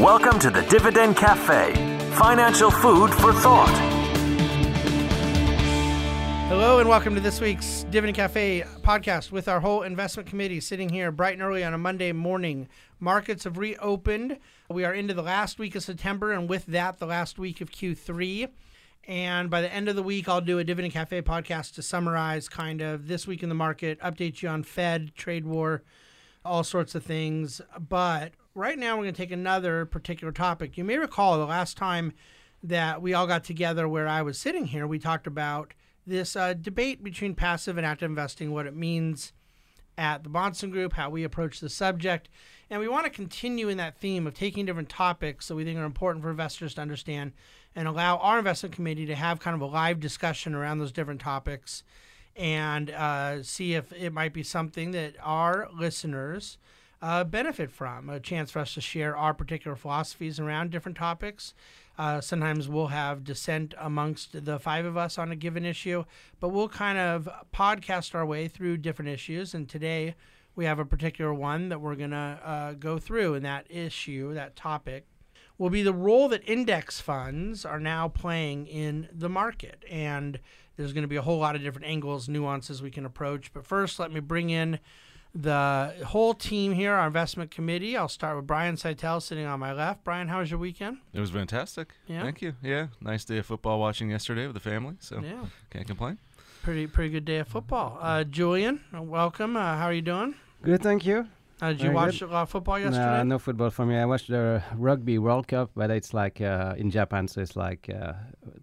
Welcome 0.00 0.38
to 0.38 0.48
the 0.48 0.62
Dividend 0.62 1.18
Cafe, 1.18 1.74
financial 2.14 2.70
food 2.70 3.10
for 3.10 3.34
thought. 3.34 3.68
Hello 6.48 6.78
and 6.78 6.88
welcome 6.88 7.14
to 7.16 7.20
this 7.20 7.38
week's 7.38 7.84
Dividend 7.90 8.16
Cafe 8.16 8.64
podcast 8.80 9.30
with 9.30 9.46
our 9.46 9.60
whole 9.60 9.82
investment 9.82 10.26
committee 10.26 10.58
sitting 10.58 10.88
here 10.88 11.12
bright 11.12 11.34
and 11.34 11.42
early 11.42 11.62
on 11.62 11.74
a 11.74 11.78
Monday 11.78 12.12
morning. 12.12 12.66
Markets 12.98 13.44
have 13.44 13.58
reopened. 13.58 14.38
We 14.70 14.86
are 14.86 14.94
into 14.94 15.12
the 15.12 15.20
last 15.20 15.58
week 15.58 15.74
of 15.74 15.82
September 15.82 16.32
and 16.32 16.48
with 16.48 16.64
that, 16.64 16.98
the 16.98 17.04
last 17.04 17.38
week 17.38 17.60
of 17.60 17.70
Q3. 17.70 18.48
And 19.06 19.50
by 19.50 19.60
the 19.60 19.70
end 19.70 19.90
of 19.90 19.96
the 19.96 20.02
week, 20.02 20.30
I'll 20.30 20.40
do 20.40 20.58
a 20.58 20.64
Dividend 20.64 20.94
Cafe 20.94 21.20
podcast 21.20 21.74
to 21.74 21.82
summarize 21.82 22.48
kind 22.48 22.80
of 22.80 23.06
this 23.06 23.26
week 23.26 23.42
in 23.42 23.50
the 23.50 23.54
market, 23.54 24.00
update 24.00 24.40
you 24.40 24.48
on 24.48 24.62
Fed, 24.62 25.14
trade 25.14 25.44
war, 25.44 25.82
all 26.42 26.64
sorts 26.64 26.94
of 26.94 27.04
things. 27.04 27.60
But 27.78 28.32
right 28.54 28.78
now, 28.78 28.96
we're 28.96 29.04
going 29.04 29.14
to 29.14 29.22
take 29.22 29.30
another 29.30 29.84
particular 29.86 30.32
topic. 30.32 30.76
You 30.76 30.84
may 30.84 30.98
recall 30.98 31.38
the 31.38 31.46
last 31.46 31.76
time 31.76 32.12
that 32.62 33.00
we 33.00 33.14
all 33.14 33.26
got 33.26 33.44
together 33.44 33.88
where 33.88 34.08
I 34.08 34.22
was 34.22 34.38
sitting 34.38 34.66
here, 34.66 34.86
we 34.86 34.98
talked 34.98 35.26
about 35.26 35.72
this 36.06 36.36
uh, 36.36 36.54
debate 36.54 37.02
between 37.02 37.34
passive 37.34 37.76
and 37.76 37.86
active 37.86 38.10
investing, 38.10 38.52
what 38.52 38.66
it 38.66 38.74
means 38.74 39.32
at 39.96 40.24
the 40.24 40.30
Bahnsen 40.30 40.70
Group, 40.70 40.94
how 40.94 41.10
we 41.10 41.24
approach 41.24 41.60
the 41.60 41.68
subject. 41.68 42.28
And 42.68 42.80
we 42.80 42.88
want 42.88 43.04
to 43.04 43.10
continue 43.10 43.68
in 43.68 43.76
that 43.78 43.98
theme 43.98 44.26
of 44.26 44.34
taking 44.34 44.66
different 44.66 44.88
topics 44.88 45.48
that 45.48 45.54
we 45.54 45.64
think 45.64 45.78
are 45.78 45.84
important 45.84 46.22
for 46.22 46.30
investors 46.30 46.74
to 46.74 46.80
understand 46.80 47.32
and 47.74 47.86
allow 47.86 48.16
our 48.18 48.38
investment 48.38 48.74
committee 48.74 49.06
to 49.06 49.14
have 49.14 49.40
kind 49.40 49.54
of 49.54 49.60
a 49.60 49.66
live 49.66 50.00
discussion 50.00 50.54
around 50.54 50.78
those 50.78 50.92
different 50.92 51.20
topics 51.20 51.82
and 52.36 52.90
uh, 52.90 53.42
see 53.42 53.74
if 53.74 53.92
it 53.92 54.12
might 54.12 54.32
be 54.32 54.42
something 54.42 54.92
that 54.92 55.14
our 55.20 55.68
listeners 55.78 56.58
uh, 57.02 57.24
benefit 57.24 57.70
from 57.70 58.08
a 58.10 58.20
chance 58.20 58.50
for 58.50 58.58
us 58.58 58.74
to 58.74 58.80
share 58.80 59.16
our 59.16 59.32
particular 59.32 59.76
philosophies 59.76 60.38
around 60.38 60.70
different 60.70 60.98
topics. 60.98 61.54
Uh, 61.98 62.20
sometimes 62.20 62.68
we'll 62.68 62.88
have 62.88 63.24
dissent 63.24 63.74
amongst 63.78 64.44
the 64.44 64.58
five 64.58 64.84
of 64.84 64.96
us 64.96 65.18
on 65.18 65.30
a 65.30 65.36
given 65.36 65.64
issue, 65.64 66.04
but 66.40 66.48
we'll 66.48 66.68
kind 66.68 66.98
of 66.98 67.28
podcast 67.54 68.14
our 68.14 68.24
way 68.24 68.48
through 68.48 68.76
different 68.76 69.10
issues. 69.10 69.54
And 69.54 69.68
today 69.68 70.14
we 70.54 70.64
have 70.64 70.78
a 70.78 70.84
particular 70.84 71.32
one 71.32 71.68
that 71.68 71.80
we're 71.80 71.94
going 71.94 72.10
to 72.10 72.38
uh, 72.44 72.72
go 72.72 72.98
through, 72.98 73.34
and 73.34 73.44
that 73.44 73.66
issue, 73.68 74.34
that 74.34 74.56
topic, 74.56 75.06
will 75.58 75.70
be 75.70 75.82
the 75.82 75.92
role 75.92 76.28
that 76.28 76.42
index 76.48 77.00
funds 77.00 77.66
are 77.66 77.80
now 77.80 78.08
playing 78.08 78.66
in 78.66 79.08
the 79.12 79.28
market. 79.28 79.84
And 79.90 80.40
there's 80.76 80.94
going 80.94 81.02
to 81.02 81.08
be 81.08 81.16
a 81.16 81.22
whole 81.22 81.38
lot 81.38 81.54
of 81.54 81.62
different 81.62 81.86
angles, 81.86 82.28
nuances 82.28 82.80
we 82.80 82.90
can 82.90 83.04
approach. 83.04 83.52
But 83.52 83.66
first, 83.66 83.98
let 83.98 84.10
me 84.10 84.20
bring 84.20 84.48
in 84.48 84.78
the 85.34 85.94
whole 86.06 86.34
team 86.34 86.72
here, 86.72 86.92
our 86.94 87.06
investment 87.06 87.50
committee. 87.50 87.96
I'll 87.96 88.08
start 88.08 88.36
with 88.36 88.46
Brian 88.46 88.74
Szytel 88.76 89.22
sitting 89.22 89.46
on 89.46 89.60
my 89.60 89.72
left. 89.72 90.02
Brian, 90.04 90.28
how 90.28 90.40
was 90.40 90.50
your 90.50 90.58
weekend? 90.60 90.98
It 91.12 91.20
was 91.20 91.30
fantastic. 91.30 91.92
Yeah? 92.06 92.22
Thank 92.22 92.42
you. 92.42 92.54
Yeah. 92.62 92.88
Nice 93.00 93.24
day 93.24 93.38
of 93.38 93.46
football 93.46 93.78
watching 93.78 94.10
yesterday 94.10 94.46
with 94.46 94.54
the 94.54 94.60
family. 94.60 94.96
So 95.00 95.20
Yeah, 95.22 95.44
can't 95.70 95.86
complain. 95.86 96.18
pretty 96.62 96.86
pretty 96.86 97.10
good 97.10 97.24
day 97.24 97.38
of 97.38 97.48
football. 97.48 97.98
Uh, 98.00 98.24
Julian, 98.24 98.80
uh, 98.96 99.02
welcome. 99.02 99.56
Uh, 99.56 99.76
how 99.76 99.86
are 99.86 99.92
you 99.92 100.02
doing? 100.02 100.34
Good, 100.62 100.82
thank 100.82 101.06
you. 101.06 101.26
Uh, 101.62 101.72
did 101.72 101.82
you 101.82 101.92
watch 101.92 102.20
good. 102.20 102.30
a 102.30 102.32
lot 102.32 102.42
of 102.42 102.50
football 102.50 102.78
yesterday? 102.78 103.18
No, 103.18 103.22
no 103.22 103.38
football 103.38 103.68
for 103.70 103.84
me. 103.84 103.94
I 103.96 104.06
watched 104.06 104.28
the 104.28 104.62
Rugby 104.76 105.18
World 105.18 105.46
Cup, 105.46 105.70
but 105.74 105.90
it's 105.90 106.14
like 106.14 106.40
uh, 106.40 106.74
in 106.78 106.90
Japan, 106.90 107.28
so 107.28 107.42
it's 107.42 107.54
like 107.54 107.88
uh, 107.94 108.14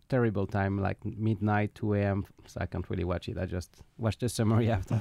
terrible 0.10 0.48
time, 0.48 0.80
like 0.82 0.98
midnight, 1.06 1.76
2 1.76 1.94
a.m. 1.94 2.26
So 2.48 2.60
I 2.60 2.66
can't 2.66 2.90
really 2.90 3.04
watch 3.04 3.30
it. 3.30 3.38
I 3.38 3.46
just 3.46 3.70
watch 4.00 4.18
the 4.18 4.28
summary 4.30 4.72
after. 4.78 5.00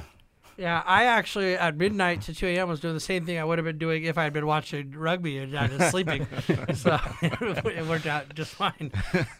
Yeah, 0.57 0.83
I 0.87 1.05
actually 1.05 1.55
at 1.55 1.77
midnight 1.77 2.23
to 2.23 2.35
2 2.35 2.47
a.m. 2.47 2.69
was 2.69 2.81
doing 2.81 2.95
the 2.95 3.01
same 3.01 3.27
thing 3.27 3.39
I 3.39 3.45
would 3.45 3.59
have 3.59 3.65
been 3.67 3.77
doing 3.79 4.05
if 4.05 4.17
I 4.17 4.25
had 4.25 4.33
been 4.33 4.47
watching 4.47 4.93
rugby 4.93 5.39
and 5.39 5.53
not 5.53 5.71
just 5.71 5.91
sleeping. 5.91 6.27
so 6.75 6.99
it 7.23 7.87
worked 7.87 8.07
out 8.07 8.35
just 8.35 8.55
fine. 8.55 8.91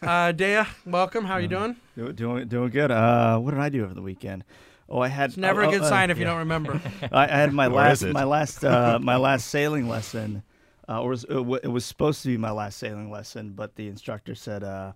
Uh, 0.01 0.31
Dea, 0.31 0.61
welcome. 0.85 1.25
How 1.25 1.33
are 1.33 1.41
you 1.41 1.47
doing? 1.47 1.75
Do- 1.95 2.13
Doing 2.13 2.47
doing 2.47 2.69
good. 2.69 2.91
Uh, 2.91 3.39
what 3.39 3.51
did 3.51 3.59
I 3.59 3.69
do 3.69 3.83
over 3.83 3.95
the 3.95 4.01
weekend? 4.01 4.43
Oh, 4.89 4.99
I 4.99 5.07
had. 5.07 5.31
It's 5.31 5.37
never 5.37 5.63
oh, 5.63 5.69
a 5.69 5.71
good 5.71 5.81
uh, 5.81 5.89
sign 5.89 6.11
if 6.11 6.17
you 6.17 6.23
yeah. 6.23 6.29
don't 6.31 6.39
remember. 6.39 6.79
I, 7.11 7.23
I 7.23 7.27
had 7.27 7.51
my 7.51 7.65
Or 7.65 7.71
last 7.71 8.03
my 8.03 8.23
last 8.23 8.63
uh, 8.63 8.99
my 9.01 9.15
last 9.15 9.47
sailing 9.47 9.87
lesson. 9.89 10.43
Uh, 10.89 11.01
or 11.01 11.13
it, 11.13 11.45
wa- 11.45 11.59
it 11.61 11.67
was 11.67 11.83
supposed 11.83 12.21
to 12.21 12.29
be 12.29 12.37
my 12.37 12.51
last 12.51 12.77
sailing 12.77 13.11
lesson, 13.11 13.51
but 13.51 13.75
the 13.75 13.87
instructor 13.89 14.33
said 14.35 14.63
uh, 14.63 14.93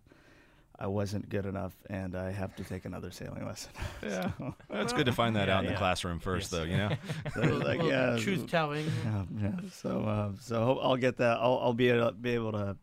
I 0.81 0.88
wasn't 0.88 1.30
good 1.30 1.46
enough, 1.46 1.74
and 1.92 2.16
I 2.16 2.31
have 2.31 2.56
to 2.56 2.64
take 2.64 2.86
another 2.86 3.12
sailing 3.12 3.46
lesson. 3.46 3.72
Yeah. 4.03 4.31
It's 4.72 4.94
good 4.94 5.06
to 5.06 5.12
find 5.12 5.36
that 5.36 5.47
Yeah, 5.47 5.58
out 5.59 5.66
in 5.66 5.72
the 5.72 5.78
classroom 5.78 6.19
first, 6.19 6.50
though. 6.50 6.64
You 6.64 6.78
know. 6.78 6.90
So 7.36 7.42
like, 7.69 7.84
yeah, 7.84 8.18
truth 8.19 8.47
telling. 8.50 8.86
yeah, 9.06 9.24
yeah. 9.40 9.52
So 9.72 10.02
uh, 10.02 10.31
so 10.42 10.80
I'll 10.80 10.97
get 10.97 11.18
that. 11.18 11.38
I'll, 11.38 11.59
I'll 11.62 11.74
be 11.74 11.90
able, 11.90 12.12
be 12.14 12.31
able 12.31 12.52
to 12.53 12.75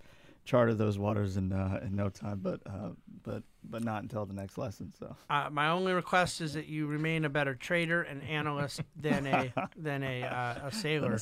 charter 0.48 0.72
those 0.72 0.98
waters 0.98 1.36
in 1.36 1.52
uh, 1.52 1.78
in 1.84 1.94
no 1.94 2.08
time, 2.08 2.40
but 2.42 2.60
uh, 2.66 2.88
but 3.22 3.42
but 3.70 3.84
not 3.84 4.02
until 4.02 4.24
the 4.24 4.32
next 4.32 4.56
lesson. 4.56 4.90
So 4.98 5.14
Uh, 5.28 5.50
my 5.52 5.68
only 5.68 5.92
request 5.92 6.40
is 6.40 6.54
that 6.54 6.68
you 6.68 6.86
remain 6.86 7.26
a 7.26 7.28
better 7.28 7.54
trader 7.54 8.00
and 8.00 8.22
analyst 8.22 8.80
than 8.96 9.26
a 9.26 9.52
than 9.76 10.02
a 10.02 10.22
uh, 10.22 10.68
a 10.68 10.72
sailor. 10.72 11.18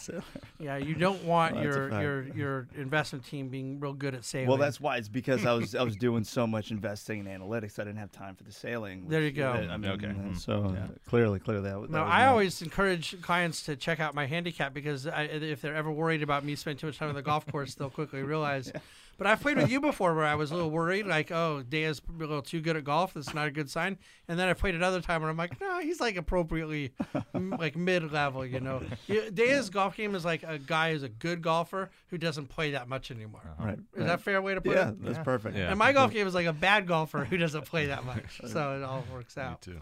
Yeah, 0.60 0.76
you 0.76 0.94
don't 0.94 1.24
want 1.24 1.56
Well, 1.56 1.64
your 1.64 2.00
your 2.00 2.22
your 2.36 2.68
investment 2.76 3.26
team 3.26 3.48
being 3.48 3.80
real 3.80 3.94
good 3.94 4.14
at 4.14 4.24
sailing. 4.24 4.48
Well, 4.48 4.58
that's 4.58 4.80
why. 4.80 4.96
It's 4.98 5.08
because 5.08 5.44
I 5.44 5.54
was 5.54 5.74
I 5.74 5.82
was 5.82 5.96
doing 6.06 6.22
so 6.22 6.46
much 6.46 6.70
investing 6.70 7.18
in 7.18 7.26
analytics, 7.26 7.80
I 7.80 7.84
didn't 7.84 7.98
have 7.98 8.12
time 8.12 8.36
for 8.36 8.44
the 8.44 8.52
sailing. 8.52 9.08
There 9.08 9.22
you 9.22 9.32
go. 9.32 9.50
I 9.50 9.76
mean, 9.76 9.90
Okay. 9.90 10.06
Hmm. 10.06 10.34
So 10.34 10.72
Yeah. 10.72 10.84
uh, 10.84 10.88
clearly, 11.08 11.40
clearly 11.40 11.68
that. 11.68 11.80
that 11.80 11.90
No, 11.90 12.02
was 12.04 12.12
I 12.12 12.18
my- 12.20 12.26
always 12.26 12.62
encourage 12.62 13.20
clients 13.22 13.62
to 13.64 13.74
check 13.74 13.98
out 13.98 14.14
my 14.14 14.26
handicap 14.26 14.72
because 14.72 15.08
I, 15.08 15.22
if 15.22 15.60
they're 15.62 15.74
ever 15.74 15.90
worried 15.90 16.22
about 16.22 16.44
me 16.44 16.54
spending 16.54 16.78
too 16.78 16.86
much 16.86 16.98
time 16.98 17.08
on 17.08 17.16
the 17.16 17.22
golf 17.22 17.44
course, 17.48 17.74
they'll 17.74 17.90
quickly 17.90 18.22
realize. 18.22 18.72
But 19.18 19.26
I've 19.26 19.40
played 19.40 19.56
with 19.56 19.70
you 19.72 19.80
before 19.80 20.14
where 20.14 20.26
I 20.26 20.34
was 20.34 20.50
a 20.50 20.54
little 20.54 20.70
worried, 20.70 21.06
like, 21.06 21.32
oh, 21.32 21.62
Dea's 21.66 22.02
a 22.08 22.12
little 22.18 22.42
too 22.42 22.60
good 22.60 22.76
at 22.76 22.84
golf. 22.84 23.14
That's 23.14 23.32
not 23.32 23.46
a 23.46 23.50
good 23.50 23.70
sign. 23.70 23.96
And 24.28 24.38
then 24.38 24.48
I 24.48 24.52
played 24.52 24.74
another 24.74 25.00
time 25.00 25.22
where 25.22 25.30
I'm 25.30 25.36
like, 25.36 25.58
no, 25.60 25.78
he's 25.80 26.00
like 26.00 26.16
appropriately, 26.16 26.92
like 27.34 27.76
mid 27.76 28.12
level, 28.12 28.44
you 28.44 28.60
know. 28.60 28.82
You- 29.06 29.30
Dea's 29.30 29.70
golf 29.70 29.96
game 29.96 30.14
is 30.14 30.24
like 30.24 30.42
a 30.42 30.58
guy 30.58 30.92
who's 30.92 31.02
a 31.02 31.08
good 31.08 31.40
golfer 31.42 31.90
who 32.08 32.18
doesn't 32.18 32.46
play 32.48 32.72
that 32.72 32.88
much 32.88 33.10
anymore. 33.10 33.40
Right. 33.58 33.74
Is 33.74 33.78
right. 33.96 34.06
that 34.06 34.14
a 34.16 34.18
fair 34.18 34.42
way 34.42 34.54
to 34.54 34.60
put 34.60 34.72
it? 34.72 34.76
Yeah, 34.76 34.88
it? 34.90 35.02
that's 35.04 35.18
perfect. 35.20 35.56
Yeah. 35.56 35.70
And 35.70 35.78
my 35.78 35.92
golf 35.92 36.12
game 36.12 36.26
is 36.26 36.34
like 36.34 36.46
a 36.46 36.52
bad 36.52 36.86
golfer 36.86 37.24
who 37.24 37.36
doesn't 37.36 37.64
play 37.64 37.86
that 37.86 38.04
much. 38.04 38.40
So 38.46 38.76
it 38.76 38.82
all 38.82 39.04
works 39.12 39.38
out. 39.38 39.66
Me 39.66 39.74
too. 39.74 39.80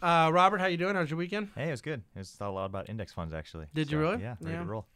Uh, 0.00 0.30
Robert, 0.32 0.58
how 0.60 0.66
you 0.66 0.76
doing? 0.76 0.94
How's 0.94 1.10
your 1.10 1.16
weekend? 1.18 1.48
Hey, 1.56 1.66
it 1.68 1.70
was 1.72 1.80
good. 1.80 2.02
It 2.14 2.18
was 2.20 2.30
thought 2.30 2.50
a 2.50 2.52
lot 2.52 2.66
about 2.66 2.88
index 2.88 3.12
funds 3.12 3.34
actually. 3.34 3.66
Did 3.74 3.90
you 3.90 3.98
So, 3.98 4.02
really? 4.02 4.22
Yeah, 4.22 4.36
ready 4.40 4.54
Yeah. 4.56 4.62
to 4.62 4.68
roll. 4.68 4.86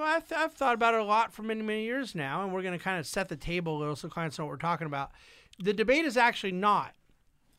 I've, 0.00 0.32
I've 0.34 0.54
thought 0.54 0.74
about 0.74 0.94
it 0.94 1.00
a 1.00 1.04
lot 1.04 1.32
for 1.32 1.42
many, 1.42 1.62
many 1.62 1.84
years 1.84 2.14
now, 2.14 2.42
and 2.42 2.52
we're 2.52 2.62
going 2.62 2.78
to 2.78 2.82
kind 2.82 2.98
of 2.98 3.06
set 3.06 3.28
the 3.28 3.36
table 3.36 3.76
a 3.76 3.78
little 3.78 3.96
so 3.96 4.08
clients 4.08 4.38
know 4.38 4.44
what 4.44 4.50
we're 4.50 4.56
talking 4.56 4.86
about. 4.86 5.10
The 5.58 5.72
debate 5.72 6.04
is 6.04 6.16
actually 6.16 6.52
not 6.52 6.94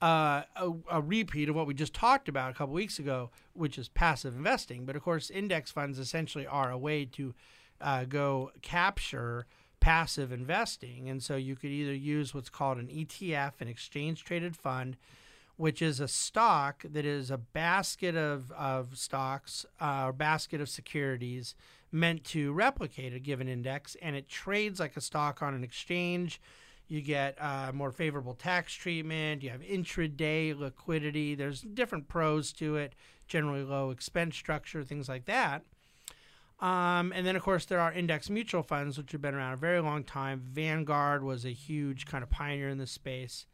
uh, 0.01 0.43
a, 0.55 0.71
a 0.91 1.01
repeat 1.01 1.47
of 1.49 1.55
what 1.55 1.67
we 1.67 1.73
just 1.73 1.93
talked 1.93 2.27
about 2.27 2.51
a 2.51 2.53
couple 2.53 2.73
weeks 2.73 2.99
ago, 2.99 3.29
which 3.53 3.77
is 3.77 3.87
passive 3.89 4.35
investing. 4.35 4.85
But 4.85 4.95
of 4.95 5.03
course, 5.03 5.29
index 5.29 5.71
funds 5.71 5.99
essentially 5.99 6.47
are 6.47 6.71
a 6.71 6.77
way 6.77 7.05
to 7.05 7.33
uh, 7.79 8.05
go 8.05 8.51
capture 8.61 9.45
passive 9.79 10.31
investing. 10.31 11.09
And 11.09 11.21
so 11.21 11.35
you 11.35 11.55
could 11.55 11.69
either 11.69 11.93
use 11.93 12.33
what's 12.33 12.49
called 12.49 12.77
an 12.77 12.87
ETF, 12.87 13.53
an 13.59 13.67
exchange 13.67 14.23
traded 14.23 14.55
fund, 14.55 14.97
which 15.55 15.81
is 15.81 15.99
a 15.99 16.07
stock 16.07 16.83
that 16.83 17.05
is 17.05 17.29
a 17.29 17.37
basket 17.37 18.15
of, 18.15 18.51
of 18.53 18.97
stocks 18.97 19.65
uh, 19.79 20.05
or 20.07 20.13
basket 20.13 20.59
of 20.59 20.67
securities 20.67 21.55
meant 21.93 22.23
to 22.25 22.51
replicate 22.51 23.13
a 23.13 23.19
given 23.19 23.47
index, 23.47 23.95
and 24.01 24.15
it 24.15 24.27
trades 24.27 24.79
like 24.79 24.97
a 24.97 25.01
stock 25.01 25.41
on 25.41 25.53
an 25.53 25.63
exchange. 25.63 26.41
You 26.87 27.01
get 27.01 27.41
uh, 27.41 27.71
more 27.73 27.91
favorable 27.91 28.33
tax 28.33 28.73
treatment. 28.73 29.43
You 29.43 29.51
have 29.51 29.61
intraday 29.61 30.57
liquidity. 30.57 31.35
There's 31.35 31.61
different 31.61 32.07
pros 32.07 32.51
to 32.53 32.75
it, 32.75 32.93
generally 33.27 33.63
low 33.63 33.91
expense 33.91 34.35
structure, 34.35 34.83
things 34.83 35.07
like 35.07 35.25
that. 35.25 35.63
Um, 36.59 37.11
and 37.13 37.25
then, 37.25 37.35
of 37.35 37.43
course, 37.43 37.65
there 37.65 37.79
are 37.79 37.91
index 37.91 38.29
mutual 38.29 38.63
funds, 38.63 38.97
which 38.97 39.11
have 39.11 39.21
been 39.21 39.35
around 39.35 39.53
a 39.53 39.57
very 39.57 39.81
long 39.81 40.03
time. 40.03 40.41
Vanguard 40.43 41.23
was 41.23 41.45
a 41.45 41.51
huge 41.51 42.05
kind 42.05 42.23
of 42.23 42.29
pioneer 42.29 42.69
in 42.69 42.77
this 42.77 42.91
space 42.91 43.45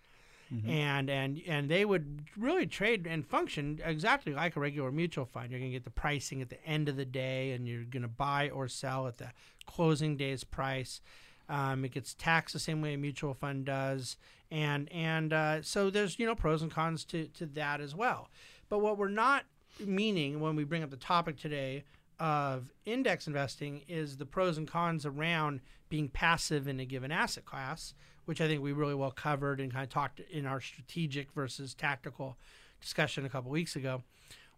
and 0.67 1.09
and 1.09 1.41
and 1.47 1.69
they 1.69 1.85
would 1.85 2.23
really 2.37 2.65
trade 2.65 3.05
and 3.07 3.25
function 3.25 3.79
exactly 3.83 4.33
like 4.33 4.55
a 4.55 4.59
regular 4.59 4.91
mutual 4.91 5.25
fund. 5.25 5.51
You're 5.51 5.59
going 5.59 5.71
to 5.71 5.75
get 5.75 5.83
the 5.83 5.91
pricing 5.91 6.41
at 6.41 6.49
the 6.49 6.63
end 6.65 6.89
of 6.89 6.95
the 6.95 7.05
day, 7.05 7.51
and 7.51 7.67
you're 7.67 7.83
going 7.83 8.01
to 8.01 8.07
buy 8.07 8.49
or 8.49 8.67
sell 8.67 9.07
at 9.07 9.17
the 9.17 9.31
closing 9.65 10.17
day's 10.17 10.43
price. 10.43 11.01
Um, 11.47 11.85
it 11.85 11.91
gets 11.91 12.13
taxed 12.13 12.53
the 12.53 12.59
same 12.59 12.81
way 12.81 12.93
a 12.93 12.97
mutual 12.97 13.33
fund 13.33 13.65
does, 13.65 14.17
and 14.49 14.91
and 14.91 15.33
uh, 15.33 15.61
so 15.61 15.89
there's 15.89 16.17
you 16.17 16.25
know 16.25 16.35
pros 16.35 16.61
and 16.61 16.71
cons 16.71 17.05
to 17.05 17.27
to 17.27 17.45
that 17.47 17.81
as 17.81 17.95
well. 17.95 18.29
But 18.69 18.79
what 18.79 18.97
we're 18.97 19.09
not 19.09 19.45
meaning 19.79 20.39
when 20.39 20.55
we 20.55 20.63
bring 20.63 20.83
up 20.83 20.89
the 20.89 20.97
topic 20.97 21.37
today 21.37 21.83
of 22.19 22.69
index 22.85 23.27
investing 23.27 23.81
is 23.87 24.17
the 24.17 24.25
pros 24.25 24.57
and 24.57 24.67
cons 24.67 25.05
around 25.05 25.61
being 25.89 26.09
passive 26.09 26.67
in 26.67 26.79
a 26.79 26.85
given 26.85 27.11
asset 27.11 27.45
class, 27.45 27.93
which 28.29 28.41
I 28.41 28.47
think 28.47 28.61
we 28.61 28.73
really 28.73 28.93
well 28.93 29.09
covered 29.09 29.59
and 29.59 29.73
kind 29.73 29.81
of 29.81 29.89
talked 29.89 30.19
in 30.19 30.45
our 30.45 30.61
strategic 30.61 31.31
versus 31.31 31.73
tactical 31.73 32.37
discussion 32.79 33.25
a 33.25 33.29
couple 33.29 33.49
weeks 33.49 33.75
ago. 33.75 34.03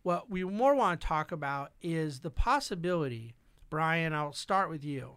What 0.04 0.30
we 0.30 0.44
more 0.44 0.76
want 0.76 1.00
to 1.00 1.08
talk 1.08 1.32
about 1.32 1.72
is 1.82 2.20
the 2.20 2.30
possibility, 2.30 3.34
Brian, 3.70 4.12
I'll 4.12 4.34
start 4.34 4.70
with 4.70 4.84
you, 4.84 5.12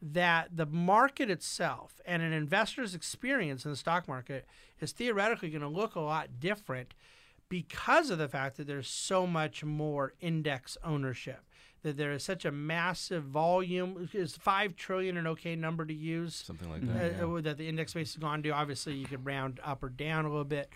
that 0.00 0.56
the 0.56 0.66
market 0.66 1.30
itself 1.30 2.00
and 2.06 2.22
an 2.22 2.32
investor's 2.32 2.94
experience 2.94 3.64
in 3.64 3.72
the 3.72 3.76
stock 3.76 4.06
market 4.06 4.46
is 4.78 4.92
theoretically 4.92 5.50
going 5.50 5.62
to 5.62 5.68
look 5.68 5.96
a 5.96 6.00
lot 6.00 6.38
different 6.38 6.94
because 7.48 8.10
of 8.10 8.18
the 8.18 8.28
fact 8.28 8.56
that 8.56 8.68
there's 8.68 8.88
so 8.88 9.26
much 9.26 9.64
more 9.64 10.12
index 10.20 10.78
ownership 10.84 11.40
that 11.82 11.96
there 11.96 12.12
is 12.12 12.22
such 12.24 12.44
a 12.44 12.50
massive 12.50 13.24
volume. 13.24 14.08
Is 14.12 14.36
5 14.36 14.76
trillion 14.76 15.16
an 15.16 15.26
okay 15.28 15.56
number 15.56 15.84
to 15.84 15.94
use? 15.94 16.34
Something 16.34 16.70
like 16.70 16.82
uh, 16.82 16.98
that. 16.98 17.12
yeah. 17.18 17.24
uh, 17.24 17.40
that 17.42 17.58
the 17.58 17.68
index 17.68 17.94
base 17.94 18.14
has 18.14 18.20
gone 18.20 18.42
to? 18.42 18.50
Obviously 18.50 18.94
you 18.94 19.06
could 19.06 19.24
round 19.24 19.60
up 19.64 19.82
or 19.82 19.88
down 19.88 20.24
a 20.24 20.28
little 20.28 20.44
bit. 20.44 20.70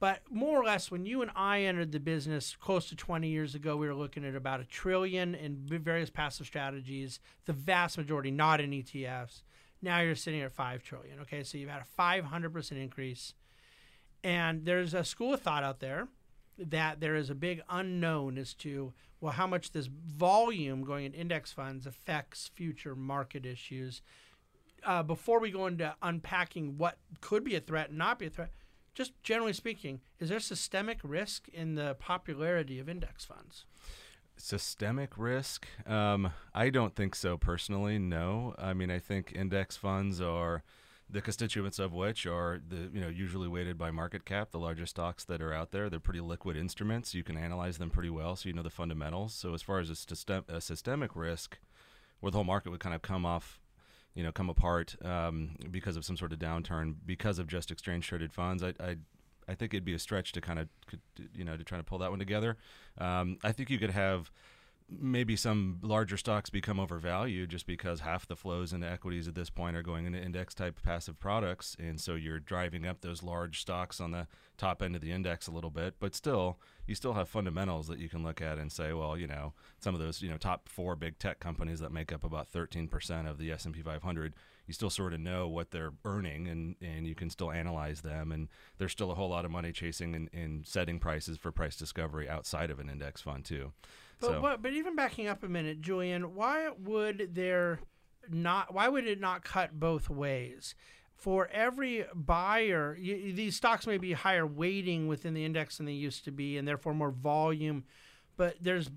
But 0.00 0.20
more 0.30 0.60
or 0.60 0.64
less 0.64 0.90
when 0.90 1.06
you 1.06 1.22
and 1.22 1.30
i 1.34 1.62
entered 1.62 1.92
the 1.92 2.00
business 2.00 2.56
close 2.60 2.88
to 2.90 2.96
20 2.96 3.28
years 3.28 3.54
ago 3.54 3.76
we 3.76 3.86
were 3.86 3.94
looking 3.94 4.24
at 4.24 4.34
about 4.34 4.60
a 4.60 4.64
trillion 4.64 5.34
in 5.34 5.56
various 5.66 6.10
passive 6.10 6.46
strategies 6.46 7.20
the 7.46 7.54
vast 7.54 7.96
majority 7.96 8.30
not 8.30 8.60
in 8.60 8.70
etfs 8.72 9.42
now 9.84 10.00
you're 10.00 10.14
sitting 10.14 10.40
at 10.40 10.52
5 10.52 10.82
trillion 10.82 11.20
okay? 11.20 11.42
So 11.42 11.58
you've 11.58 11.70
had 11.70 11.82
a 11.82 12.00
500% 12.00 12.72
increase. 12.72 13.34
And 14.24 14.64
there's 14.64 14.94
a 14.94 15.04
school 15.04 15.34
of 15.34 15.42
thought 15.42 15.62
out 15.62 15.80
there 15.80 16.08
that 16.58 17.00
there 17.00 17.14
is 17.14 17.30
a 17.30 17.34
big 17.34 17.62
unknown 17.68 18.38
as 18.38 18.54
to 18.54 18.92
well 19.20 19.32
how 19.32 19.46
much 19.46 19.72
this 19.72 19.86
volume 19.86 20.84
going 20.84 21.06
in 21.06 21.14
index 21.14 21.52
funds 21.52 21.86
affects 21.86 22.50
future 22.54 22.94
market 22.94 23.46
issues. 23.46 24.02
Uh, 24.84 25.02
before 25.02 25.40
we 25.40 25.50
go 25.50 25.66
into 25.66 25.94
unpacking 26.02 26.76
what 26.76 26.98
could 27.22 27.42
be 27.42 27.54
a 27.54 27.60
threat 27.60 27.88
and 27.88 27.96
not 27.96 28.18
be 28.18 28.26
a 28.26 28.30
threat, 28.30 28.50
just 28.92 29.12
generally 29.22 29.54
speaking, 29.54 30.00
is 30.20 30.28
there 30.28 30.40
systemic 30.40 31.00
risk 31.02 31.48
in 31.48 31.74
the 31.74 31.94
popularity 31.98 32.78
of 32.78 32.88
index 32.88 33.24
funds? 33.24 33.64
Systemic 34.36 35.16
risk? 35.16 35.66
Um, 35.86 36.32
I 36.54 36.68
don't 36.68 36.94
think 36.94 37.14
so 37.14 37.38
personally. 37.38 37.98
No, 37.98 38.54
I 38.58 38.74
mean 38.74 38.90
I 38.90 38.98
think 38.98 39.32
index 39.34 39.76
funds 39.76 40.20
are 40.20 40.62
the 41.08 41.20
constituents 41.20 41.78
of 41.78 41.92
which 41.92 42.26
are 42.26 42.60
the 42.66 42.90
you 42.92 43.00
know 43.00 43.08
usually 43.08 43.48
weighted 43.48 43.76
by 43.76 43.90
market 43.90 44.24
cap, 44.24 44.50
the 44.50 44.58
largest 44.58 44.90
stocks 44.90 45.24
that 45.24 45.42
are 45.42 45.52
out 45.52 45.70
there. 45.70 45.90
They're 45.90 46.00
pretty 46.00 46.20
liquid 46.20 46.56
instruments. 46.56 47.14
You 47.14 47.22
can 47.22 47.36
analyze 47.36 47.78
them 47.78 47.90
pretty 47.90 48.10
well, 48.10 48.36
so 48.36 48.48
you 48.48 48.54
know 48.54 48.62
the 48.62 48.70
fundamentals. 48.70 49.34
So 49.34 49.54
as 49.54 49.62
far 49.62 49.80
as 49.80 49.90
a, 49.90 49.96
system, 49.96 50.44
a 50.48 50.60
systemic 50.60 51.14
risk, 51.14 51.58
where 52.20 52.30
the 52.30 52.38
whole 52.38 52.44
market 52.44 52.70
would 52.70 52.80
kind 52.80 52.94
of 52.94 53.02
come 53.02 53.26
off, 53.26 53.60
you 54.14 54.22
know, 54.22 54.32
come 54.32 54.48
apart 54.48 54.96
um, 55.04 55.56
because 55.70 55.96
of 55.96 56.04
some 56.04 56.16
sort 56.16 56.32
of 56.32 56.38
downturn 56.38 56.94
because 57.04 57.38
of 57.38 57.46
just 57.46 57.70
exchange 57.70 58.06
traded 58.06 58.32
funds, 58.32 58.62
I, 58.62 58.74
I 58.80 58.96
I 59.46 59.54
think 59.54 59.74
it'd 59.74 59.84
be 59.84 59.94
a 59.94 59.98
stretch 59.98 60.32
to 60.32 60.40
kind 60.40 60.58
of, 60.58 60.68
you 61.34 61.44
know, 61.44 61.56
to 61.56 61.64
try 61.64 61.78
to 61.78 61.84
pull 61.84 61.98
that 61.98 62.10
one 62.10 62.18
together. 62.18 62.56
Um, 62.98 63.38
I 63.44 63.52
think 63.52 63.70
you 63.70 63.78
could 63.78 63.90
have 63.90 64.30
maybe 64.88 65.34
some 65.34 65.78
larger 65.82 66.16
stocks 66.16 66.50
become 66.50 66.78
overvalued 66.78 67.48
just 67.48 67.66
because 67.66 68.00
half 68.00 68.26
the 68.26 68.36
flows 68.36 68.72
into 68.72 68.88
equities 68.88 69.26
at 69.26 69.34
this 69.34 69.48
point 69.48 69.76
are 69.76 69.82
going 69.82 70.06
into 70.06 70.20
index 70.20 70.54
type 70.54 70.78
passive 70.82 71.18
products. 71.18 71.76
And 71.78 72.00
so 72.00 72.14
you're 72.14 72.38
driving 72.38 72.86
up 72.86 73.00
those 73.00 73.22
large 73.22 73.60
stocks 73.60 74.00
on 74.00 74.10
the 74.10 74.26
top 74.58 74.82
end 74.82 74.94
of 74.94 75.00
the 75.00 75.10
index 75.10 75.46
a 75.46 75.52
little 75.52 75.70
bit. 75.70 75.94
But 75.98 76.14
still, 76.14 76.58
you 76.86 76.94
still 76.94 77.14
have 77.14 77.28
fundamentals 77.28 77.88
that 77.88 77.98
you 77.98 78.08
can 78.08 78.22
look 78.22 78.42
at 78.42 78.58
and 78.58 78.70
say, 78.70 78.92
well, 78.92 79.16
you 79.16 79.26
know, 79.26 79.54
some 79.80 79.94
of 79.94 80.00
those, 80.00 80.20
you 80.20 80.30
know, 80.30 80.36
top 80.36 80.68
four 80.68 80.96
big 80.96 81.18
tech 81.18 81.40
companies 81.40 81.80
that 81.80 81.92
make 81.92 82.12
up 82.12 82.22
about 82.22 82.52
13% 82.52 83.28
of 83.28 83.38
the 83.38 83.50
S&P 83.52 83.80
500 83.80 84.34
you 84.66 84.72
still 84.72 84.90
sort 84.90 85.12
of 85.12 85.20
know 85.20 85.46
what 85.46 85.70
they're 85.70 85.92
earning 86.04 86.48
and, 86.48 86.76
and 86.80 87.06
you 87.06 87.14
can 87.14 87.28
still 87.28 87.52
analyze 87.52 88.00
them. 88.00 88.32
And 88.32 88.48
there's 88.78 88.92
still 88.92 89.10
a 89.10 89.14
whole 89.14 89.28
lot 89.28 89.44
of 89.44 89.50
money 89.50 89.72
chasing 89.72 90.14
and, 90.14 90.30
and 90.32 90.66
setting 90.66 90.98
prices 90.98 91.36
for 91.36 91.52
price 91.52 91.76
discovery 91.76 92.28
outside 92.28 92.70
of 92.70 92.78
an 92.78 92.88
index 92.88 93.20
fund, 93.20 93.44
too. 93.44 93.72
But 94.26 94.32
so, 94.34 94.40
what, 94.40 94.62
but 94.62 94.72
even 94.72 94.96
backing 94.96 95.26
up 95.26 95.42
a 95.42 95.48
minute, 95.48 95.80
Julian, 95.80 96.34
why 96.34 96.70
would 96.84 97.30
there 97.34 97.80
not? 98.30 98.72
Why 98.72 98.88
would 98.88 99.06
it 99.06 99.20
not 99.20 99.44
cut 99.44 99.78
both 99.78 100.08
ways? 100.08 100.74
For 101.14 101.48
every 101.52 102.04
buyer, 102.14 102.96
you, 103.00 103.32
these 103.32 103.56
stocks 103.56 103.86
may 103.86 103.98
be 103.98 104.12
higher 104.12 104.46
weighting 104.46 105.06
within 105.06 105.32
the 105.32 105.44
index 105.44 105.76
than 105.76 105.86
they 105.86 105.92
used 105.92 106.24
to 106.24 106.30
be, 106.32 106.58
and 106.58 106.66
therefore 106.66 106.92
more 106.94 107.10
volume. 107.10 107.84
But 108.36 108.56
there's 108.60 108.90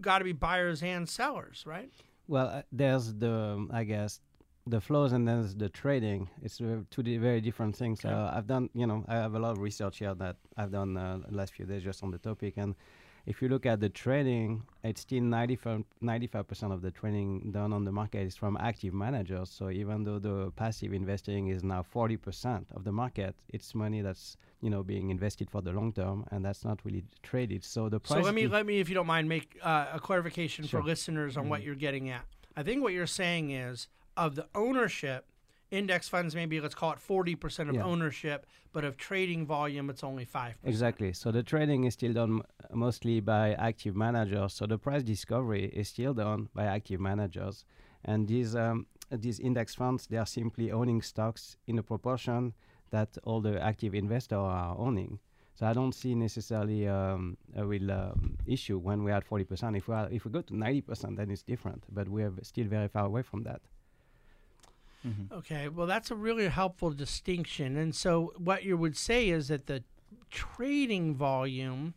got 0.00 0.18
to 0.18 0.24
be 0.24 0.32
buyers 0.32 0.82
and 0.82 1.08
sellers, 1.08 1.64
right? 1.66 1.90
Well, 2.28 2.48
uh, 2.48 2.62
there's 2.70 3.14
the 3.14 3.66
I 3.70 3.84
guess 3.84 4.20
the 4.66 4.80
flows 4.80 5.12
and 5.12 5.26
there's 5.26 5.54
the 5.54 5.68
trading. 5.68 6.28
It's 6.42 6.60
uh, 6.60 6.82
two 6.90 7.02
di- 7.02 7.16
very 7.16 7.40
different 7.40 7.76
things. 7.76 8.04
Okay. 8.04 8.14
Uh, 8.14 8.36
I've 8.36 8.46
done, 8.46 8.70
you 8.74 8.86
know, 8.86 9.04
I 9.08 9.14
have 9.14 9.34
a 9.34 9.38
lot 9.38 9.52
of 9.52 9.58
research 9.58 9.98
here 9.98 10.14
that 10.14 10.36
I've 10.56 10.70
done 10.70 10.96
uh, 10.96 11.18
the 11.28 11.36
last 11.36 11.52
few 11.54 11.64
days 11.64 11.82
just 11.82 12.02
on 12.02 12.10
the 12.10 12.18
topic. 12.18 12.54
And 12.56 12.74
if 13.24 13.40
you 13.40 13.48
look 13.48 13.66
at 13.66 13.80
the 13.80 13.88
trading, 13.88 14.62
it's 14.82 15.02
still 15.02 15.22
95 15.22 15.84
percent 16.48 16.72
of 16.72 16.82
the 16.82 16.90
trading 16.90 17.50
done 17.52 17.72
on 17.72 17.84
the 17.84 17.92
market 17.92 18.20
is 18.26 18.36
from 18.36 18.56
active 18.60 18.92
managers. 18.92 19.48
So 19.50 19.70
even 19.70 20.04
though 20.04 20.18
the 20.18 20.50
passive 20.56 20.92
investing 20.92 21.48
is 21.48 21.62
now 21.62 21.82
40 21.82 22.16
percent 22.16 22.66
of 22.74 22.84
the 22.84 22.92
market, 22.92 23.36
it's 23.48 23.74
money 23.74 24.00
that's 24.02 24.36
you 24.60 24.70
know 24.70 24.82
being 24.82 25.10
invested 25.10 25.50
for 25.50 25.62
the 25.62 25.72
long 25.72 25.92
term, 25.92 26.24
and 26.30 26.44
that's 26.44 26.64
not 26.64 26.84
really 26.84 27.04
traded. 27.22 27.64
So 27.64 27.88
the 27.88 28.00
So 28.04 28.20
let 28.20 28.34
me 28.34 28.46
let 28.48 28.66
me, 28.66 28.80
if 28.80 28.88
you 28.88 28.94
don't 28.94 29.06
mind, 29.06 29.28
make 29.28 29.58
uh, 29.62 29.86
a 29.92 30.00
clarification 30.00 30.66
Sure. 30.66 30.80
for 30.80 30.86
listeners 30.86 31.36
on 31.36 31.48
what 31.48 31.62
you're 31.62 31.74
getting 31.74 32.10
at. 32.10 32.24
I 32.56 32.62
think 32.62 32.82
what 32.82 32.92
you're 32.92 33.06
saying 33.06 33.50
is 33.50 33.88
of 34.16 34.34
the 34.34 34.46
ownership, 34.54 35.26
index 35.72 36.08
funds 36.08 36.34
maybe 36.34 36.60
let's 36.60 36.74
call 36.74 36.92
it 36.92 36.98
40% 36.98 37.68
of 37.70 37.74
Yeah. 37.74 37.84
ownership, 37.84 38.46
but 38.72 38.84
of 38.84 38.96
trading 38.96 39.46
volume 39.46 39.90
it's 39.90 40.04
only 40.04 40.24
five. 40.24 40.54
Exactly. 40.62 41.12
So 41.12 41.32
the 41.32 41.42
trading 41.42 41.84
is 41.84 41.94
still 41.94 42.12
done 42.12 42.42
mostly 42.72 43.20
by 43.20 43.54
active 43.54 43.96
managers. 43.96 44.52
So 44.52 44.66
the 44.66 44.78
price 44.78 45.02
discovery 45.02 45.64
is 45.66 45.88
still 45.88 46.14
done 46.14 46.48
by 46.54 46.64
active 46.66 47.00
managers, 47.00 47.64
and 48.04 48.28
these 48.28 48.54
um, 48.54 48.86
these 49.10 49.40
index 49.40 49.74
funds 49.74 50.06
they 50.06 50.16
are 50.18 50.26
simply 50.26 50.70
owning 50.70 51.02
stocks 51.02 51.56
in 51.66 51.78
a 51.78 51.82
proportion 51.82 52.54
that 52.90 53.16
all 53.24 53.40
the 53.40 53.60
active 53.62 53.94
investors 53.94 54.38
are 54.38 54.76
owning. 54.78 55.18
So 55.54 55.66
I 55.66 55.72
don't 55.74 55.94
see 55.94 56.14
necessarily 56.14 56.88
um, 56.88 57.36
a 57.54 57.64
real 57.64 57.90
um, 57.90 58.36
issue 58.46 58.78
when 58.78 59.04
we 59.04 59.10
are 59.12 59.16
at 59.18 59.28
40%. 59.28 59.76
If 59.76 59.86
we 59.86 59.94
are, 59.94 60.08
if 60.10 60.24
we 60.24 60.30
go 60.30 60.40
to 60.40 60.54
90%, 60.54 61.16
then 61.16 61.30
it's 61.30 61.42
different. 61.42 61.84
But 61.90 62.08
we 62.08 62.22
are 62.22 62.32
still 62.42 62.66
very 62.66 62.88
far 62.88 63.04
away 63.04 63.22
from 63.22 63.42
that. 63.42 63.60
Okay, 65.32 65.68
well, 65.68 65.86
that's 65.86 66.10
a 66.10 66.14
really 66.14 66.48
helpful 66.48 66.90
distinction. 66.90 67.76
And 67.76 67.94
so, 67.94 68.32
what 68.38 68.64
you 68.64 68.76
would 68.76 68.96
say 68.96 69.28
is 69.30 69.48
that 69.48 69.66
the 69.66 69.82
trading 70.30 71.14
volume 71.14 71.94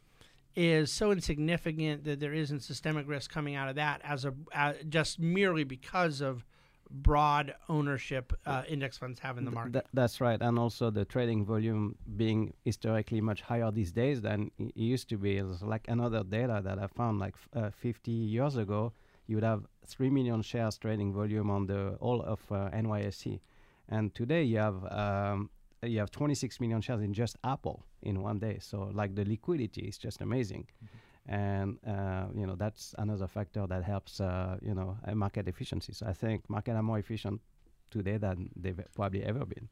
is 0.56 0.92
so 0.92 1.12
insignificant 1.12 2.04
that 2.06 2.19
there 2.19 2.34
isn't 2.34 2.62
systemic 2.62 3.07
risk 3.07 3.31
coming 3.31 3.56
out 3.56 3.68
of 3.69 3.75
that 3.75 4.02
as 4.04 4.25
a 4.25 4.34
uh, 4.54 4.74
just 4.90 5.19
merely 5.19 5.63
because 5.63 6.22
of 6.22 6.46
broad 6.90 7.54
ownership 7.68 8.32
uh, 8.46 8.62
index 8.70 8.98
funds 8.98 9.20
have 9.20 9.38
in 9.38 9.44
the 9.44 9.50
Th- 9.51 9.56
market. 9.56 9.74
tha- 9.74 9.84
that's 9.94 10.22
right, 10.22 10.39
and 10.41 10.58
also 10.58 10.89
the 10.91 11.03
trading 11.03 11.44
volume 11.46 11.96
being 12.15 12.53
historically 12.63 13.20
much 13.22 13.41
higher 13.41 13.70
these 13.72 13.91
days 13.91 14.22
than 14.22 14.50
it 14.60 14.77
used 14.77 15.10
to 15.10 15.18
be. 15.18 15.38
It's 15.38 15.62
like 15.62 15.86
another 15.89 16.24
data 16.24 16.62
that 16.63 16.80
I 16.80 16.88
found, 16.88 17.20
like 17.20 17.34
f- 17.56 17.63
uh, 17.63 17.70
50 17.72 18.12
years 18.12 18.56
ago, 18.56 18.94
you 19.27 19.36
would 19.36 19.44
have 19.44 19.65
three 19.86 20.10
million 20.10 20.42
shares 20.42 20.77
trading 20.77 21.13
volume 21.13 21.50
on 21.50 21.68
the 21.68 21.96
all 22.00 22.22
of 22.22 22.39
uh, 22.51 22.70
NYSE, 22.72 23.39
and 23.89 24.13
today 24.13 24.44
you 24.44 24.58
have 24.58 24.92
um, 24.92 25.50
you 25.84 26.00
have 26.00 26.12
26 26.12 26.60
million 26.60 26.82
shares 26.82 27.01
in 27.01 27.13
just 27.13 27.38
Apple 27.44 27.86
in 28.01 28.22
one 28.22 28.39
day. 28.39 28.58
So 28.60 28.89
like 28.94 29.15
the 29.15 29.25
liquidity 29.25 29.82
is 29.82 29.98
just 29.98 30.22
amazing. 30.22 30.68
And 31.27 31.77
uh, 31.88 32.27
you 32.36 32.46
know 32.46 32.56
that's 32.56 32.94
another 33.00 33.27
factor 33.27 33.65
that 33.68 33.84
helps 33.84 34.22
uh, 34.22 34.58
you 34.62 34.75
know 34.75 34.98
uh, 35.08 35.15
market 35.15 35.48
efficiency. 35.48 35.94
So 35.94 36.06
I 36.06 36.13
think 36.13 36.50
market 36.50 36.74
are 36.74 36.84
more 36.84 37.00
efficient 37.00 37.42
today 37.89 38.18
than 38.18 38.50
they've 38.56 38.80
probably 38.94 39.24
ever 39.24 39.46
been. 39.46 39.70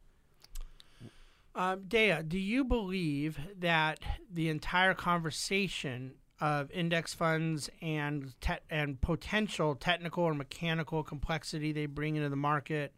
Um, 1.56 1.84
Dea, 1.88 2.16
do 2.28 2.40
you 2.40 2.64
believe 2.64 3.38
that 3.60 4.00
the 4.32 4.50
entire 4.50 4.96
conversation 4.96 6.16
of 6.42 6.72
index 6.72 7.14
funds 7.14 7.70
and 7.82 8.34
te- 8.42 8.54
and 8.70 9.00
potential 9.02 9.76
technical 9.76 10.24
or 10.24 10.34
mechanical 10.34 11.04
complexity 11.04 11.72
they 11.72 11.86
bring 11.86 12.16
into 12.16 12.30
the 12.30 12.36
market 12.36 12.94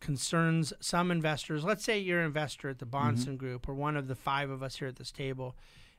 concerns 0.00 0.72
some 0.80 1.10
investors? 1.10 1.64
Let's 1.64 1.84
say 1.84 1.98
you're 1.98 2.20
an 2.20 2.26
investor 2.26 2.68
at 2.68 2.78
the 2.78 2.86
Bahnsen 2.86 3.36
Group 3.36 3.68
or 3.68 3.74
one 3.74 3.96
of 3.96 4.08
the 4.08 4.14
five 4.14 4.50
of 4.50 4.62
us 4.62 4.76
here 4.76 4.88
at 4.88 4.96
this 4.96 5.12
table, 5.12 5.56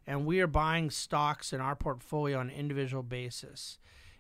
and 0.07 0.25
we 0.25 0.39
are 0.39 0.47
buying 0.47 0.89
stocks 0.89 1.53
in 1.53 1.61
our 1.61 1.75
portfolio 1.75 2.39
on 2.39 2.49
an 2.49 2.55
individual 2.55 3.03
basis. 3.03 3.77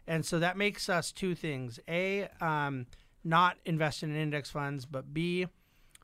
And 0.07 0.25
so 0.25 0.39
that 0.39 0.57
makes 0.57 0.89
us 0.89 1.11
two 1.11 1.35
things: 1.35 1.79
a, 1.87 2.27
um, 2.41 2.87
not 3.23 3.57
invested 3.65 4.09
in 4.09 4.15
index 4.15 4.49
funds, 4.49 4.85
but 4.85 5.13
b, 5.13 5.47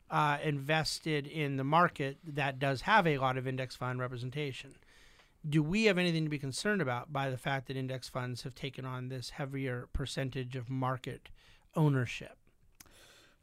uh, 0.10 0.38
invested 0.44 1.28
in 1.28 1.58
the 1.58 1.64
market 1.64 2.18
that 2.24 2.60
does 2.60 2.82
have 2.82 3.06
a 3.06 3.18
lot 3.18 3.38
of 3.38 3.48
index 3.48 3.76
fund 3.76 4.00
representation. 4.00 4.76
Do 5.48 5.64
we 5.64 5.86
have 5.86 5.98
anything 5.98 6.24
to 6.24 6.30
be 6.30 6.40
concerned 6.40 6.82
about 6.82 7.14
by 7.14 7.30
the 7.30 7.38
fact 7.38 7.68
that 7.68 7.78
index 7.78 8.10
funds 8.10 8.44
have 8.44 8.54
taken 8.54 8.86
on 8.86 9.10
this 9.10 9.32
heavier 9.32 9.88
percentage 9.94 10.56
of 10.56 10.70
market 10.70 11.30
ownership? 11.76 12.38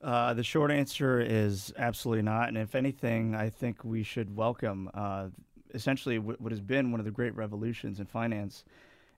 Uh, 0.02 0.34
the 0.34 0.42
short 0.42 0.70
answer 0.70 1.18
is 1.20 1.72
absolutely 1.78 2.22
not. 2.22 2.48
And 2.48 2.58
if 2.58 2.74
anything, 2.74 3.34
I 3.34 3.48
think 3.48 3.84
we 3.84 4.02
should 4.02 4.36
welcome 4.36 4.90
uh, 4.92 5.28
essentially 5.72 6.18
what, 6.18 6.40
what 6.40 6.52
has 6.52 6.60
been 6.60 6.90
one 6.90 7.00
of 7.00 7.06
the 7.06 7.12
great 7.12 7.34
revolutions 7.34 8.00
in 8.00 8.06
finance 8.06 8.64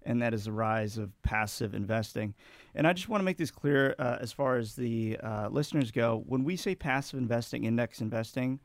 and 0.07 0.23
that 0.23 0.33
is 0.33 0.45
the 0.45 0.53
rise 0.53 0.97
of 0.97 1.11
passive 1.23 1.75
investing. 1.75 2.35
And 2.75 2.87
I 2.87 2.93
just 2.93 3.09
want 3.09 3.21
to 3.21 3.25
make 3.25 3.37
this 3.37 3.51
clear 3.51 3.95
uh, 3.99 4.19
as 4.21 4.33
far 4.33 4.57
as 4.57 4.77
the 4.77 5.19
uh, 5.23 5.49
listeners 5.51 5.91
go. 5.91 6.23
When 6.27 6.45
we 6.45 6.57
say 6.57 6.75
passive 6.75 7.19
investing, 7.19 7.65
index 7.65 8.01
investing, 8.01 8.61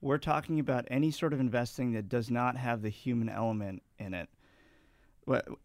we're 0.00 0.18
talking 0.18 0.60
about 0.60 0.86
any 0.90 1.10
sort 1.10 1.32
of 1.32 1.40
investing 1.40 1.92
that 1.92 2.08
does 2.08 2.30
not 2.30 2.56
have 2.56 2.82
the 2.82 2.88
human 2.88 3.28
element 3.28 3.82
in 3.98 4.14
it. 4.14 4.28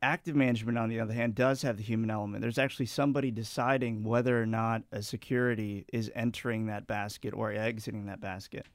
Active 0.02 0.36
management, 0.36 0.78
on 0.78 0.90
the 0.90 1.00
other 1.00 1.14
hand, 1.14 1.36
does 1.36 1.62
have 1.62 1.78
the 1.78 1.84
human 1.84 2.10
element. 2.10 2.42
There's 2.42 2.58
actually 2.58 2.88
somebody 2.88 3.32
deciding 3.32 4.04
whether 4.04 4.42
or 4.42 4.46
not 4.46 4.84
a 4.92 5.02
security 5.02 5.86
is 5.94 6.12
entering 6.16 6.66
that 6.66 6.86
basket 6.86 7.34
or 7.34 7.54
exiting 7.54 8.08
that 8.08 8.20
basket. 8.20 8.66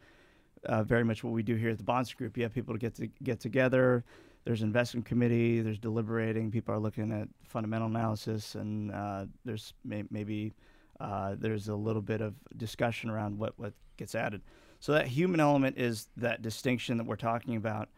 Uh, 0.64 0.82
very 0.82 1.04
much 1.04 1.22
what 1.22 1.32
we 1.34 1.42
do 1.42 1.56
here 1.56 1.70
at 1.70 1.78
the 1.78 1.84
Bahnsen 1.84 2.16
Group. 2.16 2.36
You 2.36 2.44
have 2.44 2.54
people 2.54 2.74
to 2.74 2.78
get 2.78 2.94
to 2.96 3.06
get 3.22 3.38
together. 3.38 4.02
There's 4.44 4.62
investment 4.62 5.04
committee. 5.04 5.60
There's 5.60 5.78
deliberating. 5.78 6.50
People 6.50 6.74
are 6.74 6.78
looking 6.78 7.12
at 7.12 7.28
fundamental 7.44 7.88
analysis, 7.88 8.54
and 8.54 8.90
uh, 8.90 9.26
there's 9.44 9.74
may- 9.84 10.04
maybe 10.10 10.54
uh, 11.00 11.36
there's 11.38 11.68
a 11.68 11.74
little 11.74 12.02
bit 12.02 12.22
of 12.22 12.34
discussion 12.56 13.10
around 13.10 13.38
what 13.38 13.52
what 13.58 13.74
gets 13.98 14.14
added. 14.14 14.40
So 14.80 14.92
that 14.92 15.06
human 15.06 15.40
element 15.40 15.76
is 15.78 16.08
that 16.16 16.42
distinction 16.42 16.98
that 16.98 17.04
we're 17.04 17.16
talking 17.16 17.56
about. 17.56 17.88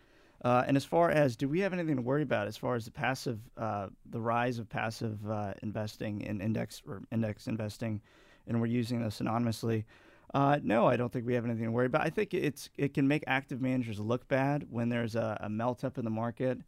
Uh, 0.43 0.65
and 0.67 0.77
as 0.77 0.85
far 0.85 1.11
as 1.11 1.37
do 1.37 1.49
we 1.49 1.61
have 1.61 1.75
anything 1.75 1.97
to 1.97 2.03
worry 2.03 2.23
about 2.23 2.49
as 2.49 2.57
far 2.57 2.75
as 2.75 2.87
the 2.87 2.91
passive, 2.91 3.39
uh, 3.59 3.89
the 4.11 4.21
rise 4.21 4.59
of 4.59 4.69
passive 4.69 5.19
uh, 5.31 5.53
investing 5.63 6.23
in 6.23 6.41
index 6.41 6.81
or 6.89 7.03
index 7.13 7.47
investing, 7.47 8.01
and 8.47 8.59
we're 8.59 8.67
using 8.67 9.03
those 9.03 9.19
synonymously? 9.19 9.85
Uh, 10.33 10.59
no, 10.63 10.87
I 10.87 10.97
don't 10.97 11.13
think 11.13 11.27
we 11.27 11.35
have 11.35 11.45
anything 11.45 11.65
to 11.65 11.71
worry 11.71 11.87
about. 11.87 12.07
I 12.07 12.11
think 12.11 12.33
it's 12.33 12.71
it 12.79 12.95
can 12.95 13.07
make 13.07 13.25
active 13.27 13.61
managers 13.61 14.01
look 14.01 14.27
bad 14.29 14.67
when 14.71 14.89
there's 14.89 15.15
a, 15.15 15.37
a 15.43 15.49
melt 15.51 15.85
up 15.85 15.99
in 15.99 16.05
the 16.05 16.11
market, 16.11 16.59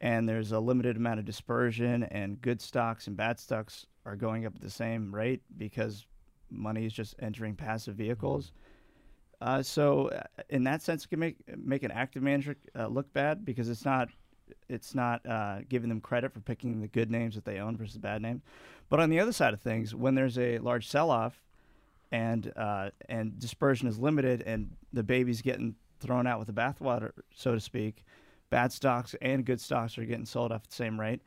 and 0.00 0.28
there's 0.28 0.52
a 0.52 0.60
limited 0.60 0.96
amount 0.96 1.18
of 1.18 1.24
dispersion, 1.24 2.04
and 2.04 2.40
good 2.40 2.60
stocks 2.60 3.08
and 3.08 3.16
bad 3.16 3.40
stocks 3.40 3.86
are 4.04 4.14
going 4.14 4.46
up 4.46 4.54
at 4.54 4.60
the 4.60 4.70
same 4.70 5.12
rate 5.12 5.42
because 5.56 6.06
money 6.48 6.86
is 6.86 6.92
just 6.92 7.16
entering 7.18 7.56
passive 7.56 7.96
vehicles. 7.96 8.46
Mm-hmm 8.46 8.69
uh, 9.40 9.62
so 9.62 10.08
uh, 10.08 10.22
in 10.50 10.64
that 10.64 10.82
sense, 10.82 11.04
it 11.04 11.08
can 11.08 11.18
make 11.18 11.36
make 11.56 11.82
an 11.82 11.90
active 11.90 12.22
manager 12.22 12.56
uh, 12.78 12.86
look 12.86 13.12
bad 13.12 13.44
because 13.44 13.68
it's 13.68 13.84
not 13.84 14.08
it's 14.68 14.94
not 14.94 15.24
uh, 15.26 15.58
giving 15.68 15.88
them 15.88 16.00
credit 16.00 16.32
for 16.32 16.40
picking 16.40 16.80
the 16.80 16.88
good 16.88 17.10
names 17.10 17.34
that 17.34 17.44
they 17.44 17.58
own 17.58 17.76
versus 17.76 17.98
bad 17.98 18.20
names. 18.22 18.42
But 18.88 19.00
on 19.00 19.08
the 19.08 19.20
other 19.20 19.32
side 19.32 19.54
of 19.54 19.60
things, 19.60 19.94
when 19.94 20.14
there's 20.14 20.38
a 20.38 20.58
large 20.58 20.88
sell-off 20.88 21.42
and 22.12 22.52
uh, 22.56 22.90
and 23.08 23.38
dispersion 23.38 23.88
is 23.88 23.98
limited 23.98 24.42
and 24.42 24.76
the 24.92 25.02
baby's 25.02 25.42
getting 25.42 25.74
thrown 26.00 26.26
out 26.26 26.38
with 26.38 26.48
the 26.48 26.54
bathwater, 26.54 27.12
so 27.34 27.54
to 27.54 27.60
speak, 27.60 28.04
bad 28.50 28.72
stocks 28.72 29.14
and 29.22 29.46
good 29.46 29.60
stocks 29.60 29.96
are 29.96 30.04
getting 30.04 30.26
sold 30.26 30.52
off 30.52 30.62
at 30.64 30.70
the 30.70 30.74
same 30.74 31.00
rate. 31.00 31.20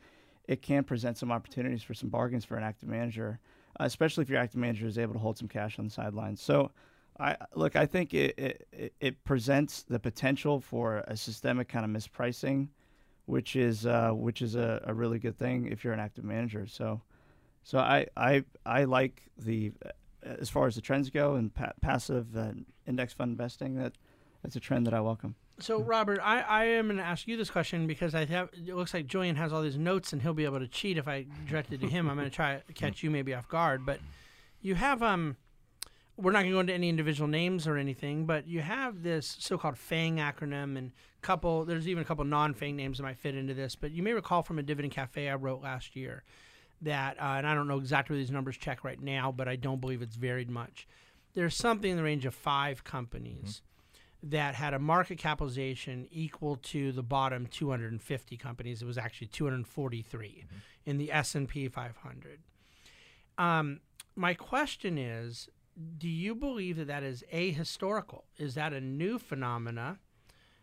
It 0.46 0.62
can 0.62 0.84
present 0.84 1.16
some 1.16 1.32
opportunities 1.32 1.82
for 1.82 1.94
some 1.94 2.10
bargains 2.10 2.44
for 2.44 2.56
an 2.56 2.62
active 2.62 2.88
manager, 2.88 3.40
especially 3.80 4.22
if 4.22 4.28
your 4.28 4.38
active 4.38 4.60
manager 4.60 4.86
is 4.86 4.98
able 4.98 5.14
to 5.14 5.18
hold 5.18 5.38
some 5.38 5.48
cash 5.48 5.78
on 5.78 5.86
the 5.86 5.90
sidelines. 5.90 6.42
So 6.42 6.70
I 7.18 7.36
look. 7.54 7.76
I 7.76 7.86
think 7.86 8.12
it, 8.12 8.66
it 8.72 8.92
it 9.00 9.24
presents 9.24 9.82
the 9.82 9.98
potential 9.98 10.60
for 10.60 11.04
a 11.06 11.16
systemic 11.16 11.68
kind 11.68 11.84
of 11.84 11.90
mispricing, 11.90 12.68
which 13.26 13.54
is 13.56 13.86
uh, 13.86 14.10
which 14.10 14.42
is 14.42 14.56
a, 14.56 14.82
a 14.84 14.92
really 14.92 15.18
good 15.18 15.38
thing 15.38 15.66
if 15.66 15.84
you're 15.84 15.92
an 15.92 16.00
active 16.00 16.24
manager. 16.24 16.66
So, 16.66 17.00
so 17.62 17.78
I 17.78 18.06
I 18.16 18.44
I 18.66 18.84
like 18.84 19.22
the 19.38 19.72
as 20.24 20.50
far 20.50 20.66
as 20.66 20.74
the 20.74 20.80
trends 20.80 21.10
go 21.10 21.34
and 21.34 21.54
pa- 21.54 21.72
passive 21.80 22.34
and 22.34 22.64
index 22.86 23.12
fund 23.12 23.30
investing. 23.30 23.76
That 23.76 23.92
that's 24.42 24.56
a 24.56 24.60
trend 24.60 24.86
that 24.86 24.94
I 24.94 25.00
welcome. 25.00 25.36
So, 25.60 25.80
Robert, 25.80 26.18
I, 26.20 26.40
I 26.40 26.64
am 26.64 26.86
going 26.88 26.96
to 26.96 27.04
ask 27.04 27.28
you 27.28 27.36
this 27.36 27.48
question 27.48 27.86
because 27.86 28.12
I 28.12 28.24
have 28.24 28.48
it 28.52 28.74
looks 28.74 28.92
like 28.92 29.06
Julian 29.06 29.36
has 29.36 29.52
all 29.52 29.62
these 29.62 29.78
notes 29.78 30.12
and 30.12 30.20
he'll 30.20 30.34
be 30.34 30.44
able 30.44 30.58
to 30.58 30.66
cheat 30.66 30.98
if 30.98 31.06
I 31.06 31.26
direct 31.48 31.72
it 31.72 31.80
to 31.82 31.86
him. 31.86 32.10
I'm 32.10 32.16
going 32.16 32.28
to 32.28 32.34
try 32.34 32.60
to 32.66 32.72
catch 32.74 33.04
you 33.04 33.10
maybe 33.10 33.32
off 33.34 33.48
guard, 33.48 33.86
but 33.86 34.00
you 34.60 34.74
have 34.74 35.00
um 35.02 35.36
we're 36.16 36.32
not 36.32 36.40
going 36.40 36.50
to 36.50 36.56
go 36.56 36.60
into 36.60 36.72
any 36.72 36.88
individual 36.88 37.28
names 37.28 37.66
or 37.66 37.76
anything, 37.76 38.24
but 38.24 38.46
you 38.46 38.60
have 38.60 39.02
this 39.02 39.36
so-called 39.40 39.76
FANG 39.76 40.16
acronym 40.18 40.78
and 40.78 40.92
couple. 41.22 41.64
There's 41.64 41.88
even 41.88 42.02
a 42.02 42.06
couple 42.06 42.24
non-FANG 42.24 42.76
names 42.76 42.98
that 42.98 43.04
might 43.04 43.18
fit 43.18 43.34
into 43.34 43.54
this, 43.54 43.74
but 43.74 43.90
you 43.90 44.02
may 44.02 44.12
recall 44.12 44.42
from 44.42 44.58
a 44.58 44.62
Dividend 44.62 44.92
Cafe 44.92 45.28
I 45.28 45.34
wrote 45.34 45.62
last 45.62 45.96
year 45.96 46.22
that, 46.82 47.18
uh, 47.18 47.34
and 47.38 47.46
I 47.46 47.54
don't 47.54 47.66
know 47.66 47.78
exactly 47.78 48.14
where 48.14 48.22
these 48.22 48.30
numbers 48.30 48.56
check 48.56 48.84
right 48.84 49.00
now, 49.00 49.32
but 49.32 49.48
I 49.48 49.56
don't 49.56 49.80
believe 49.80 50.02
it's 50.02 50.16
varied 50.16 50.50
much. 50.50 50.86
There's 51.34 51.56
something 51.56 51.90
in 51.90 51.96
the 51.96 52.02
range 52.02 52.26
of 52.26 52.34
five 52.34 52.84
companies 52.84 53.62
mm-hmm. 54.22 54.30
that 54.30 54.54
had 54.54 54.74
a 54.74 54.78
market 54.78 55.18
capitalization 55.18 56.06
equal 56.12 56.56
to 56.56 56.92
the 56.92 57.02
bottom 57.02 57.46
250 57.46 58.36
companies. 58.36 58.82
It 58.82 58.86
was 58.86 58.98
actually 58.98 59.28
243 59.28 60.28
mm-hmm. 60.28 60.56
in 60.86 60.98
the 60.98 61.10
S&P 61.10 61.66
500. 61.66 62.38
Um, 63.36 63.80
my 64.14 64.34
question 64.34 64.96
is 64.96 65.48
do 65.98 66.08
you 66.08 66.34
believe 66.34 66.76
that 66.76 66.86
that 66.86 67.02
is 67.02 67.24
ahistorical? 67.32 68.22
Is 68.38 68.54
that 68.54 68.72
a 68.72 68.80
new 68.80 69.18
phenomena? 69.18 69.98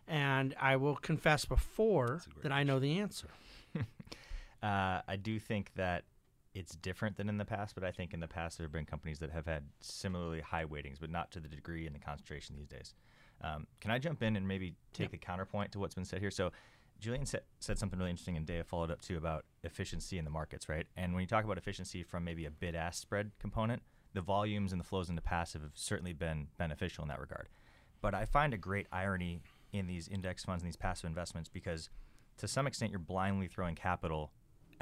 And 0.08 0.56
I 0.60 0.76
will 0.78 0.96
confess 0.96 1.46
before 1.46 2.22
that 2.26 2.34
question. 2.34 2.52
I 2.52 2.64
know 2.64 2.80
the 2.80 3.00
answer. 3.00 3.28
uh, 3.76 3.84
I 5.08 5.16
do 5.22 5.40
think 5.40 5.72
that 5.76 6.04
it's 6.54 6.76
different 6.76 7.16
than 7.16 7.30
in 7.30 7.38
the 7.38 7.46
past, 7.46 7.76
but 7.76 7.84
I 7.84 7.92
think 7.92 8.14
in 8.14 8.20
the 8.20 8.28
past 8.28 8.58
there 8.58 8.66
have 8.66 8.72
been 8.72 8.86
companies 8.86 9.20
that 9.20 9.32
have 9.32 9.46
had 9.46 9.64
similarly 9.80 10.42
high 10.42 10.66
weightings, 10.66 11.00
but 11.00 11.10
not 11.10 11.32
to 11.32 11.40
the 11.40 11.48
degree 11.48 11.86
and 11.86 11.96
the 11.96 12.00
concentration 12.00 12.56
these 12.56 12.68
days. 12.68 12.94
Um, 13.42 13.68
can 13.80 13.92
I 13.92 14.00
jump 14.00 14.22
in 14.22 14.36
and 14.36 14.48
maybe 14.48 14.76
take 14.94 15.14
a 15.14 15.18
counterpoint 15.18 15.72
to 15.72 15.80
what's 15.80 15.96
been 15.96 16.06
said 16.06 16.20
here? 16.20 16.32
So, 16.32 16.52
Julian 17.00 17.26
said, 17.26 17.42
said 17.60 17.80
something 17.80 17.98
really 17.98 18.12
interesting, 18.12 18.38
and 18.38 18.46
Dave 18.46 18.68
followed 18.68 18.92
up 18.92 19.02
too 19.02 19.18
about 19.18 19.46
efficiency 19.64 20.20
in 20.20 20.26
the 20.26 20.30
markets, 20.30 20.70
right? 20.70 20.86
And 20.96 21.14
when 21.14 21.22
you 21.22 21.28
talk 21.28 21.44
about 21.44 21.58
efficiency 21.58 22.04
from 22.04 22.24
maybe 22.24 22.46
a 22.46 22.52
bid 22.52 22.76
ask 22.76 23.02
spread 23.02 23.32
component, 23.40 23.82
the 24.14 24.22
volumes 24.22 24.72
and 24.72 24.80
the 24.80 24.86
flows 24.86 25.10
into 25.10 25.22
passive 25.22 25.62
have 25.62 25.72
certainly 25.76 26.14
been 26.14 26.48
beneficial 26.58 27.04
in 27.04 27.08
that 27.10 27.20
regard. 27.20 27.48
But 28.02 28.14
I 28.14 28.26
find 28.26 28.54
a 28.54 28.58
great 28.58 28.88
irony 28.92 29.42
in 29.72 29.88
these 29.88 30.08
index 30.08 30.44
funds 30.44 30.64
and 30.64 30.68
these 30.68 30.76
passive 30.78 31.08
investments 31.08 31.50
because 31.50 31.90
to 32.38 32.48
some 32.48 32.68
extent 32.68 32.92
you're 32.92 33.00
blindly 33.00 33.48
throwing 33.48 33.76
capital 33.76 34.32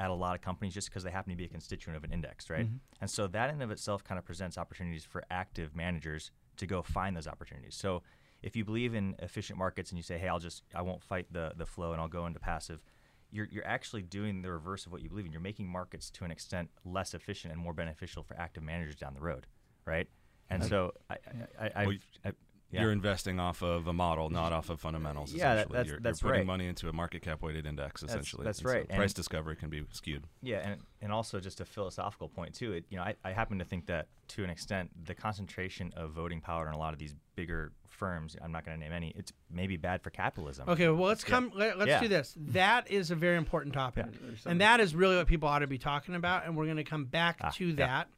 at 0.00 0.10
a 0.10 0.14
lot 0.14 0.34
of 0.34 0.40
companies 0.40 0.72
just 0.72 0.88
because 0.88 1.04
they 1.04 1.10
happen 1.10 1.30
to 1.30 1.36
be 1.36 1.44
a 1.44 1.48
constituent 1.48 1.96
of 1.96 2.04
an 2.04 2.12
index, 2.12 2.48
right? 2.48 2.64
Mm-hmm. 2.64 2.76
And 3.02 3.10
so 3.10 3.26
that 3.28 3.50
in 3.50 3.60
of 3.60 3.70
itself 3.70 4.02
kind 4.02 4.18
of 4.18 4.24
presents 4.24 4.56
opportunities 4.56 5.04
for 5.04 5.22
active 5.30 5.76
managers 5.76 6.30
to 6.56 6.66
go 6.66 6.82
find 6.82 7.14
those 7.14 7.26
opportunities. 7.26 7.74
So 7.74 8.02
if 8.42 8.56
you 8.56 8.64
believe 8.64 8.94
in 8.94 9.14
efficient 9.18 9.58
markets 9.58 9.90
and 9.90 9.98
you 9.98 10.02
say, 10.02 10.16
"Hey, 10.16 10.28
I'll 10.28 10.38
just 10.38 10.62
I 10.74 10.80
won't 10.80 11.02
fight 11.02 11.26
the 11.30 11.52
the 11.54 11.66
flow 11.66 11.92
and 11.92 12.00
I'll 12.00 12.08
go 12.08 12.26
into 12.26 12.40
passive," 12.40 12.82
you're, 13.30 13.48
you're 13.50 13.66
actually 13.66 14.02
doing 14.02 14.42
the 14.42 14.50
reverse 14.50 14.86
of 14.86 14.92
what 14.92 15.02
you 15.02 15.08
believe 15.08 15.26
in. 15.26 15.32
You're 15.32 15.40
making 15.40 15.68
markets 15.68 16.10
to 16.10 16.24
an 16.24 16.30
extent 16.30 16.70
less 16.84 17.14
efficient 17.14 17.52
and 17.52 17.62
more 17.62 17.72
beneficial 17.72 18.22
for 18.22 18.38
active 18.38 18.62
managers 18.62 18.96
down 18.96 19.14
the 19.14 19.20
road, 19.20 19.46
right? 19.84 20.08
And 20.50 20.64
so 20.64 20.92
I, 21.08 21.16
I, 21.60 21.70
I, 21.76 21.86
well, 21.86 21.96
I 22.24 22.32
yeah. 22.70 22.82
You're 22.82 22.92
investing 22.92 23.40
off 23.40 23.62
of 23.62 23.88
a 23.88 23.92
model, 23.92 24.30
not 24.30 24.52
off 24.52 24.70
of 24.70 24.80
fundamentals. 24.80 25.32
Yeah, 25.32 25.56
that, 25.56 25.72
that's, 25.72 25.88
you're, 25.88 25.98
that's 25.98 26.22
you're 26.22 26.30
putting 26.30 26.42
right. 26.42 26.46
money 26.46 26.68
into 26.68 26.88
a 26.88 26.92
market 26.92 27.22
cap 27.22 27.42
weighted 27.42 27.66
index, 27.66 28.02
essentially. 28.02 28.44
That's, 28.44 28.58
that's 28.58 28.64
right. 28.64 28.86
So 28.88 28.96
price 28.96 29.12
discovery 29.12 29.56
can 29.56 29.70
be 29.70 29.84
skewed. 29.90 30.24
Yeah, 30.40 30.58
and, 30.58 30.80
and 31.02 31.12
also 31.12 31.40
just 31.40 31.60
a 31.60 31.64
philosophical 31.64 32.28
point 32.28 32.54
too. 32.54 32.72
It, 32.72 32.84
you 32.88 32.96
know, 32.96 33.02
I, 33.02 33.16
I 33.24 33.32
happen 33.32 33.58
to 33.58 33.64
think 33.64 33.86
that 33.86 34.06
to 34.28 34.44
an 34.44 34.50
extent, 34.50 34.90
the 35.04 35.14
concentration 35.14 35.92
of 35.96 36.12
voting 36.12 36.40
power 36.40 36.68
in 36.68 36.74
a 36.74 36.78
lot 36.78 36.92
of 36.92 37.00
these 37.00 37.14
bigger 37.34 37.72
firms, 37.88 38.36
I'm 38.40 38.52
not 38.52 38.64
going 38.64 38.78
to 38.78 38.84
name 38.84 38.92
any, 38.92 39.12
it's 39.16 39.32
maybe 39.50 39.76
bad 39.76 40.02
for 40.02 40.10
capitalism. 40.10 40.68
Okay, 40.68 40.88
well 40.88 41.08
let's 41.08 41.24
come. 41.24 41.50
Yeah. 41.56 41.72
Let, 41.76 41.80
us 41.80 41.88
yeah. 41.88 42.00
do 42.00 42.08
this. 42.08 42.34
That 42.36 42.88
is 42.88 43.10
a 43.10 43.16
very 43.16 43.36
important 43.36 43.74
topic, 43.74 44.06
and 44.46 44.60
that 44.60 44.78
is 44.78 44.94
really 44.94 45.16
what 45.16 45.26
people 45.26 45.48
ought 45.48 45.58
to 45.58 45.66
be 45.66 45.78
talking 45.78 46.14
about. 46.14 46.46
And 46.46 46.56
we're 46.56 46.66
going 46.66 46.76
to 46.76 46.84
come 46.84 47.06
back 47.06 47.38
ah, 47.40 47.50
to 47.56 47.72
that 47.74 48.08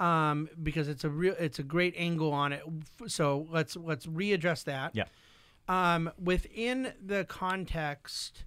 um, 0.00 0.48
because 0.62 0.88
it's 0.88 1.04
a 1.04 1.10
real 1.10 1.34
it's 1.38 1.58
a 1.58 1.62
great 1.62 1.94
angle 1.96 2.32
on 2.32 2.52
it. 2.52 2.62
So 3.06 3.46
let's 3.50 3.76
let's 3.76 4.06
readdress 4.06 4.64
that. 4.64 4.92
Yeah. 4.94 5.04
Um, 5.68 6.10
within 6.20 6.94
the 7.04 7.24
context 7.26 8.44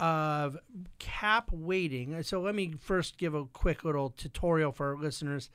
of 0.00 0.58
cap 0.98 1.50
weighting, 1.52 2.20
so 2.22 2.40
let 2.40 2.54
me 2.54 2.74
first 2.80 3.18
give 3.18 3.34
a 3.34 3.44
quick 3.44 3.84
little 3.84 4.10
tutorial 4.10 4.72
for 4.72 4.94
our 4.94 5.00
listeners. 5.00 5.48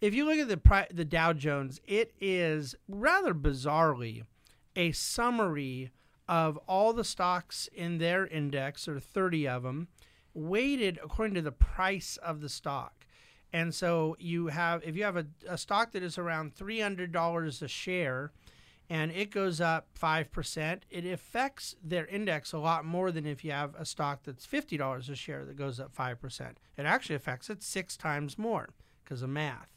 If 0.00 0.12
you 0.14 0.26
look 0.26 0.38
at 0.38 0.48
the 0.48 0.58
pri- 0.58 0.88
the 0.92 1.06
Dow 1.06 1.32
Jones, 1.32 1.80
it 1.86 2.12
is 2.20 2.74
rather 2.86 3.32
bizarrely 3.32 4.24
a 4.74 4.92
summary 4.92 5.90
of 6.28 6.58
all 6.68 6.92
the 6.92 7.04
stocks 7.04 7.68
in 7.72 7.98
their 7.98 8.26
index, 8.26 8.88
or 8.88 8.98
30 8.98 9.48
of 9.48 9.62
them, 9.62 9.88
weighted 10.34 10.98
according 11.02 11.34
to 11.34 11.42
the 11.42 11.52
price 11.52 12.18
of 12.18 12.40
the 12.40 12.48
stock. 12.48 12.95
And 13.56 13.74
so 13.74 14.16
you 14.18 14.48
have, 14.48 14.82
if 14.84 14.96
you 14.96 15.04
have 15.04 15.16
a, 15.16 15.24
a 15.48 15.56
stock 15.56 15.92
that 15.92 16.02
is 16.02 16.18
around 16.18 16.54
$300 16.54 17.62
a 17.62 17.68
share 17.68 18.30
and 18.90 19.10
it 19.10 19.30
goes 19.30 19.62
up 19.62 19.86
5%, 19.98 20.80
it 20.90 21.06
affects 21.06 21.74
their 21.82 22.04
index 22.04 22.52
a 22.52 22.58
lot 22.58 22.84
more 22.84 23.10
than 23.10 23.24
if 23.24 23.42
you 23.46 23.52
have 23.52 23.74
a 23.78 23.86
stock 23.86 24.24
that's 24.24 24.46
$50 24.46 25.08
a 25.08 25.14
share 25.14 25.46
that 25.46 25.56
goes 25.56 25.80
up 25.80 25.96
5%. 25.96 26.50
It 26.76 26.84
actually 26.84 27.14
affects 27.14 27.48
it 27.48 27.62
six 27.62 27.96
times 27.96 28.36
more 28.36 28.68
because 29.02 29.22
of 29.22 29.30
math. 29.30 29.70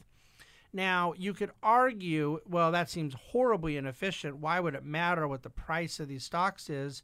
Now, 0.74 1.14
you 1.16 1.32
could 1.32 1.52
argue, 1.62 2.40
well, 2.46 2.70
that 2.72 2.90
seems 2.90 3.14
horribly 3.14 3.78
inefficient. 3.78 4.36
Why 4.36 4.60
would 4.60 4.74
it 4.74 4.84
matter 4.84 5.26
what 5.26 5.42
the 5.42 5.48
price 5.48 5.98
of 5.98 6.08
these 6.08 6.24
stocks 6.24 6.68
is? 6.68 7.02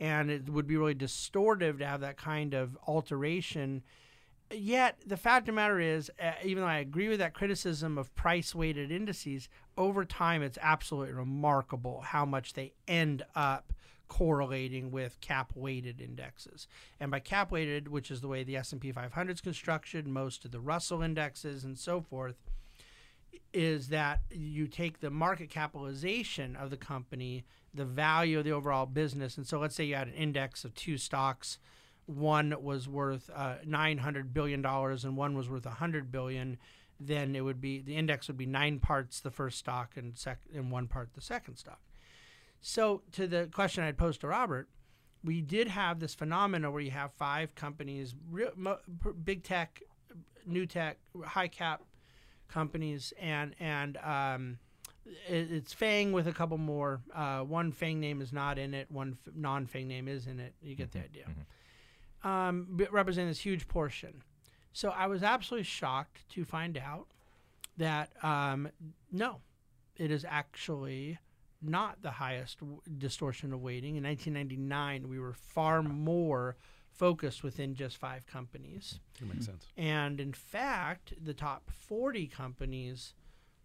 and 0.00 0.30
it 0.30 0.48
would 0.48 0.66
be 0.66 0.76
really 0.76 0.94
distortive 0.94 1.78
to 1.78 1.86
have 1.86 2.00
that 2.02 2.16
kind 2.16 2.54
of 2.54 2.78
alteration. 2.86 3.82
Yet 4.50 5.00
the 5.06 5.16
fact 5.16 5.42
of 5.42 5.46
the 5.46 5.52
matter 5.52 5.78
is, 5.78 6.10
uh, 6.22 6.32
even 6.42 6.62
though 6.62 6.68
I 6.68 6.78
agree 6.78 7.08
with 7.08 7.18
that 7.18 7.34
criticism 7.34 7.98
of 7.98 8.14
price 8.14 8.54
weighted 8.54 8.90
indices, 8.90 9.48
over 9.76 10.04
time 10.04 10.42
it's 10.42 10.58
absolutely 10.62 11.14
remarkable 11.14 12.00
how 12.00 12.24
much 12.24 12.54
they 12.54 12.72
end 12.86 13.24
up 13.34 13.72
correlating 14.08 14.90
with 14.90 15.20
cap 15.20 15.52
weighted 15.54 16.00
indexes. 16.00 16.66
And 16.98 17.10
by 17.10 17.20
cap 17.20 17.50
weighted, 17.50 17.88
which 17.88 18.10
is 18.10 18.22
the 18.22 18.28
way 18.28 18.42
the 18.42 18.56
S&P 18.56 18.90
500 18.90 19.32
is 19.32 19.40
constructed, 19.42 20.06
most 20.06 20.46
of 20.46 20.50
the 20.50 20.60
Russell 20.60 21.02
indexes 21.02 21.62
and 21.62 21.78
so 21.78 22.00
forth, 22.00 22.36
is 23.52 23.88
that 23.88 24.20
you 24.30 24.66
take 24.66 25.00
the 25.00 25.10
market 25.10 25.50
capitalization 25.50 26.56
of 26.56 26.70
the 26.70 26.76
company, 26.76 27.44
the 27.74 27.84
value 27.84 28.38
of 28.38 28.44
the 28.44 28.52
overall 28.52 28.86
business, 28.86 29.36
and 29.36 29.46
so 29.46 29.58
let's 29.58 29.74
say 29.74 29.84
you 29.84 29.94
had 29.94 30.08
an 30.08 30.14
index 30.14 30.64
of 30.64 30.74
two 30.74 30.96
stocks, 30.96 31.58
one 32.08 32.54
was 32.62 32.88
worth 32.88 33.30
uh, 33.34 33.56
900 33.64 34.32
billion 34.32 34.62
dollars 34.62 35.04
and 35.04 35.16
one 35.16 35.36
was 35.36 35.48
worth 35.48 35.66
100 35.66 36.10
billion, 36.10 36.58
then 36.98 37.36
it 37.36 37.42
would 37.42 37.60
be 37.60 37.80
the 37.80 37.96
index 37.96 38.28
would 38.28 38.38
be 38.38 38.46
nine 38.46 38.80
parts 38.80 39.20
the 39.20 39.30
first 39.30 39.58
stock 39.58 39.96
and 39.96 40.16
sec 40.16 40.38
and 40.54 40.70
one 40.70 40.88
part 40.88 41.10
the 41.14 41.20
second 41.20 41.56
stock. 41.56 41.80
So 42.60 43.02
to 43.12 43.26
the 43.26 43.48
question 43.52 43.84
I'd 43.84 43.98
posed 43.98 44.22
to 44.22 44.28
Robert, 44.28 44.68
we 45.22 45.40
did 45.40 45.68
have 45.68 46.00
this 46.00 46.14
phenomena 46.14 46.70
where 46.70 46.80
you 46.80 46.90
have 46.92 47.12
five 47.12 47.54
companies, 47.54 48.14
real, 48.30 48.50
big 49.24 49.42
tech, 49.42 49.82
new 50.46 50.66
tech, 50.66 50.98
high 51.24 51.48
cap 51.48 51.82
companies, 52.48 53.12
and 53.20 53.54
and 53.60 53.96
um, 53.98 54.58
it, 55.04 55.52
it's 55.52 55.72
Fang 55.72 56.12
with 56.12 56.26
a 56.26 56.32
couple 56.32 56.58
more. 56.58 57.00
Uh, 57.14 57.40
one 57.40 57.70
Fang 57.72 58.00
name 58.00 58.20
is 58.22 58.32
not 58.32 58.58
in 58.58 58.74
it. 58.74 58.90
One 58.90 59.16
f- 59.26 59.32
non 59.34 59.66
Fang 59.66 59.86
name 59.86 60.08
is 60.08 60.26
in 60.26 60.40
it. 60.40 60.54
You 60.62 60.74
get 60.74 60.92
the 60.92 61.00
idea. 61.00 61.24
Um, 62.24 62.66
but 62.70 62.92
representing 62.92 63.28
this 63.28 63.40
huge 63.40 63.68
portion. 63.68 64.22
So 64.72 64.90
I 64.90 65.06
was 65.06 65.22
absolutely 65.22 65.64
shocked 65.64 66.28
to 66.30 66.44
find 66.44 66.76
out 66.76 67.08
that 67.76 68.10
um, 68.24 68.68
no, 69.12 69.40
it 69.96 70.10
is 70.10 70.24
actually 70.28 71.18
not 71.62 72.02
the 72.02 72.10
highest 72.12 72.60
w- 72.60 72.80
distortion 72.98 73.52
of 73.52 73.60
weighting. 73.60 73.96
In 73.96 74.04
1999, 74.04 75.08
we 75.08 75.18
were 75.18 75.32
far 75.32 75.82
more 75.82 76.56
focused 76.92 77.42
within 77.42 77.74
just 77.74 77.96
five 77.96 78.26
companies. 78.26 79.00
That 79.20 79.26
makes 79.32 79.46
sense. 79.46 79.66
And 79.76 80.20
in 80.20 80.32
fact, 80.32 81.14
the 81.22 81.34
top 81.34 81.70
40 81.70 82.26
companies 82.26 83.14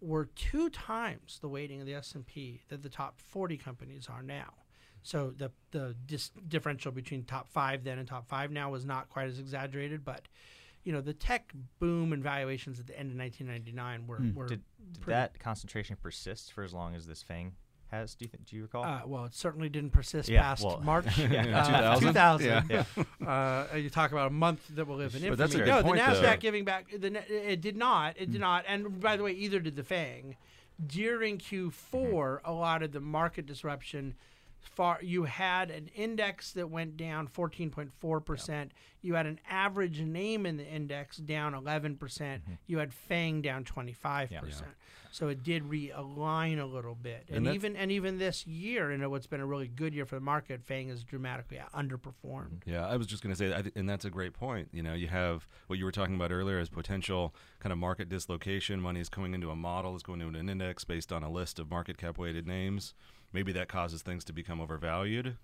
were 0.00 0.26
two 0.36 0.68
times 0.70 1.38
the 1.40 1.48
weighting 1.48 1.80
of 1.80 1.86
the 1.86 1.94
S&P 1.94 2.62
that 2.68 2.82
the 2.82 2.88
top 2.88 3.20
40 3.20 3.56
companies 3.56 4.06
are 4.08 4.22
now. 4.22 4.52
So 5.04 5.32
the 5.36 5.52
the 5.70 5.94
dis- 6.06 6.32
differential 6.48 6.90
between 6.90 7.24
top 7.24 7.48
5 7.52 7.84
then 7.84 7.98
and 7.98 8.08
top 8.08 8.26
5 8.26 8.50
now 8.50 8.70
was 8.70 8.84
not 8.84 9.08
quite 9.10 9.28
as 9.28 9.38
exaggerated, 9.38 10.04
but 10.04 10.26
you 10.82 10.92
know, 10.92 11.00
the 11.00 11.14
tech 11.14 11.52
boom 11.78 12.12
and 12.12 12.22
valuations 12.22 12.78
at 12.80 12.86
the 12.86 12.98
end 12.98 13.10
of 13.12 13.16
1999 13.18 14.06
were, 14.06 14.20
were 14.34 14.48
Did, 14.48 14.60
did 14.92 15.04
that 15.06 15.38
concentration 15.38 15.96
persist 16.02 16.52
for 16.52 16.62
as 16.64 16.72
long 16.74 16.94
as 16.94 17.06
this 17.06 17.22
Fang 17.22 17.52
has? 17.90 18.14
Do 18.14 18.24
you 18.24 18.28
think? 18.30 18.44
Do 18.46 18.56
you 18.56 18.62
recall? 18.62 18.84
uh, 18.84 19.00
well, 19.06 19.24
it 19.26 19.34
certainly 19.34 19.68
didn't 19.68 19.90
persist 19.92 20.28
Yeah, 20.28 20.42
past 20.42 20.64
well, 20.64 20.80
March 20.82 21.06
yeah, 21.18 21.60
uh, 21.60 21.98
2000? 22.00 22.08
2000. 22.08 22.64
yeah. 22.70 22.84
Uh, 23.26 23.66
you 23.76 23.88
talk 23.88 24.12
about 24.12 24.26
a 24.26 24.34
month 24.34 24.66
that 24.74 24.86
will 24.86 24.96
live 24.96 25.14
in 25.14 25.22
infamy. 25.24 25.30
But 25.30 25.38
that's 25.38 25.54
a 25.54 25.58
good 25.58 25.66
no, 25.68 25.82
point, 25.82 25.96
the 25.96 26.02
Nasdaq 26.02 26.20
though. 26.22 26.36
Giving 26.36 26.64
back. 26.64 26.90
The 26.90 27.52
it 27.52 27.60
did 27.62 27.76
not. 27.76 28.16
It 28.18 28.30
did 28.30 28.40
not. 28.40 28.64
And 28.68 29.00
by 29.00 29.16
the 29.16 29.22
way, 29.22 29.32
either 29.32 29.60
did 29.60 29.76
the 29.76 29.84
Fang. 29.84 30.36
During 30.86 31.38
Q4, 31.38 31.72
Mm-hmm. 31.92 32.46
a 32.50 32.52
lot 32.52 32.82
of 32.82 32.92
the 32.92 33.00
market 33.00 33.46
disruption. 33.46 34.14
Far, 34.66 34.98
you 35.02 35.24
had 35.24 35.70
an 35.70 35.88
index 35.94 36.52
that 36.52 36.70
went 36.70 36.96
down 36.96 37.28
14.4 37.28 38.24
percent. 38.24 38.72
You 39.02 39.14
had 39.14 39.26
an 39.26 39.38
average 39.48 40.00
name 40.00 40.46
in 40.46 40.56
the 40.56 40.66
index 40.66 41.18
down 41.18 41.54
11 41.54 41.96
percent. 41.96 42.42
Mm-hmm. 42.42 42.54
You 42.66 42.78
had 42.78 42.92
Fang 42.92 43.42
down 43.42 43.64
25 43.64 44.30
percent. 44.30 44.70
So 45.14 45.28
it 45.28 45.44
did 45.44 45.62
realign 45.62 46.60
a 46.60 46.64
little 46.64 46.96
bit. 46.96 47.26
And, 47.28 47.46
And 47.46 47.54
even 47.54 47.76
and 47.76 47.92
even 47.92 48.18
this 48.18 48.48
year, 48.48 48.90
in 48.90 49.08
what's 49.08 49.28
been 49.28 49.40
a 49.40 49.46
really 49.46 49.68
good 49.68 49.94
year 49.94 50.06
for 50.06 50.16
the 50.16 50.20
market, 50.20 50.64
Fang 50.64 50.88
has 50.88 51.04
dramatically 51.04 51.60
underperformed. 51.72 52.62
Yeah, 52.66 52.84
I 52.84 52.96
was 52.96 53.06
just 53.06 53.22
going 53.22 53.32
to 53.32 53.38
say, 53.38 53.46
that, 53.46 53.76
and 53.76 53.88
that's 53.88 54.04
a 54.04 54.10
great 54.10 54.32
point. 54.32 54.70
You 54.72 54.82
know, 54.82 54.94
you 54.94 55.06
have 55.06 55.46
what 55.68 55.78
you 55.78 55.84
were 55.84 55.92
talking 55.92 56.16
about 56.16 56.32
earlier 56.32 56.58
as 56.58 56.68
potential 56.68 57.32
kind 57.60 57.72
of 57.72 57.78
market 57.78 58.08
dislocation. 58.08 58.80
Money 58.80 58.98
is 58.98 59.08
coming 59.08 59.34
into 59.34 59.50
a 59.50 59.56
model, 59.56 59.94
is 59.94 60.02
going 60.02 60.20
into 60.20 60.36
an 60.36 60.48
index 60.48 60.82
based 60.82 61.12
on 61.12 61.22
a 61.22 61.30
list 61.30 61.60
of 61.60 61.70
market 61.70 61.96
cap 61.96 62.18
weighted 62.18 62.48
names. 62.48 62.92
Maybe 63.34 63.52
that 63.52 63.68
causes 63.68 64.00
things 64.00 64.24
to 64.24 64.32
become 64.32 64.60
overvalued. 64.60 65.36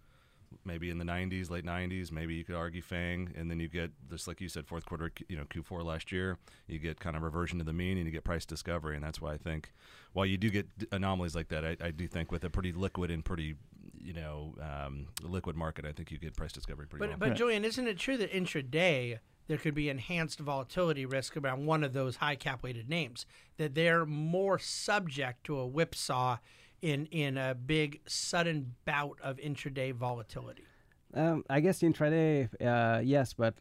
Maybe 0.65 0.91
in 0.91 0.99
the 0.99 1.05
90s, 1.05 1.51
late 1.51 1.65
90s, 1.65 2.11
maybe 2.11 2.35
you 2.35 2.45
could 2.45 2.57
argue 2.57 2.83
Fang, 2.83 3.33
and 3.37 3.51
then 3.51 3.61
you 3.61 3.69
get 3.69 3.91
just 4.09 4.27
like 4.27 4.41
you 4.41 4.49
said, 4.49 4.67
fourth 4.67 4.85
quarter, 4.85 5.13
you 5.29 5.37
know, 5.37 5.45
Q4 5.45 5.85
last 5.85 6.11
year, 6.11 6.39
you 6.67 6.79
get 6.79 6.99
kind 6.99 7.17
of 7.17 7.23
reversion 7.23 7.59
to 7.59 7.65
the 7.65 7.73
mean, 7.73 7.97
and 7.99 8.07
you 8.07 8.13
get 8.13 8.25
price 8.25 8.45
discovery, 8.45 8.97
and 8.97 9.05
that's 9.05 9.21
why 9.21 9.33
I 9.33 9.37
think, 9.37 9.73
while 10.13 10.27
you 10.27 10.37
do 10.37 10.51
get 10.51 10.67
anomalies 10.91 11.37
like 11.37 11.49
that, 11.49 11.65
I, 11.65 11.77
I 11.81 11.91
do 11.93 12.09
think 12.09 12.33
with 12.33 12.43
a 12.43 12.51
pretty 12.51 12.73
liquid 12.73 13.13
and 13.13 13.25
pretty, 13.25 13.55
you 13.97 14.13
know, 14.13 14.55
um, 14.61 15.07
liquid 15.23 15.55
market, 15.57 15.85
I 15.85 15.93
think 15.93 16.11
you 16.11 16.19
get 16.19 16.37
price 16.37 16.53
discovery 16.53 16.87
pretty 16.87 17.01
But 17.01 17.11
well. 17.11 17.19
but 17.19 17.29
Right. 17.29 17.39
Julian, 17.39 17.65
isn't 17.65 17.87
it 17.87 17.99
true 17.99 18.17
that 18.17 18.33
intraday 18.33 19.21
there 19.47 19.59
could 19.59 19.75
be 19.75 19.89
enhanced 19.89 20.41
volatility 20.41 21.07
risk 21.07 21.37
around 21.37 21.67
one 21.67 21.85
of 21.85 21.93
those 21.93 22.17
high 22.17 22.35
cap 22.37 22.65
weighted 22.65 22.89
names? 22.89 23.25
That 23.57 23.77
they're 23.77 24.05
more 24.05 24.59
subject 24.59 25.45
to 25.45 25.59
a 25.59 25.67
whipsaw 25.67 26.39
in 26.83 27.07
in 27.07 27.37
a 27.39 27.55
big 27.55 28.01
sudden 28.07 28.75
bout 28.85 29.19
of 29.23 29.37
intraday 29.39 29.93
volatility. 29.93 30.65
Um, 31.13 31.45
I 31.51 31.59
guess 31.61 31.81
intraday, 31.81 32.49
uh, 32.65 33.01
yes, 33.01 33.35
but 33.35 33.55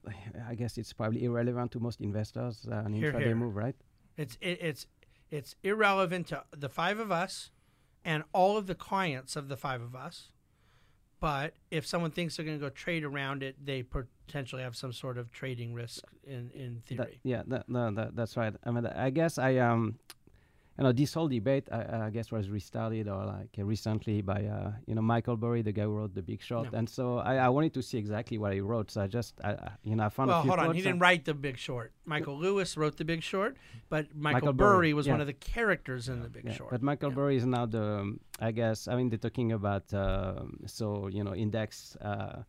I 0.48 0.54
guess 0.56 0.78
it's 0.78 0.94
probably 0.94 1.24
irrelevant 1.24 1.72
to 1.72 1.80
most 1.80 2.00
investors. 2.00 2.68
Uh, 2.72 2.76
an 2.86 2.94
Here, 2.94 3.12
intraday 3.12 3.24
here. 3.26 3.36
move, 3.36 3.56
right? 3.56 3.76
It's 4.18 4.38
it, 4.42 4.60
it's 4.62 4.86
it's 5.32 5.56
irrelevant 5.64 6.28
to 6.28 6.44
the 6.56 6.70
five 6.70 7.00
of 7.00 7.12
us 7.12 7.52
and 8.06 8.24
all 8.34 8.56
of 8.58 8.68
the 8.68 8.76
clients 8.76 9.36
of 9.36 9.48
the 9.48 9.58
five 9.58 9.82
of 9.82 9.96
us. 9.96 10.32
But 11.20 11.54
if 11.70 11.86
someone 11.86 12.12
thinks 12.12 12.38
they're 12.38 12.46
going 12.46 12.58
to 12.58 12.64
go 12.66 12.70
trade 12.70 13.04
around 13.04 13.44
it, 13.44 13.58
they 13.66 13.84
potentially 13.84 14.62
have 14.62 14.76
some 14.78 14.94
sort 14.94 15.18
of 15.18 15.32
trading 15.32 15.74
risk 15.74 16.04
in 16.24 16.50
in 16.54 16.82
That, 16.96 17.08
theory. 17.08 17.20
yeah, 17.24 17.44
that, 17.48 17.68
no, 17.68 17.92
that, 17.92 18.16
that's 18.16 18.38
right. 18.38 18.54
I 18.64 18.72
mean, 18.72 18.86
I 18.86 19.10
guess 19.10 19.38
I 19.38 19.58
um, 19.58 19.98
you 20.80 20.84
know, 20.86 20.94
this 20.94 21.14
whole 21.14 21.28
debate, 21.28 21.68
I, 21.72 22.06
I 22.08 22.10
guess, 22.10 22.32
was 22.32 22.50
restarted 22.50 23.10
or 23.10 23.26
like 23.26 23.50
uh, 23.60 23.66
recently 23.66 24.22
by 24.22 24.46
uh, 24.46 24.72
you 24.88 24.96
know 24.96 25.02
Michael 25.02 25.36
Burry, 25.36 25.62
the 25.62 25.74
guy 25.74 25.84
who 25.84 25.90
wrote 25.98 26.16
The 26.16 26.22
Big 26.22 26.42
Short, 26.42 26.70
Yeah. 26.72 26.80
and 26.80 26.90
so 26.90 27.18
I, 27.18 27.36
I 27.36 27.50
wanted 27.50 27.74
to 27.74 27.82
see 27.82 27.98
exactly 27.98 28.38
what 28.38 28.54
he 28.54 28.62
wrote. 28.62 28.90
So 28.92 29.02
I 29.02 29.08
just, 29.08 29.34
I, 29.44 29.52
I- 29.52 29.72
you 29.84 29.96
know, 29.98 30.06
I 30.06 30.10
found 30.10 30.30
a 30.30 30.34
Well, 30.34 30.44
hold 30.44 30.60
on. 30.60 30.76
He 30.76 30.82
didn't 30.82 31.00
write 31.00 31.26
The 31.26 31.34
Big 31.34 31.58
Short. 31.58 31.92
Michael 32.06 32.38
Lewis 32.40 32.78
wrote 32.78 32.96
The 32.96 33.04
Big 33.06 33.22
Short, 33.24 33.58
but 33.90 34.16
Michael, 34.16 34.40
Michael 34.40 34.54
Burry, 34.54 34.94
was 34.94 35.06
yeah. 35.06 35.14
one 35.14 35.22
of 35.22 35.28
the 35.28 35.34
characters 35.34 36.08
in 36.08 36.22
The 36.22 36.30
Big 36.30 36.46
Yeah, 36.46 36.54
Short. 36.54 36.72
But 36.72 36.82
Michael 36.82 37.10
Yeah. 37.10 37.16
Burry 37.16 37.36
is 37.36 37.46
now 37.46 37.66
the, 37.66 37.84
um, 37.84 38.20
I 38.40 38.52
guess, 38.52 38.88
I 38.88 38.96
mean, 38.96 39.10
they're 39.10 39.20
talking 39.30 39.52
about, 39.52 39.94
um 39.94 40.62
so, 40.66 41.08
you 41.08 41.24
know, 41.26 41.36
index 41.36 41.98
uh, 41.98 42.44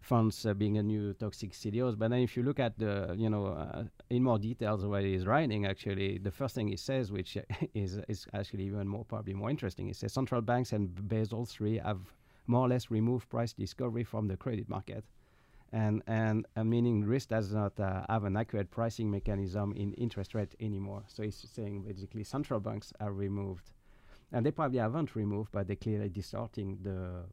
funds 0.00 0.46
uh, 0.46 0.54
being 0.54 0.78
a 0.78 0.82
new 0.82 1.12
toxic 1.14 1.52
CDOs. 1.52 1.98
But 1.98 2.10
then 2.10 2.20
if 2.20 2.36
you 2.36 2.42
look 2.42 2.58
at 2.58 2.78
the, 2.78 3.14
you 3.16 3.28
know, 3.28 3.46
uh, 3.46 3.84
in 4.08 4.22
more 4.22 4.38
details 4.38 4.84
what 4.84 5.04
he's 5.04 5.26
writing, 5.26 5.66
actually, 5.66 6.18
the 6.18 6.30
first 6.30 6.54
thing 6.54 6.68
he 6.68 6.76
says, 6.76 7.12
which 7.12 7.36
is, 7.74 8.00
is 8.08 8.26
actually 8.32 8.64
even 8.64 8.88
more, 8.88 9.04
probably 9.04 9.34
more 9.34 9.50
interesting, 9.50 9.86
he 9.86 9.92
says 9.92 10.12
central 10.12 10.40
banks 10.40 10.72
and 10.72 11.08
Basel 11.08 11.46
III 11.60 11.78
have 11.78 12.00
more 12.46 12.66
or 12.66 12.68
less 12.68 12.90
removed 12.90 13.28
price 13.28 13.52
discovery 13.52 14.04
from 14.04 14.26
the 14.26 14.36
credit 14.36 14.68
market. 14.68 15.04
And, 15.72 16.02
and 16.08 16.46
uh, 16.56 16.64
meaning 16.64 17.04
risk 17.04 17.28
does 17.28 17.52
not 17.52 17.78
uh, 17.78 18.04
have 18.08 18.24
an 18.24 18.36
accurate 18.36 18.72
pricing 18.72 19.08
mechanism 19.08 19.72
in 19.76 19.92
interest 19.92 20.34
rate 20.34 20.54
anymore. 20.58 21.04
So 21.06 21.22
he's 21.22 21.46
saying 21.52 21.82
basically 21.82 22.24
central 22.24 22.58
banks 22.58 22.92
are 22.98 23.12
removed, 23.12 23.70
and 24.32 24.44
they 24.44 24.50
probably 24.50 24.80
haven't 24.80 25.14
removed, 25.14 25.50
but 25.52 25.68
they're 25.68 25.76
clearly 25.76 26.08
distorting 26.08 26.78
the 26.82 27.24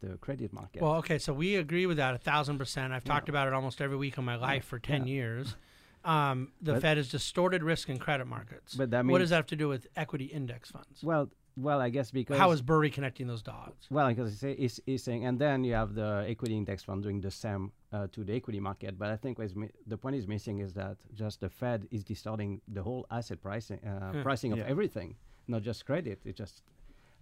the 0.00 0.16
credit 0.18 0.52
market. 0.52 0.82
Well, 0.82 0.94
okay, 0.96 1.18
so 1.18 1.32
we 1.32 1.56
agree 1.56 1.86
with 1.86 1.96
that 1.98 2.14
a 2.14 2.18
thousand 2.18 2.58
percent. 2.58 2.92
I've 2.92 3.04
talked 3.04 3.28
about 3.28 3.46
it 3.48 3.54
almost 3.54 3.80
every 3.80 3.96
week 3.96 4.18
of 4.18 4.24
my 4.24 4.36
life 4.36 4.64
for 4.64 4.78
ten 4.78 5.06
Yeah. 5.06 5.14
years. 5.14 5.56
Um, 6.04 6.52
the 6.60 6.72
But- 6.74 6.82
Fed 6.82 6.96
has 6.96 7.08
distorted 7.10 7.62
risk 7.62 7.88
in 7.88 7.98
credit 7.98 8.26
markets. 8.26 8.74
But 8.74 8.90
that 8.90 9.04
means, 9.04 9.12
what 9.12 9.18
does 9.20 9.30
that 9.30 9.36
have 9.36 9.46
to 9.46 9.56
do 9.56 9.68
with 9.68 9.86
equity 9.94 10.24
index 10.26 10.70
funds? 10.70 11.02
well, 11.04 11.30
well, 11.54 11.80
I 11.82 11.90
guess 11.90 12.10
because 12.10 12.38
How 12.38 12.50
is 12.52 12.62
Burry 12.62 12.88
connecting 12.90 13.26
those 13.26 13.42
dots? 13.42 13.86
well, 13.90 14.08
because 14.08 14.40
he's, 14.40 14.56
he's, 14.58 14.80
he's 14.86 15.02
saying, 15.04 15.26
and 15.26 15.38
then 15.38 15.62
you 15.64 15.74
have 15.74 15.94
the 15.94 16.24
equity 16.26 16.56
index 16.56 16.82
fund 16.82 17.02
doing 17.02 17.20
the 17.20 17.30
same 17.30 17.70
uh, 17.92 18.06
to 18.12 18.24
the 18.24 18.32
equity 18.34 18.58
market. 18.58 18.98
But 18.98 19.10
I 19.10 19.16
think 19.16 19.38
mi- 19.54 19.68
the 19.86 19.98
point 19.98 20.16
is 20.16 20.26
missing 20.26 20.60
is 20.60 20.72
that 20.72 20.96
just 21.14 21.40
the 21.40 21.50
Fed 21.50 21.86
is 21.90 22.02
distorting 22.04 22.62
the 22.68 22.82
whole 22.82 23.06
asset 23.10 23.40
pricing 23.42 23.78
uh, 23.84 24.12
Yeah. 24.14 24.22
pricing 24.22 24.52
of 24.52 24.58
Yeah. 24.60 24.64
everything, 24.66 25.14
not 25.46 25.60
just 25.62 25.84
credit. 25.84 26.20
It 26.24 26.36
just 26.36 26.62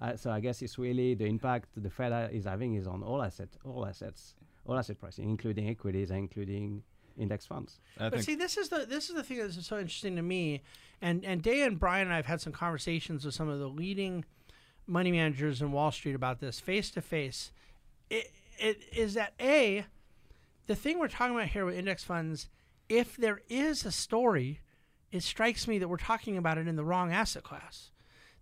uh, 0.00 0.16
so 0.16 0.30
I 0.30 0.40
guess 0.40 0.62
it's 0.62 0.78
really 0.78 1.14
the 1.14 1.26
impact 1.26 1.68
the 1.76 1.90
Fed 1.90 2.12
uh, 2.12 2.28
is 2.32 2.44
having 2.44 2.74
is 2.74 2.86
on 2.86 3.02
all 3.02 3.22
assets, 3.22 3.58
all 3.64 3.86
assets, 3.86 4.34
all 4.64 4.78
asset 4.78 4.98
pricing, 4.98 5.28
including 5.28 5.68
equities, 5.68 6.10
and 6.10 6.20
including 6.20 6.82
index 7.18 7.46
funds. 7.46 7.80
I 7.98 8.08
But 8.08 8.24
see, 8.24 8.34
this 8.34 8.56
is 8.56 8.70
the 8.70 8.86
this 8.86 9.10
is 9.10 9.14
the 9.14 9.22
thing 9.22 9.38
that's 9.38 9.66
so 9.66 9.78
interesting 9.78 10.16
to 10.16 10.22
me, 10.22 10.62
and 11.02 11.24
and 11.24 11.42
Day 11.42 11.62
and 11.62 11.78
Brian 11.78 12.06
and 12.06 12.14
I 12.14 12.16
have 12.16 12.26
had 12.26 12.40
some 12.40 12.52
conversations 12.52 13.24
with 13.24 13.34
some 13.34 13.48
of 13.48 13.58
the 13.58 13.68
leading 13.68 14.24
money 14.86 15.12
managers 15.12 15.60
in 15.60 15.70
Wall 15.72 15.90
Street 15.90 16.14
about 16.14 16.40
this 16.40 16.60
face 16.60 16.90
to 16.92 17.02
face. 17.02 17.52
It 18.08 18.32
it 18.58 18.82
is 18.92 19.14
that 19.14 19.34
a 19.40 19.84
the 20.66 20.74
thing 20.74 20.98
we're 20.98 21.08
talking 21.08 21.34
about 21.34 21.48
here 21.48 21.66
with 21.66 21.76
index 21.76 22.04
funds. 22.04 22.48
If 22.88 23.16
there 23.16 23.42
is 23.48 23.84
a 23.84 23.92
story, 23.92 24.60
it 25.12 25.22
strikes 25.22 25.68
me 25.68 25.78
that 25.78 25.88
we're 25.88 25.96
talking 25.96 26.36
about 26.36 26.58
it 26.58 26.66
in 26.66 26.76
the 26.76 26.84
wrong 26.84 27.12
asset 27.12 27.42
class. 27.44 27.90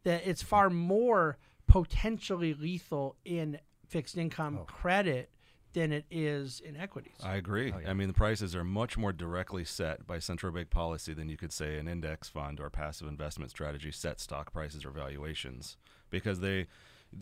That 0.08 0.26
it's 0.26 0.42
far 0.42 0.70
more 0.70 1.36
potentially 1.66 2.54
lethal 2.54 3.16
in 3.26 3.58
fixed 3.86 4.16
income 4.16 4.60
oh. 4.62 4.64
credit 4.64 5.28
than 5.74 5.92
it 5.92 6.06
is 6.10 6.60
in 6.60 6.76
equities. 6.76 7.18
I 7.22 7.36
agree. 7.36 7.74
Oh, 7.74 7.90
I 7.90 7.92
mean, 7.92 8.08
the 8.08 8.14
prices 8.14 8.56
are 8.56 8.64
much 8.64 8.96
more 8.96 9.12
directly 9.12 9.64
set 9.64 10.06
by 10.06 10.18
central 10.18 10.50
bank 10.50 10.70
policy 10.70 11.12
than 11.12 11.28
you 11.28 11.36
could 11.36 11.52
say 11.52 11.78
an 11.78 11.86
index 11.86 12.26
fund 12.28 12.58
or 12.58 12.70
passive 12.70 13.06
investment 13.06 13.50
strategy 13.50 13.90
set 13.90 14.18
stock 14.18 14.50
prices 14.50 14.86
or 14.86 14.90
valuations 14.90 15.76
because 16.08 16.40
they 16.40 16.68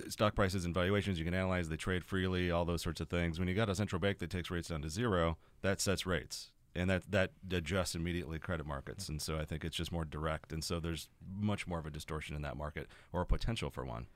stock 0.08 0.36
prices 0.36 0.64
and 0.64 0.74
valuations 0.74 1.18
you 1.18 1.24
can 1.24 1.34
analyze 1.34 1.68
they 1.68 1.76
trade 1.76 2.04
freely 2.04 2.50
all 2.50 2.64
those 2.64 2.82
sorts 2.82 3.00
of 3.00 3.08
things 3.08 3.38
when 3.38 3.46
you 3.48 3.54
got 3.54 3.68
a 3.68 3.74
central 3.74 4.00
bank 4.00 4.18
that 4.18 4.30
takes 4.30 4.50
rates 4.50 4.68
down 4.68 4.82
to 4.82 4.88
zero 4.88 5.36
that 5.62 5.80
sets 5.80 6.06
rates 6.06 6.50
and 6.76 6.90
that 6.90 7.02
that 7.10 7.30
adjusts 7.50 7.94
immediately 7.94 8.38
credit 8.38 8.66
markets 8.66 9.08
and 9.08 9.20
so 9.20 9.38
i 9.38 9.44
think 9.44 9.64
it's 9.64 9.76
just 9.76 9.90
more 9.90 10.04
direct 10.04 10.52
and 10.52 10.62
so 10.62 10.78
there's 10.78 11.08
much 11.38 11.66
more 11.66 11.78
of 11.78 11.86
a 11.86 11.90
distortion 11.90 12.36
in 12.36 12.42
that 12.42 12.56
market 12.56 12.86
or 13.12 13.20
a 13.22 13.26
potential 13.26 13.70
for 13.70 13.84
one 13.84 14.06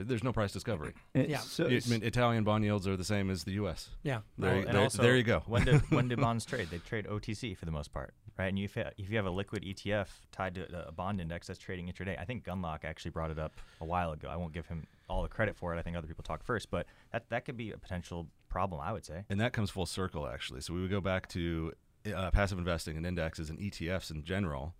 there's 0.00 0.22
no 0.22 0.32
price 0.32 0.52
discovery 0.52 0.92
It- 1.12 1.28
Yeah. 1.28 1.38
So, 1.40 1.66
I 1.66 1.80
mean, 1.90 2.04
italian 2.04 2.44
bond 2.44 2.62
yields 2.64 2.86
are 2.86 2.96
the 2.96 3.04
same 3.04 3.30
as 3.30 3.42
the 3.42 3.54
us 3.54 3.90
yeah. 4.04 4.20
there, 4.38 4.50
Well, 4.50 4.60
you- 4.60 4.66
and 4.68 4.74
there, 4.76 4.82
also, 4.84 5.02
there 5.02 5.16
you 5.16 5.24
go 5.24 5.40
when 5.46 5.64
do 5.64 5.78
when 5.90 6.06
do 6.08 6.16
bonds 6.16 6.44
trade? 6.44 6.68
They 6.70 6.78
trade 6.78 7.06
OTC 7.06 7.56
for 7.56 7.64
the 7.64 7.72
most 7.72 7.92
part, 7.92 8.14
right? 8.38 8.46
And 8.46 8.58
if, 8.60 8.76
you- 8.76 8.84
if 8.96 9.10
you 9.10 9.16
have 9.16 9.26
a 9.26 9.30
liquid 9.30 9.64
ETF 9.64 10.06
tied 10.30 10.54
to 10.54 10.86
a 10.86 10.92
bond 10.92 11.20
index 11.20 11.48
that's 11.48 11.58
trading 11.58 11.88
intraday, 11.92 12.16
I 12.16 12.24
think 12.24 12.44
Gundlach 12.44 12.84
actually 12.84 13.10
brought 13.10 13.32
it 13.32 13.40
up 13.40 13.54
a 13.80 13.84
while 13.84 14.12
ago. 14.12 14.28
I 14.28 14.36
won't 14.36 14.52
give 14.52 14.66
him 14.68 14.86
all 15.08 15.22
the 15.22 15.28
credit 15.28 15.56
for 15.56 15.74
it. 15.74 15.78
I 15.80 15.82
think 15.82 15.96
other 15.96 16.06
people 16.06 16.22
talk 16.22 16.44
first, 16.44 16.70
but 16.70 16.86
that 17.12 17.28
that 17.30 17.44
could 17.44 17.56
be 17.56 17.72
a 17.72 17.76
potential 17.78 18.28
problem. 18.48 18.80
I 18.80 18.92
would 18.92 19.04
say. 19.04 19.24
And 19.28 19.40
that 19.40 19.52
comes 19.52 19.68
full 19.70 19.86
circle, 19.86 20.28
actually. 20.28 20.60
So 20.60 20.74
we 20.74 20.80
would 20.80 20.90
go 20.90 21.00
back 21.00 21.28
to 21.30 21.72
uh, 22.14 22.30
passive 22.30 22.58
investing 22.58 22.96
and 22.96 23.06
indexes 23.06 23.50
and 23.50 23.58
ETFs 23.58 24.10
in 24.10 24.24
general. 24.24 24.74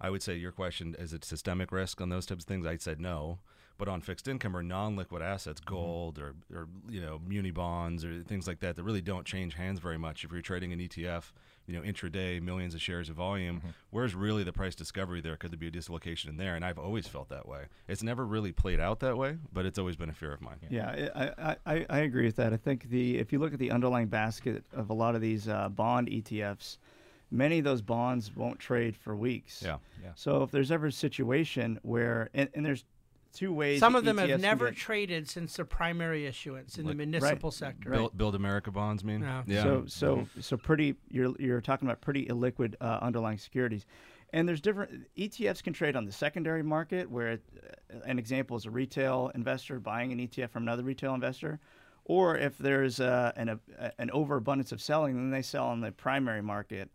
I 0.00 0.10
would 0.10 0.22
say 0.22 0.34
your 0.34 0.52
question 0.52 0.96
is 0.98 1.12
it 1.12 1.24
systemic 1.24 1.70
risk 1.70 2.00
on 2.00 2.08
those 2.08 2.26
types 2.26 2.44
of 2.44 2.48
things? 2.48 2.66
I 2.66 2.76
said 2.76 3.00
no. 3.00 3.38
But 3.78 3.88
on 3.88 4.00
fixed 4.00 4.28
income 4.28 4.56
or 4.56 4.62
non-liquid 4.62 5.22
assets, 5.22 5.60
gold 5.60 6.18
or, 6.18 6.34
or 6.54 6.68
you 6.88 7.00
know 7.00 7.20
muni 7.26 7.50
bonds 7.50 8.04
or 8.04 8.22
things 8.22 8.46
like 8.46 8.60
that 8.60 8.76
that 8.76 8.84
really 8.84 9.00
don't 9.00 9.24
change 9.24 9.54
hands 9.54 9.80
very 9.80 9.98
much. 9.98 10.24
If 10.24 10.32
you're 10.32 10.40
trading 10.40 10.72
an 10.72 10.78
ETF, 10.78 11.32
you 11.66 11.74
know 11.74 11.82
intraday 11.82 12.40
millions 12.42 12.74
of 12.74 12.82
shares 12.82 13.08
of 13.08 13.16
volume, 13.16 13.62
where's 13.90 14.14
really 14.14 14.44
the 14.44 14.52
price 14.52 14.74
discovery 14.74 15.20
there? 15.20 15.36
Could 15.36 15.52
there 15.52 15.58
be 15.58 15.68
a 15.68 15.70
dislocation 15.70 16.30
in 16.30 16.36
there? 16.36 16.54
And 16.54 16.64
I've 16.64 16.78
always 16.78 17.06
felt 17.06 17.28
that 17.28 17.46
way. 17.46 17.64
It's 17.88 18.02
never 18.02 18.26
really 18.26 18.52
played 18.52 18.80
out 18.80 19.00
that 19.00 19.16
way, 19.16 19.38
but 19.52 19.66
it's 19.66 19.78
always 19.78 19.96
been 19.96 20.10
a 20.10 20.14
fear 20.14 20.32
of 20.32 20.40
mine. 20.40 20.56
Yeah, 20.70 21.08
I, 21.14 21.30
I, 21.50 21.56
I, 21.66 21.86
I 21.88 21.98
agree 22.00 22.26
with 22.26 22.36
that. 22.36 22.52
I 22.52 22.56
think 22.56 22.90
the 22.90 23.18
if 23.18 23.32
you 23.32 23.38
look 23.38 23.52
at 23.52 23.58
the 23.58 23.70
underlying 23.70 24.08
basket 24.08 24.64
of 24.72 24.90
a 24.90 24.94
lot 24.94 25.14
of 25.14 25.20
these 25.20 25.48
uh, 25.48 25.68
bond 25.68 26.08
ETFs, 26.08 26.78
many 27.30 27.58
of 27.58 27.64
those 27.64 27.82
bonds 27.82 28.34
won't 28.36 28.58
trade 28.58 28.96
for 28.96 29.16
weeks. 29.16 29.62
Yeah. 29.64 29.78
So 30.14 30.42
if 30.42 30.50
there's 30.50 30.70
ever 30.70 30.86
a 30.86 30.92
situation 30.92 31.78
where 31.82 32.28
and, 32.34 32.48
and 32.54 32.64
there's 32.66 32.84
two 33.32 33.52
ways 33.52 33.80
Some 33.80 33.94
of 33.94 34.04
them 34.04 34.16
ETFs 34.18 34.28
have 34.28 34.40
never 34.40 34.66
get- 34.70 34.76
traded 34.76 35.28
since 35.28 35.56
their 35.56 35.64
primary 35.64 36.26
issuance 36.26 36.76
in 36.78 36.84
the 36.84 36.90
Like- 36.90 36.98
municipal 36.98 37.50
sector. 37.50 37.90
Build, 37.90 38.16
build 38.16 38.34
America 38.34 38.70
bonds 38.70 39.02
mean? 39.04 39.22
Yeah. 39.46 39.62
So 39.62 39.84
so 39.86 40.28
so 40.40 40.56
pretty. 40.56 40.96
You're 41.10 41.34
you're 41.38 41.60
talking 41.60 41.88
about 41.88 42.00
pretty 42.00 42.26
illiquid 42.26 42.74
uh, 42.80 42.98
underlying 43.02 43.38
securities, 43.38 43.86
and 44.32 44.48
there's 44.48 44.60
different 44.60 45.06
ETFs 45.16 45.62
can 45.62 45.72
trade 45.72 45.96
on 45.96 46.04
the 46.04 46.12
secondary 46.12 46.62
market, 46.62 47.10
where 47.10 47.32
it, 47.32 47.42
uh, 47.92 47.98
an 48.04 48.18
example 48.18 48.56
is 48.56 48.66
a 48.66 48.70
retail 48.70 49.30
investor 49.34 49.80
buying 49.80 50.12
an 50.12 50.18
ETF 50.18 50.50
from 50.50 50.62
another 50.64 50.82
retail 50.82 51.14
investor, 51.14 51.58
or 52.04 52.36
if 52.36 52.58
there's 52.58 53.00
uh, 53.00 53.32
an 53.36 53.48
uh, 53.48 53.90
an 53.98 54.10
overabundance 54.10 54.72
of 54.72 54.80
selling, 54.82 55.14
then 55.16 55.30
they 55.30 55.42
sell 55.42 55.66
on 55.68 55.80
the 55.80 55.90
primary 55.92 56.42
market, 56.42 56.90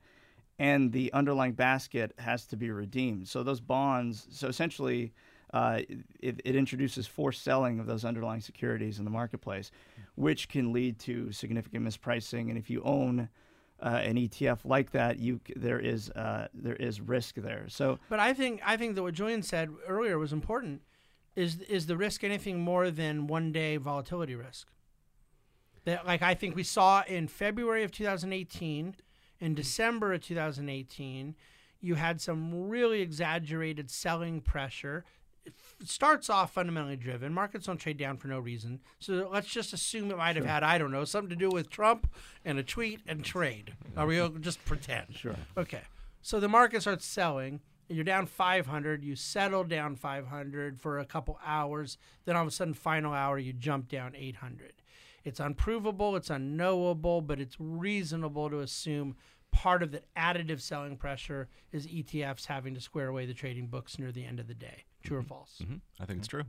and 0.59 0.91
the 0.91 1.11
underlying 1.13 1.53
basket 1.53 2.13
has 2.19 2.45
to 2.47 2.55
be 2.57 2.69
redeemed. 2.69 3.27
So 3.27 3.41
those 3.43 3.59
bonds. 3.59 4.27
So 4.29 4.47
essentially. 4.47 5.13
Uh, 5.53 5.81
it, 6.19 6.41
it 6.43 6.55
introduces 6.55 7.07
forced 7.07 7.41
selling 7.41 7.79
of 7.79 7.85
those 7.85 8.03
underlying 8.03 8.41
securities 8.41 8.99
in 8.99 9.05
the 9.05 9.11
marketplace, 9.11 9.71
which 10.15 10.49
can 10.49 10.73
lead 10.73 10.99
to 10.99 11.31
significant 11.31 11.85
mispricing. 11.85 12.49
And 12.49 12.57
if 12.57 12.69
you 12.69 12.81
own 12.83 13.29
uh, 13.81 14.01
an 14.03 14.15
ETF 14.15 14.59
like 14.65 14.91
that, 14.91 15.19
you 15.19 15.39
there 15.55 15.79
is 15.79 16.09
uh, 16.11 16.47
there 16.53 16.75
is 16.75 16.99
risk 16.99 17.35
there. 17.35 17.65
So 17.67 17.99
But 18.09 18.19
I 18.19 18.33
think 18.33 18.61
I 18.65 18.77
think 18.77 18.95
that 18.95 19.03
what 19.03 19.13
Julian 19.13 19.43
said 19.43 19.69
earlier 19.87 20.17
was 20.17 20.33
important. 20.33 20.81
Is 21.35 21.59
is 21.61 21.85
the 21.85 21.95
risk 21.95 22.23
anything 22.23 22.59
more 22.59 22.89
than 22.89 23.27
one 23.27 23.51
day 23.51 23.77
volatility 23.77 24.35
risk? 24.35 24.67
That 25.85 26.05
like 26.05 26.21
I 26.21 26.33
think 26.33 26.55
we 26.55 26.63
saw 26.63 27.03
in 27.07 27.27
February 27.27 27.83
of 27.83 27.91
2018, 27.91 28.95
in 29.39 29.53
December 29.53 30.13
of 30.13 30.21
2018, 30.21 31.35
you 31.79 31.95
had 31.95 32.19
some 32.19 32.67
really 32.67 33.01
exaggerated 33.01 33.91
selling 33.91 34.41
pressure. 34.41 35.05
It 35.47 35.87
starts 35.87 36.29
off 36.29 36.53
fundamentally 36.53 36.97
driven. 36.97 37.33
Markets 37.33 37.65
don't 37.67 37.77
trade 37.77 37.97
down 37.97 38.17
for 38.17 38.27
no 38.27 38.39
reason. 38.39 38.79
So 38.99 39.29
let's 39.31 39.47
just 39.47 39.73
assume 39.73 40.11
it 40.11 40.17
might 40.17 40.35
have 40.35 40.45
had 40.45 40.63
I 40.63 40.77
don't 40.77 40.91
know 40.91 41.05
something 41.05 41.29
to 41.29 41.35
do 41.35 41.49
with 41.49 41.69
Trump 41.69 42.11
and 42.43 42.59
a 42.59 42.63
tweet 42.63 43.01
and 43.07 43.23
trade. 43.23 43.73
Are 43.95 44.05
we 44.05 44.29
just 44.39 44.63
pretend? 44.65 45.15
Sure. 45.15 45.35
Okay. 45.57 45.81
So 46.21 46.39
the 46.39 46.49
market 46.49 46.81
starts 46.81 47.05
selling. 47.05 47.61
You're 47.89 48.03
down 48.03 48.25
500. 48.25 49.03
You 49.03 49.15
settle 49.15 49.63
down 49.63 49.95
500 49.95 50.79
for 50.79 50.99
a 50.99 51.05
couple 51.05 51.39
hours. 51.45 51.97
Then 52.25 52.35
all 52.35 52.41
of 52.41 52.49
a 52.49 52.51
sudden, 52.51 52.73
final 52.73 53.13
hour, 53.13 53.37
you 53.37 53.53
jump 53.53 53.87
down 53.87 54.13
800. 54.15 54.73
It's 55.23 55.39
unprovable. 55.39 56.15
It's 56.17 56.29
unknowable, 56.29 57.21
but 57.21 57.39
it's 57.39 57.55
reasonable 57.59 58.49
to 58.49 58.59
assume 58.59 59.15
part 59.51 59.81
of 59.81 59.91
the 59.91 60.01
additive 60.17 60.59
selling 60.61 60.97
pressure 60.97 61.47
is 61.71 61.87
ETFs 61.87 62.45
having 62.45 62.75
to 62.75 62.81
square 62.81 63.07
away 63.07 63.25
the 63.25 63.33
trading 63.33 63.67
books 63.67 63.97
near 63.97 64.11
the 64.11 64.25
end 64.25 64.39
of 64.39 64.47
the 64.47 64.53
day. 64.53 64.83
True 65.07 65.19
or 65.19 65.23
false? 65.23 65.61
hmm 65.65 65.75
I 65.99 66.05
think 66.05 66.19
it's 66.19 66.27
true. 66.27 66.43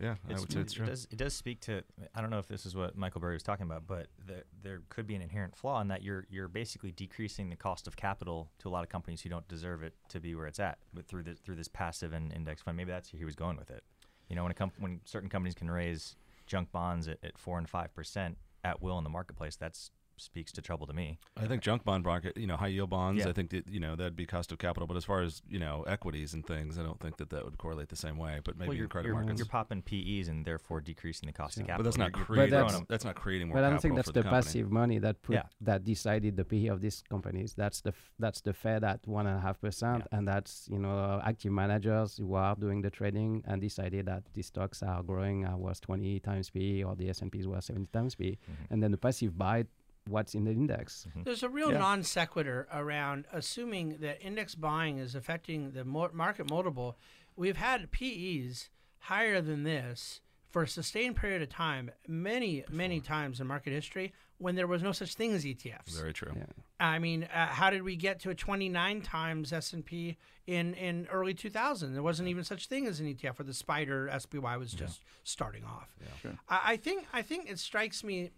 Yeah, 0.00 0.16
I 0.28 0.32
would 0.32 0.50
say 0.50 0.60
it's 0.60 0.76
it. 0.76 0.84
Does, 0.84 1.06
it 1.10 1.18
does 1.18 1.34
speak 1.34 1.60
to. 1.62 1.82
I 2.14 2.20
don't 2.20 2.30
know 2.30 2.40
if 2.40 2.48
this 2.48 2.66
is 2.66 2.74
what 2.74 2.96
Michael 2.96 3.20
Burry 3.20 3.34
was 3.34 3.44
talking 3.44 3.64
about, 3.64 3.86
but 3.86 4.08
the, 4.26 4.42
there 4.60 4.82
could 4.88 5.06
be 5.06 5.14
an 5.14 5.22
inherent 5.22 5.54
flaw 5.56 5.80
in 5.80 5.88
that 5.88 6.02
you're 6.02 6.26
you're 6.28 6.48
basically 6.48 6.90
decreasing 6.90 7.48
the 7.48 7.56
cost 7.56 7.86
of 7.86 7.96
capital 7.96 8.50
to 8.58 8.68
a 8.68 8.70
lot 8.70 8.82
of 8.82 8.88
companies 8.88 9.20
who 9.22 9.28
don't 9.28 9.46
deserve 9.46 9.84
it 9.84 9.94
to 10.08 10.18
be 10.18 10.34
where 10.34 10.46
it's 10.46 10.58
at, 10.58 10.78
but 10.92 11.06
through 11.06 11.22
this 11.22 11.38
through 11.38 11.54
this 11.54 11.68
passive 11.68 12.12
and 12.12 12.32
index 12.32 12.60
fund. 12.60 12.76
Maybe 12.76 12.90
that's 12.90 13.12
where 13.12 13.18
he 13.18 13.24
was 13.24 13.36
going 13.36 13.56
with 13.56 13.70
it. 13.70 13.84
You 14.28 14.34
know, 14.34 14.42
when 14.42 14.50
a 14.50 14.54
comp- 14.54 14.74
when 14.78 15.00
certain 15.04 15.28
companies 15.28 15.54
can 15.54 15.70
raise 15.70 16.16
junk 16.46 16.72
bonds 16.72 17.06
at, 17.06 17.18
at 17.22 17.38
four 17.38 17.58
and 17.58 17.70
five 17.70 17.94
percent 17.94 18.36
at 18.64 18.82
will 18.82 18.98
in 18.98 19.04
the 19.04 19.10
marketplace, 19.10 19.54
that's 19.54 19.90
speaks 20.16 20.52
to 20.52 20.62
trouble 20.62 20.86
to 20.86 20.92
me. 20.92 21.18
I 21.36 21.46
think 21.46 21.62
junk 21.62 21.84
bond 21.84 22.04
market, 22.04 22.36
you 22.36 22.46
know, 22.46 22.56
high 22.56 22.68
yield 22.68 22.90
bonds. 22.90 23.24
Yeah. 23.24 23.30
I 23.30 23.32
think 23.32 23.50
that 23.50 23.68
you 23.68 23.80
know 23.80 23.96
that'd 23.96 24.16
be 24.16 24.26
cost 24.26 24.52
of 24.52 24.58
capital. 24.58 24.86
But 24.86 24.96
as 24.96 25.04
far 25.04 25.22
as 25.22 25.42
you 25.48 25.58
know, 25.58 25.82
equities 25.86 26.34
and 26.34 26.46
things, 26.46 26.78
I 26.78 26.82
don't 26.82 27.00
think 27.00 27.16
that 27.18 27.30
that 27.30 27.44
would 27.44 27.58
correlate 27.58 27.88
the 27.88 27.96
same 27.96 28.16
way. 28.16 28.40
But 28.44 28.56
maybe 28.56 28.68
well, 28.68 28.76
you're, 28.78 28.88
credit 28.88 29.08
you're, 29.08 29.16
markets. 29.16 29.38
you're 29.38 29.46
popping 29.46 29.82
PEs 29.82 30.28
and 30.28 30.44
therefore 30.44 30.80
decreasing 30.80 31.26
the 31.26 31.32
cost 31.32 31.56
of 31.58 31.66
capital. 31.66 31.78
but 31.78 31.84
that's 31.84 31.98
not 31.98 32.10
You're- 32.10 32.18
you're 32.20 32.26
creating. 32.26 32.50
that's- 32.50 32.72
That's, 32.72 32.86
that's 32.88 33.04
not 33.04 33.14
creating 33.16 33.48
more 33.48 33.56
But 33.56 33.64
I 33.64 33.70
don't 33.70 33.80
think 33.80 33.96
that's 33.96 34.10
the, 34.10 34.22
the, 34.22 34.28
passive 34.28 34.70
money 34.70 34.98
that 34.98 35.22
put 35.22 35.34
Yeah. 35.34 35.42
that 35.60 35.84
decided 35.84 36.36
the 36.36 36.44
PE 36.44 36.66
of 36.68 36.80
these 36.80 37.02
companies. 37.08 37.54
That's 37.54 37.80
the 37.80 37.92
that's 38.18 38.40
the 38.40 38.52
Fed 38.52 38.84
at 38.84 39.06
one 39.06 39.26
and 39.26 39.38
a 39.38 39.40
half 39.40 39.60
percent, 39.60 40.06
and 40.12 40.26
that's 40.26 40.68
you 40.70 40.78
know 40.78 41.20
active 41.24 41.52
managers 41.52 42.16
who 42.18 42.34
are 42.34 42.54
doing 42.56 42.80
the 42.82 42.90
trading 42.90 43.42
and 43.46 43.60
decided 43.60 44.06
that 44.06 44.22
these 44.34 44.46
stocks 44.46 44.82
are 44.82 45.02
growing 45.02 45.46
uh, 45.46 45.56
was 45.56 45.80
20 45.80 46.20
times 46.20 46.50
PE 46.50 46.82
or 46.82 46.94
the 46.96 47.08
S 47.10 47.20
and 47.22 47.30
P's 47.32 47.46
was 47.46 47.64
70 47.66 47.88
times 47.92 48.14
PE, 48.14 48.36
and 48.70 48.82
then 48.82 48.90
the 48.90 48.96
passive 48.98 49.36
buy 49.36 49.64
what's 50.08 50.34
in 50.34 50.44
the 50.44 50.50
index. 50.52 51.06
There's 51.24 51.42
a 51.42 51.48
real 51.48 51.72
Yeah. 51.72 51.78
non 51.78 52.02
sequitur 52.02 52.66
around 52.72 53.26
assuming 53.32 53.98
that 53.98 54.20
index 54.22 54.54
buying 54.54 54.98
is 54.98 55.14
affecting 55.14 55.72
the 55.72 55.84
market 55.84 56.50
multiple. 56.50 56.98
We've 57.36 57.56
had 57.56 57.90
PEs 57.90 58.70
higher 59.00 59.40
than 59.40 59.64
this 59.64 60.20
for 60.50 60.62
a 60.62 60.68
sustained 60.68 61.16
period 61.16 61.42
of 61.42 61.48
time, 61.48 61.90
many, 62.06 62.64
many 62.70 63.00
times 63.00 63.40
in 63.40 63.46
market 63.46 63.72
history 63.72 64.12
when 64.38 64.54
there 64.54 64.66
was 64.68 64.82
no 64.82 64.92
such 64.92 65.14
thing 65.14 65.32
as 65.32 65.44
ETFs. 65.44 65.96
Very 65.98 66.12
true. 66.12 66.32
Yeah. 66.36 66.44
I 66.78 66.98
mean, 66.98 67.24
uh, 67.24 67.46
how 67.46 67.70
did 67.70 67.82
we 67.82 67.96
get 67.96 68.20
to 68.20 68.30
a 68.30 68.34
29 68.34 69.00
times 69.00 69.52
S&P 69.52 70.16
in, 70.46 70.74
in 70.74 71.06
early 71.10 71.34
2000? 71.34 71.92
There 71.94 72.02
wasn't 72.02 72.28
even 72.28 72.44
such 72.44 72.66
thing 72.66 72.86
as 72.86 73.00
an 73.00 73.06
ETF 73.06 73.40
or 73.40 73.44
the 73.44 73.52
SPDR 73.52 74.08
SPY 74.20 74.56
was 74.56 74.72
just 74.72 75.00
starting 75.24 75.64
off. 75.64 75.88
Sure. 76.22 76.38
I, 76.48 76.60
I 76.72 76.76
think 76.76 77.06
I 77.12 77.22
think 77.22 77.50
it 77.50 77.58
strikes 77.58 78.04
me. 78.04 78.30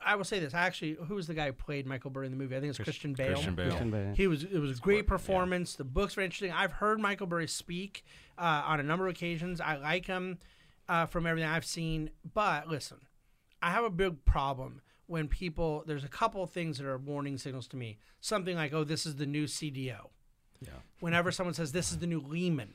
I 0.00 0.14
will 0.14 0.24
say 0.24 0.38
this. 0.38 0.54
I 0.54 0.60
actually, 0.66 0.96
who 1.08 1.14
was 1.14 1.26
the 1.26 1.34
guy 1.34 1.46
who 1.46 1.52
played 1.52 1.86
Michael 1.86 2.10
Burry 2.10 2.26
in 2.26 2.32
the 2.32 2.38
movie? 2.38 2.56
I 2.56 2.60
think 2.60 2.70
it's 2.70 2.78
Christian 2.78 3.14
Bale. 3.14 3.32
Christian 3.32 3.54
Bale. 3.54 3.66
Christian 3.66 3.90
Bale. 3.90 4.14
He 4.14 4.26
was. 4.26 4.44
It 4.44 4.58
was 4.58 4.78
a 4.78 4.80
great 4.80 5.06
performance. 5.06 5.74
The 5.74 5.84
books 5.84 6.16
were 6.16 6.22
interesting. 6.22 6.52
I've 6.52 6.72
heard 6.72 7.00
Michael 7.00 7.26
Burry 7.26 7.48
speak 7.48 8.04
uh, 8.38 8.62
on 8.66 8.78
a 8.78 8.82
number 8.82 9.06
of 9.06 9.14
occasions. 9.14 9.60
I 9.60 9.76
like 9.76 10.06
him 10.06 10.38
uh, 10.88 11.06
from 11.06 11.26
everything 11.26 11.48
I've 11.48 11.64
seen. 11.64 12.10
But 12.34 12.68
listen, 12.68 12.98
I 13.62 13.70
have 13.70 13.84
a 13.84 13.90
big 13.90 14.24
problem 14.24 14.82
when 15.06 15.28
people. 15.28 15.82
There's 15.86 16.04
a 16.04 16.08
couple 16.08 16.42
of 16.42 16.50
things 16.50 16.78
that 16.78 16.86
are 16.86 16.98
warning 16.98 17.38
signals 17.38 17.66
to 17.68 17.76
me. 17.76 17.98
Something 18.20 18.56
like, 18.56 18.72
"Oh, 18.72 18.84
this 18.84 19.06
is 19.06 19.16
the 19.16 19.26
new 19.26 19.46
CDO." 19.46 20.08
Yeah. 20.60 20.70
Whenever 21.00 21.32
someone 21.32 21.54
says 21.54 21.72
this 21.72 21.90
is 21.90 21.98
the 21.98 22.06
new 22.06 22.20
Lehman, 22.20 22.74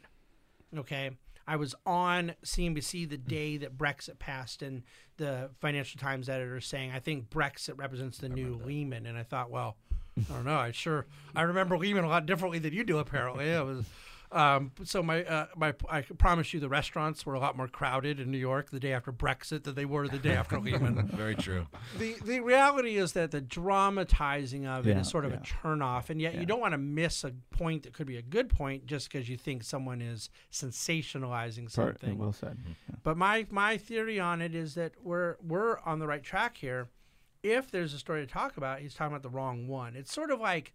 okay, 0.77 1.11
I 1.47 1.55
was 1.55 1.75
on 1.85 2.35
CNBC 2.43 3.09
the 3.09 3.17
day 3.17 3.57
that 3.57 3.77
Brexit 3.77 4.19
passed, 4.19 4.61
and 4.61 4.83
the 5.17 5.49
Financial 5.59 5.99
Times 5.99 6.29
editor 6.29 6.61
saying, 6.61 6.91
"I 6.91 6.99
think 6.99 7.29
Brexit 7.29 7.77
represents 7.77 8.17
the 8.17 8.29
new 8.29 8.55
Lehman," 8.55 9.05
and 9.05 9.17
I 9.17 9.23
thought, 9.23 9.49
well, 9.51 9.77
I 10.17 10.33
don't 10.33 10.45
know. 10.45 10.57
I 10.57 10.71
sure 10.71 11.05
I 11.35 11.43
remember 11.43 11.77
Lehman 11.77 12.03
a 12.03 12.09
lot 12.09 12.25
differently 12.25 12.59
than 12.59 12.73
you 12.73 12.83
do. 12.83 12.97
Apparently, 12.97 13.45
it 13.45 13.65
was. 13.65 13.85
Um, 14.33 14.71
so 14.85 15.03
my 15.03 15.25
uh, 15.25 15.47
my 15.57 15.73
I 15.89 16.01
promise 16.01 16.53
you 16.53 16.61
the 16.61 16.69
restaurants 16.69 17.25
were 17.25 17.33
a 17.33 17.39
lot 17.39 17.57
more 17.57 17.67
crowded 17.67 18.17
in 18.19 18.31
New 18.31 18.37
York 18.37 18.69
the 18.69 18.79
day 18.79 18.93
after 18.93 19.11
Brexit 19.11 19.63
than 19.63 19.75
they 19.75 19.83
were 19.83 20.07
the 20.07 20.19
day 20.19 20.33
after 20.33 20.57
Lehman. 20.65 21.05
Very 21.07 21.35
true. 21.35 21.67
the 21.97 22.15
the 22.23 22.39
reality 22.39 22.95
is 22.95 23.11
that 23.11 23.31
the 23.31 23.41
dramatizing 23.41 24.65
of 24.65 24.87
it 24.87 24.95
is 24.95 25.09
sort 25.09 25.25
of 25.25 25.31
yeah. 25.31 25.37
a 25.39 25.41
turnoff, 25.41 26.09
and 26.09 26.21
yet 26.21 26.33
Yeah. 26.35 26.39
you 26.39 26.45
don't 26.45 26.61
want 26.61 26.73
to 26.73 26.77
miss 26.77 27.23
a 27.25 27.33
point 27.51 27.83
that 27.83 27.91
could 27.93 28.07
be 28.07 28.15
a 28.15 28.21
good 28.21 28.47
point 28.49 28.85
just 28.85 29.11
because 29.11 29.27
you 29.27 29.35
think 29.35 29.63
someone 29.63 30.01
is 30.01 30.29
sensationalizing 30.51 31.73
Part- 31.75 31.99
something. 31.99 32.17
well 32.17 32.31
said. 32.33 32.57
But 33.03 33.17
my 33.17 33.45
my 33.49 33.77
theory 33.77 34.19
on 34.19 34.41
it 34.41 34.55
is 34.55 34.75
that 34.75 34.93
we're 35.03 35.35
we're 35.45 35.79
on 35.81 35.99
the 35.99 36.07
right 36.07 36.23
track 36.23 36.57
here. 36.57 36.89
If 37.43 37.71
there's 37.71 37.93
a 37.93 37.97
story 37.99 38.25
to 38.25 38.31
talk 38.31 38.55
about, 38.57 38.79
he's 38.79 38.93
talking 38.93 39.13
about 39.13 39.23
the 39.23 39.29
wrong 39.29 39.67
one. 39.67 39.95
It's 39.95 40.13
sort 40.13 40.29
of 40.31 40.39
like 40.39 40.73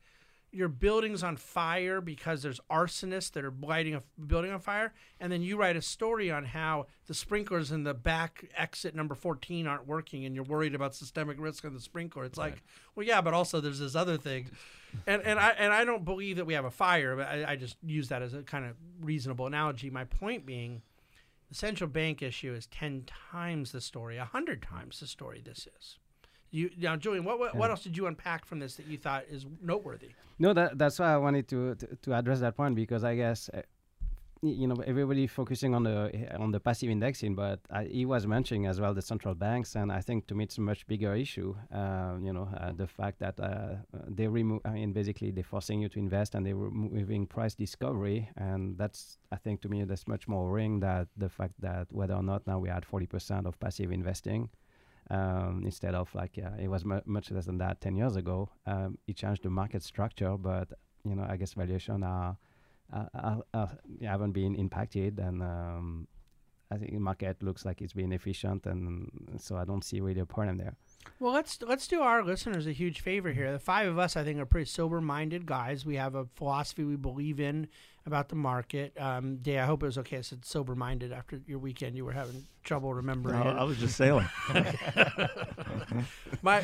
your 0.57 0.69
building's 0.69 1.23
on 1.23 1.37
fire 1.37 2.01
because 2.01 2.43
there's 2.43 2.61
arsonists 2.71 3.31
that 3.33 3.45
are 3.45 3.53
lighting 3.61 3.95
a 3.95 4.03
building 4.27 4.51
on 4.51 4.61
fire, 4.61 4.95
and 5.21 5.31
then 5.31 5.43
you 5.43 5.59
write 5.59 5.77
a 5.77 5.83
story 5.83 6.31
on 6.31 6.47
how 6.47 6.87
the 7.07 7.15
sprinklers 7.15 7.71
in 7.71 7.85
the 7.85 7.93
back 7.93 8.51
exit 8.57 8.95
number 8.95 9.15
14 9.15 9.67
aren't 9.67 9.87
working, 9.87 10.25
and 10.25 10.35
you're 10.35 10.45
worried 10.45 10.75
about 10.75 10.95
systemic 10.95 11.39
risk 11.39 11.65
of 11.65 11.75
the 11.75 11.81
sprinkler. 11.81 12.25
It's 12.25 12.39
like, 12.39 12.63
well, 12.95 13.07
yeah, 13.07 13.21
but 13.21 13.35
also 13.35 13.61
there's 13.61 13.81
this 13.81 13.95
other 13.95 14.17
thing, 14.17 14.51
and 15.07 15.23
and 15.23 15.39
I 15.39 15.51
and 15.51 15.73
I 15.75 15.85
don't 15.85 16.05
believe 16.05 16.37
that 16.39 16.47
we 16.47 16.55
have 16.55 16.65
a 16.65 16.71
fire, 16.71 17.17
but 17.17 17.27
I, 17.27 17.53
I 17.53 17.57
just 17.57 17.77
use 17.83 18.09
that 18.09 18.23
as 18.23 18.33
a 18.33 18.43
kind 18.43 18.65
of 18.65 18.77
reasonable 19.01 19.47
analogy. 19.47 19.91
My 19.91 20.05
point 20.05 20.47
being 20.47 20.81
the 21.49 21.55
central 21.55 21.89
bank 21.91 22.23
issue 22.23 22.55
is 22.55 22.67
10 22.67 23.05
times 23.31 23.73
the 23.73 23.81
story, 23.81 24.17
100 24.19 24.63
times 24.63 25.01
the 25.01 25.07
story 25.07 25.43
this 25.45 25.69
is. 25.79 25.99
You 26.51 26.71
now, 26.79 26.97
Julian, 26.97 27.25
what 27.25 27.39
what, 27.39 27.55
what 27.55 27.71
else 27.71 27.83
did 27.83 27.97
you 27.97 28.07
unpack 28.07 28.45
from 28.45 28.59
this 28.59 28.77
that 28.77 28.87
you 28.87 28.99
thought 28.99 29.25
is 29.31 29.47
noteworthy? 29.63 30.09
No, 30.39 30.53
that, 30.53 30.77
that's 30.77 30.99
why 30.99 31.15
I 31.15 31.17
wanted 31.17 31.49
to, 31.49 31.75
to 31.77 31.97
to 32.03 32.15
address 32.15 32.41
that 32.41 32.57
point 32.57 32.75
because 32.75 33.05
I 33.05 33.17
guess 33.17 33.49
uh, 33.53 33.63
you 34.43 34.67
know 34.67 34.77
everybody 34.87 35.27
focusing 35.27 35.75
on 35.75 35.83
the 35.85 36.29
on 36.39 36.51
the 36.53 36.61
passive 36.61 36.91
indexing, 36.91 37.35
but 37.35 37.61
I, 37.71 37.85
he 37.85 38.05
was 38.05 38.27
mentioning 38.27 38.67
as 38.67 38.81
well 38.81 38.95
the 38.95 39.03
central 39.03 39.35
banks, 39.35 39.75
and 39.75 39.91
I 39.91 40.01
think 40.01 40.27
to 40.29 40.35
me 40.35 40.45
it's 40.45 40.59
a 40.59 40.61
much 40.61 40.87
bigger 40.87 41.15
issue. 41.15 41.55
Uh, 41.73 42.17
you 42.21 42.33
know, 42.33 42.49
uh, 42.61 42.73
the 42.73 42.87
fact 42.87 43.19
that 43.21 43.41
uh, 43.41 43.77
they 44.09 44.29
remove, 44.29 44.61
I 44.65 44.71
mean, 44.71 44.93
basically 44.93 45.31
they're 45.31 45.45
forcing 45.45 45.81
you 45.81 45.89
to 45.91 45.99
invest 45.99 46.35
and 46.35 46.45
they're 46.45 46.55
removing 46.55 47.27
price 47.27 47.55
discovery, 47.55 48.31
and 48.37 48.77
that's 48.79 49.19
I 49.33 49.37
think 49.37 49.63
to 49.63 49.69
me 49.69 49.85
that's 49.85 50.07
much 50.07 50.29
more 50.29 50.49
worrying 50.49 50.81
that 50.81 51.09
the 51.17 51.29
fact 51.29 51.55
that 51.61 51.87
whether 51.91 52.15
or 52.15 52.23
not 52.23 52.47
now 52.47 52.59
we 52.59 52.69
had 52.69 52.85
40% 52.85 53.47
of 53.47 53.59
passive 53.59 53.91
investing 53.91 54.51
um, 55.11 55.63
instead 55.65 55.95
of 55.95 56.13
like 56.15 56.39
uh, 56.39 56.51
it 56.61 56.69
was 56.69 56.85
mu- 56.85 57.01
much 57.05 57.31
less 57.31 57.47
than 57.47 57.59
that 57.59 57.81
10 57.81 57.97
years 57.97 58.17
ago. 58.17 58.49
Um, 58.67 58.99
it 59.07 59.17
changed 59.17 59.43
the 59.43 59.51
market 59.51 59.83
structure, 59.83 60.37
but 60.37 60.69
you 61.05 61.15
know 61.15 61.27
I 61.29 61.37
guess 61.37 61.55
valuation 61.55 62.03
are, 62.03 62.37
are, 62.93 63.11
are, 63.15 63.43
are 63.55 63.71
haven't 64.03 64.33
been 64.33 64.55
impacted, 64.55 65.19
and 65.19 65.43
um, 65.43 66.09
I 66.71 66.77
think 66.77 66.93
the 66.93 66.99
market 66.99 67.43
looks 67.43 67.65
like 67.65 67.81
it's 67.81 67.93
been 67.93 68.13
efficient, 68.13 68.67
and 68.67 69.11
so 69.39 69.57
I 69.57 69.65
don't 69.65 69.85
see 69.85 70.01
really 70.01 70.21
a 70.21 70.27
problem 70.27 70.59
there. 70.59 70.75
Well, 71.21 71.33
let's 71.33 71.63
let's 71.63 71.87
do 71.87 72.01
our 72.01 72.25
listeners 72.25 72.67
a 72.67 72.73
huge 72.73 73.01
favor 73.01 73.33
here. 73.33 73.53
The 73.53 73.59
five 73.61 73.89
of 73.89 73.99
us, 73.99 74.17
I 74.17 74.25
think, 74.25 74.41
are 74.41 74.47
pretty 74.47 74.69
sober-minded 74.69 75.47
guys. 75.47 75.87
We 75.87 75.97
have 75.97 76.15
a 76.15 76.27
philosophy 76.35 76.83
we 76.85 76.97
believe 76.97 77.39
in 77.39 77.69
about 78.07 78.29
the 78.29 78.37
market. 78.37 78.93
Um, 78.99 79.37
Day, 79.39 79.59
I 79.59 79.67
hope 79.67 79.83
it 79.83 79.87
was 79.87 79.99
okay. 79.99 80.19
I 80.19 80.21
said 80.21 80.45
sober-minded 80.45 81.13
after 81.13 81.41
your 81.47 81.59
weekend. 81.59 81.97
You 81.97 82.05
were 82.05 82.13
having 82.13 82.47
trouble 82.63 82.95
remembering. 82.95 83.37
I, 83.37 83.51
it. 83.51 83.57
I 83.57 83.65
was 83.65 83.79
just 83.79 83.97
sailing. 83.97 84.29
My, 86.43 86.63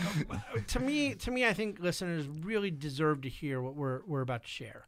to 0.68 0.80
me, 0.80 1.14
to 1.16 1.30
me, 1.30 1.44
I 1.46 1.52
think 1.52 1.80
listeners 1.80 2.26
really 2.28 2.70
deserve 2.70 3.22
to 3.22 3.28
hear 3.28 3.60
what 3.60 3.74
we're 3.74 4.00
we're 4.06 4.20
about 4.20 4.42
to 4.42 4.48
share. 4.48 4.86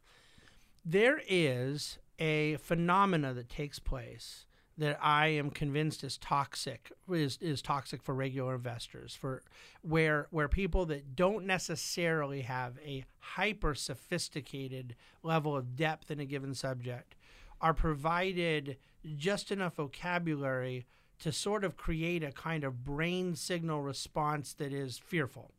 There 0.83 1.21
is 1.27 1.97
a 2.19 2.57
phenomena 2.57 3.33
that 3.33 3.49
takes 3.49 3.79
place 3.79 4.45
that 4.77 4.99
I 5.01 5.27
am 5.27 5.49
convinced 5.49 6.03
is 6.03 6.17
toxic 6.17 6.91
is, 7.09 7.37
is 7.41 7.61
toxic 7.61 8.03
for 8.03 8.13
regular 8.13 8.55
investors 8.55 9.15
for 9.15 9.41
where 9.81 10.27
where 10.31 10.47
people 10.47 10.85
that 10.87 11.15
don't 11.15 11.45
necessarily 11.45 12.41
have 12.41 12.77
a 12.85 13.05
hyper 13.19 13.73
sophisticated 13.73 14.95
level 15.23 15.55
of 15.55 15.75
depth 15.75 16.11
in 16.11 16.19
a 16.19 16.25
given 16.25 16.53
subject 16.53 17.15
are 17.61 17.73
provided 17.73 18.77
just 19.15 19.51
enough 19.51 19.75
vocabulary 19.75 20.85
to 21.19 21.31
sort 21.31 21.63
of 21.63 21.77
create 21.77 22.23
a 22.23 22.31
kind 22.31 22.63
of 22.63 22.83
brain 22.83 23.35
signal 23.35 23.81
response 23.81 24.53
that 24.53 24.73
is 24.73 24.97
fearful 24.97 25.51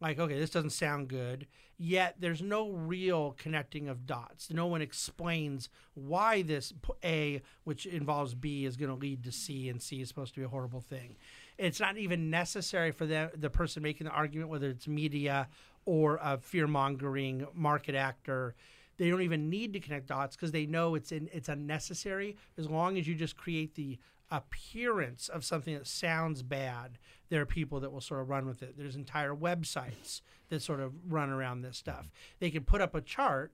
like 0.00 0.18
okay 0.18 0.38
this 0.38 0.50
doesn't 0.50 0.70
sound 0.70 1.08
good. 1.08 1.46
Yet 1.80 2.16
there's 2.18 2.42
no 2.42 2.70
real 2.70 3.36
connecting 3.38 3.88
of 3.88 4.04
dots. 4.04 4.50
No 4.50 4.66
one 4.66 4.82
explains 4.82 5.68
why 5.94 6.42
this 6.42 6.72
A, 7.04 7.40
which 7.64 7.86
involves 7.86 8.34
b 8.34 8.64
is 8.64 8.76
going 8.76 8.90
to 8.90 8.96
lead 8.96 9.22
to 9.24 9.32
c 9.32 9.68
and 9.68 9.80
c 9.80 10.00
is 10.00 10.08
supposed 10.08 10.34
to 10.34 10.40
be 10.40 10.44
a 10.44 10.48
horrible 10.48 10.80
thing. 10.80 11.16
It's 11.56 11.80
not 11.80 11.96
even 11.96 12.30
necessary 12.30 12.90
for 12.90 13.06
the, 13.06 13.30
the 13.36 13.50
person 13.50 13.82
making 13.82 14.06
the 14.06 14.12
argument 14.12 14.50
whether 14.50 14.70
it's 14.70 14.88
media 14.88 15.48
or 15.84 16.18
a 16.22 16.38
fear-mongering 16.38 17.46
market 17.54 17.94
actor 17.94 18.54
they 18.98 19.08
don't 19.08 19.22
even 19.22 19.48
need 19.48 19.72
to 19.72 19.80
connect 19.80 20.08
dots 20.08 20.36
because 20.36 20.50
they 20.50 20.66
know 20.66 20.96
it's 20.96 21.12
in, 21.12 21.30
it's 21.32 21.48
unnecessary. 21.48 22.36
As 22.58 22.68
long 22.68 22.98
as 22.98 23.06
you 23.06 23.14
just 23.14 23.36
create 23.36 23.74
the 23.76 23.96
appearance 24.30 25.28
of 25.28 25.44
something 25.44 25.74
that 25.74 25.86
sounds 25.86 26.42
bad 26.42 26.98
there 27.30 27.40
are 27.40 27.46
people 27.46 27.80
that 27.80 27.92
will 27.92 28.00
sort 28.00 28.20
of 28.20 28.28
run 28.28 28.46
with 28.46 28.62
it 28.62 28.76
there's 28.76 28.96
entire 28.96 29.34
websites 29.34 30.20
that 30.48 30.60
sort 30.62 30.80
of 30.80 30.92
run 31.08 31.30
around 31.30 31.62
this 31.62 31.76
stuff 31.76 32.10
they 32.38 32.50
can 32.50 32.62
put 32.62 32.80
up 32.80 32.94
a 32.94 33.00
chart 33.00 33.52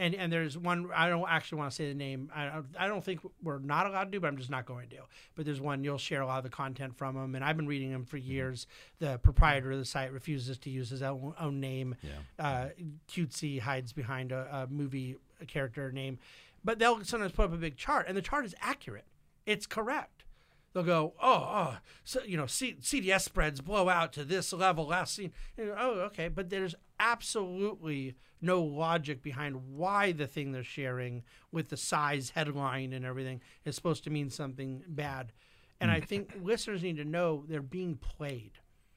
and 0.00 0.14
and 0.14 0.32
there's 0.32 0.56
one 0.56 0.88
I 0.96 1.08
don't 1.08 1.28
actually 1.28 1.58
want 1.58 1.70
to 1.72 1.74
say 1.76 1.88
the 1.88 1.94
name. 1.94 2.30
I 2.34 2.46
don't, 2.46 2.66
I 2.78 2.88
don't 2.88 3.04
think 3.04 3.20
we're 3.42 3.58
not 3.58 3.86
allowed 3.86 4.04
to 4.04 4.10
do, 4.10 4.18
but 4.18 4.28
I'm 4.28 4.38
just 4.38 4.50
not 4.50 4.64
going 4.64 4.88
to. 4.88 4.96
But 5.34 5.44
there's 5.44 5.60
one 5.60 5.84
you'll 5.84 5.98
share 5.98 6.22
a 6.22 6.26
lot 6.26 6.38
of 6.38 6.44
the 6.44 6.50
content 6.50 6.96
from 6.96 7.14
them, 7.14 7.34
and 7.34 7.44
I've 7.44 7.56
been 7.56 7.66
reading 7.66 7.92
them 7.92 8.06
for 8.06 8.16
years. 8.16 8.66
The 8.98 9.18
proprietor 9.18 9.72
of 9.72 9.78
the 9.78 9.84
site 9.84 10.10
refuses 10.10 10.56
to 10.60 10.70
use 10.70 10.88
his 10.88 11.02
own, 11.02 11.34
own 11.38 11.60
name. 11.60 11.96
Uh, 12.38 12.68
cutesy 13.08 13.60
hides 13.60 13.92
behind 13.92 14.32
a, 14.32 14.48
a 14.50 14.72
movie 14.72 15.16
character 15.46 15.92
name, 15.92 16.18
but 16.64 16.78
they'll 16.78 17.04
sometimes 17.04 17.32
put 17.32 17.44
up 17.44 17.52
a 17.52 17.58
big 17.58 17.76
chart, 17.76 18.06
and 18.08 18.16
the 18.16 18.22
chart 18.22 18.46
is 18.46 18.54
accurate. 18.62 19.04
It's 19.46 19.66
correct. 19.66 20.24
They'll 20.72 20.84
go, 20.84 21.14
oh, 21.20 21.48
oh, 21.52 21.78
so 22.04 22.22
you 22.22 22.36
know, 22.36 22.46
C- 22.46 22.78
CDS 22.80 23.22
spreads 23.22 23.60
blow 23.60 23.88
out 23.88 24.12
to 24.12 24.24
this 24.24 24.52
level 24.52 24.86
last 24.86 25.14
seen. 25.14 25.32
You 25.56 25.66
know, 25.66 25.76
oh, 25.76 25.90
okay, 26.02 26.28
but 26.28 26.48
there's 26.48 26.76
absolutely 27.00 28.14
no 28.40 28.62
logic 28.62 29.22
behind 29.22 29.56
why 29.74 30.12
the 30.12 30.26
thing 30.26 30.52
they're 30.52 30.62
sharing 30.62 31.24
with 31.50 31.68
the 31.68 31.76
size 31.76 32.30
headline 32.30 32.92
and 32.92 33.04
everything 33.04 33.40
is 33.64 33.74
supposed 33.74 34.04
to 34.04 34.10
mean 34.10 34.30
something 34.30 34.82
bad. 34.86 35.32
And 35.80 35.90
I 35.90 36.00
mm. 36.00 36.04
think 36.06 36.34
listeners 36.42 36.82
need 36.82 36.98
to 36.98 37.04
know 37.04 37.44
they're 37.48 37.62
being 37.62 37.96
played. 37.96 38.52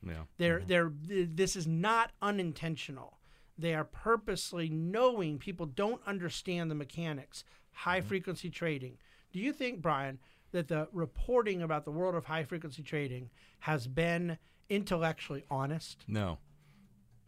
Yeah. 0.05 0.23
They're 0.37 0.59
mm-hmm. 0.59 0.67
they're 0.67 0.91
th- 1.07 1.29
this 1.33 1.55
is 1.55 1.65
not 1.65 2.11
unintentional. 2.21 3.19
They 3.57 3.73
are 3.73 3.83
purposely 3.83 4.69
knowing 4.69 5.37
people 5.37 5.65
don't 5.65 6.01
understand 6.05 6.69
the 6.69 6.75
mechanics. 6.75 7.43
High 7.71 7.99
mm-hmm. 7.99 8.07
frequency 8.09 8.49
trading. 8.49 8.97
Do 9.31 9.39
you 9.39 9.51
think, 9.51 9.81
Brian, 9.81 10.19
that 10.53 10.69
the 10.69 10.87
reporting 10.93 11.61
about 11.61 11.83
the 11.85 11.91
world 11.91 12.15
of 12.15 12.25
high 12.25 12.43
frequency 12.45 12.81
trading 12.81 13.29
has 13.59 13.85
been 13.87 14.37
intellectually 14.69 15.43
honest? 15.51 16.03
No, 16.07 16.37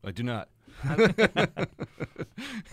I 0.03 0.11
do 0.11 0.23
not. 0.23 0.49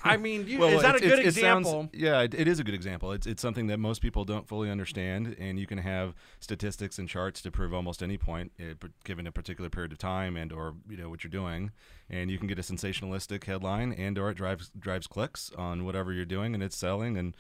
I 0.04 0.16
mean, 0.16 0.46
you, 0.48 0.58
Well, 0.58 0.70
is 0.70 0.82
that 0.82 0.96
a 0.96 1.00
good 1.00 1.20
it 1.20 1.34
sounds- 1.34 1.66
example? 1.68 1.90
yeah, 1.92 2.22
it, 2.22 2.34
it 2.34 2.48
is 2.48 2.58
a 2.58 2.64
good 2.64 2.74
example. 2.74 3.12
It's 3.12 3.26
it's 3.26 3.40
something 3.42 3.66
that 3.68 3.78
most 3.78 4.02
people 4.02 4.24
don't 4.24 4.48
fully 4.48 4.70
understand, 4.70 5.36
and 5.38 5.58
you 5.58 5.66
can 5.66 5.78
have 5.78 6.14
statistics 6.40 6.98
and 6.98 7.08
charts 7.08 7.40
to 7.42 7.50
prove 7.50 7.72
almost 7.72 8.02
any 8.02 8.18
point, 8.18 8.52
eh, 8.58 8.74
per- 8.78 8.90
given 9.04 9.26
a 9.26 9.32
particular 9.32 9.70
period 9.70 9.92
of 9.92 9.98
time 9.98 10.36
and 10.36 10.52
or 10.52 10.74
you 10.88 10.96
know 10.96 11.08
what 11.08 11.22
you're 11.22 11.30
doing, 11.30 11.70
and 12.10 12.30
you 12.30 12.38
can 12.38 12.46
get 12.48 12.58
a 12.58 12.62
sensationalistic 12.62 13.44
headline 13.44 13.92
and 13.92 14.18
or 14.18 14.30
it 14.30 14.34
drives 14.34 14.70
drives 14.78 15.06
clicks 15.06 15.50
on 15.56 15.84
whatever 15.84 16.12
you're 16.12 16.24
doing, 16.24 16.54
and 16.54 16.62
it's 16.62 16.76
selling 16.76 17.16
and. 17.16 17.36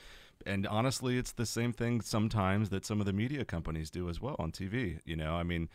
And 0.46 0.66
honestly, 0.66 1.18
it's 1.18 1.32
the 1.32 1.46
same 1.46 1.72
thing 1.72 2.00
sometimes 2.00 2.70
that 2.70 2.84
some 2.84 3.00
of 3.00 3.06
the 3.06 3.12
media 3.12 3.44
companies 3.44 3.90
do 3.90 4.08
as 4.08 4.20
well 4.20 4.36
on 4.38 4.52
TV. 4.52 5.00
You 5.04 5.16
know, 5.16 5.34
I 5.34 5.42
mean, 5.42 5.68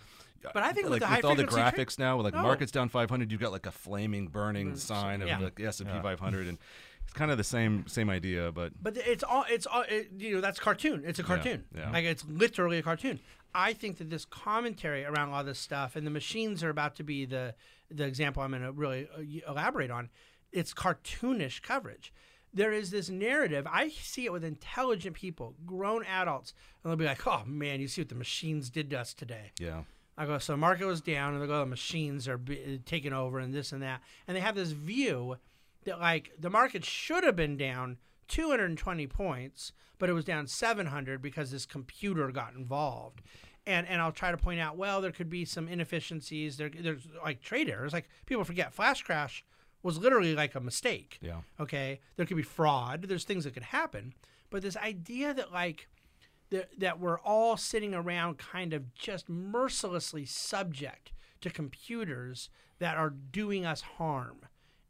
But 0.54 0.64
I 0.64 0.72
think 0.74 0.86
with 0.86 0.94
like 0.94 1.02
the 1.02 1.08
high 1.08 1.22
all 1.22 1.36
the 1.36 1.44
frequency 1.44 1.72
tra- 1.78 1.86
graphics 1.86 2.00
now, 2.00 2.18
with 2.18 2.26
like 2.26 2.34
No. 2.36 2.44
markets 2.44 2.72
down 2.72 2.90
500, 2.90 3.32
you've 3.32 3.42
got 3.42 3.52
like 3.52 3.66
a 3.66 3.72
flaming, 3.72 4.28
burning 4.28 4.76
sign 4.76 5.22
of 5.22 5.56
the 5.56 5.66
S 5.66 5.80
and 5.80 5.90
P 5.92 6.00
500, 6.02 6.48
and 6.48 6.58
it's 7.04 7.14
kind 7.14 7.32
of 7.32 7.38
the 7.38 7.44
same 7.44 7.88
same 7.88 8.10
idea, 8.10 8.52
but 8.52 8.74
But 8.82 8.98
it's 8.98 9.24
all 9.24 9.46
it's 9.50 9.66
all 9.66 9.84
it, 9.90 10.10
you 10.18 10.36
know 10.36 10.42
that's 10.42 10.60
cartoon. 10.60 11.04
It's 11.06 11.20
a 11.20 11.24
cartoon. 11.24 11.66
yeah. 11.76 11.90
Like 11.92 12.06
it's 12.06 12.26
literally 12.26 12.78
a 12.78 12.84
cartoon. 12.84 13.20
I 13.56 13.74
think 13.74 13.98
that 13.98 14.10
this 14.10 14.26
commentary 14.26 15.06
around 15.06 15.30
all 15.30 15.44
this 15.44 15.58
stuff 15.58 15.96
and 15.96 16.06
the 16.06 16.12
machines 16.12 16.64
are 16.64 16.70
about 16.70 16.96
to 16.98 17.04
be 17.04 17.26
the 17.26 17.56
the 17.90 18.04
example 18.06 18.44
I'm 18.44 18.52
going 18.52 18.62
to 18.64 18.72
really 18.74 19.08
uh, 19.18 19.52
elaborate 19.52 19.90
on. 19.90 20.10
It's 20.52 20.74
cartoonish 20.74 21.62
coverage. 21.62 22.14
There 22.58 22.74
is 22.74 22.90
this 22.90 23.10
narrative. 23.10 23.68
I 23.72 23.90
see 23.90 24.26
it 24.26 24.32
with 24.32 24.44
intelligent 24.44 25.16
people, 25.16 25.56
grown 25.66 26.04
adults, 26.04 26.54
and 26.84 26.90
they'll 26.92 26.98
be 26.98 27.06
like, 27.06 27.26
"Oh 27.26 27.44
man, 27.46 27.80
you 27.80 27.88
see 27.88 28.02
what 28.02 28.10
the 28.10 28.16
machines 28.16 28.70
did 28.70 28.90
to 28.90 29.00
us 29.00 29.14
today." 29.14 29.52
Yeah. 29.60 29.84
I 30.20 30.26
go, 30.26 30.40
so 30.40 30.54
the 30.54 30.58
market 30.58 30.86
was 30.86 31.00
down, 31.00 31.34
and 31.36 31.44
they 31.44 31.46
go, 31.46 31.60
the 31.60 31.68
machines 31.68 32.28
are 32.28 32.40
b- 32.40 32.60
uh, 32.66 32.78
taking 32.88 33.14
over, 33.14 33.38
and 33.38 33.54
this 33.54 33.72
and 33.72 33.84
that, 33.84 34.02
and 34.28 34.36
they 34.36 34.42
have 34.42 34.56
this 34.56 34.72
view 34.72 35.38
that 35.86 36.00
like 36.00 36.32
the 36.40 36.50
market 36.50 36.84
should 36.84 37.24
have 37.24 37.36
been 37.36 37.56
down 37.56 37.98
220 38.28 39.08
points, 39.08 39.74
but 40.00 40.10
it 40.10 40.14
was 40.14 40.26
down 40.26 40.48
700 40.48 41.22
because 41.22 41.52
this 41.52 41.66
computer 41.66 42.30
got 42.32 42.54
involved. 42.56 43.22
And, 43.66 43.86
and 43.88 44.02
I'll 44.02 44.14
try 44.14 44.32
to 44.32 44.38
point 44.38 44.60
out, 44.62 44.78
well, 44.78 45.02
there 45.02 45.12
could 45.12 45.30
be 45.30 45.44
some 45.44 45.68
inefficiencies. 45.68 46.56
There, 46.58 46.70
there's 46.70 47.08
like 47.22 47.42
trade 47.42 47.70
errors. 47.70 47.92
Like 47.94 48.08
people 48.26 48.44
forget, 48.44 48.74
flash 48.74 49.04
crash 49.04 49.44
was 49.88 49.98
literally 49.98 50.36
like 50.36 50.54
a 50.54 50.60
mistake. 50.60 51.18
Yeah. 51.22 51.40
Okay, 51.62 52.02
there 52.18 52.26
could 52.26 52.36
be 52.36 52.44
fraud. 52.44 53.04
There's 53.04 53.24
things 53.24 53.46
that 53.46 53.54
could 53.54 53.64
happen, 53.64 54.14
but 54.50 54.62
this 54.62 54.76
idea 54.76 55.34
that 55.34 55.54
like 55.54 55.88
that, 56.50 56.78
that 56.78 57.00
we're 57.00 57.20
all 57.20 57.56
sitting 57.56 57.96
around 57.96 58.38
kind 58.38 58.74
of 58.74 58.94
just 58.94 59.30
mercilessly 59.30 60.26
subject 60.26 61.14
to 61.40 61.50
computers 61.50 62.50
that 62.80 62.98
are 62.98 63.10
doing 63.10 63.66
us 63.66 63.80
harm 63.80 64.42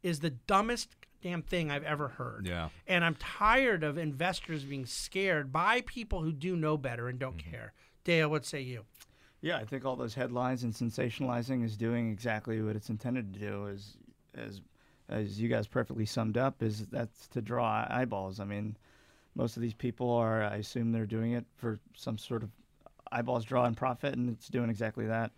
is 0.02 0.18
the 0.18 0.30
dumbest 0.30 0.96
damn 1.22 1.42
thing 1.42 1.70
I've 1.70 1.84
ever 1.84 2.08
heard. 2.08 2.48
Yeah. 2.48 2.70
And 2.88 3.04
I'm 3.04 3.14
tired 3.14 3.84
of 3.84 3.98
investors 3.98 4.64
being 4.64 4.84
scared 4.84 5.52
by 5.52 5.82
people 5.82 6.22
who 6.22 6.32
do 6.32 6.56
know 6.56 6.76
better 6.76 7.08
and 7.08 7.20
don't 7.20 7.36
mm-hmm. 7.36 7.50
care. 7.52 7.72
Dale, 8.02 8.28
what 8.28 8.44
say 8.44 8.62
you? 8.62 8.84
Yeah, 9.42 9.58
I 9.58 9.64
think 9.64 9.84
all 9.84 9.94
those 9.94 10.14
headlines 10.14 10.64
and 10.64 10.72
sensationalizing 10.72 11.64
is 11.64 11.76
doing 11.76 12.10
exactly 12.10 12.60
what 12.62 12.74
it's 12.74 12.88
intended 12.88 13.32
to 13.34 13.38
do. 13.38 13.68
As 13.68 13.96
as 14.34 14.60
as 15.08 15.40
you 15.40 15.48
guys 15.48 15.66
perfectly 15.66 16.06
summed 16.06 16.36
up, 16.36 16.62
is 16.62 16.86
that's 16.86 17.28
to 17.28 17.40
draw 17.40 17.86
eyeballs. 17.88 18.40
I 18.40 18.44
mean, 18.44 18.76
most 19.34 19.56
of 19.56 19.62
these 19.62 19.74
people 19.74 20.10
are, 20.10 20.42
I 20.42 20.56
assume, 20.56 20.92
they're 20.92 21.06
doing 21.06 21.32
it 21.32 21.44
for 21.56 21.78
some 21.94 22.18
sort 22.18 22.42
of 22.42 22.50
eyeballs 23.12 23.44
draw 23.44 23.64
and 23.64 23.76
profit, 23.76 24.14
and 24.14 24.28
it's 24.30 24.48
doing 24.48 24.70
exactly 24.70 25.06
that. 25.06 25.30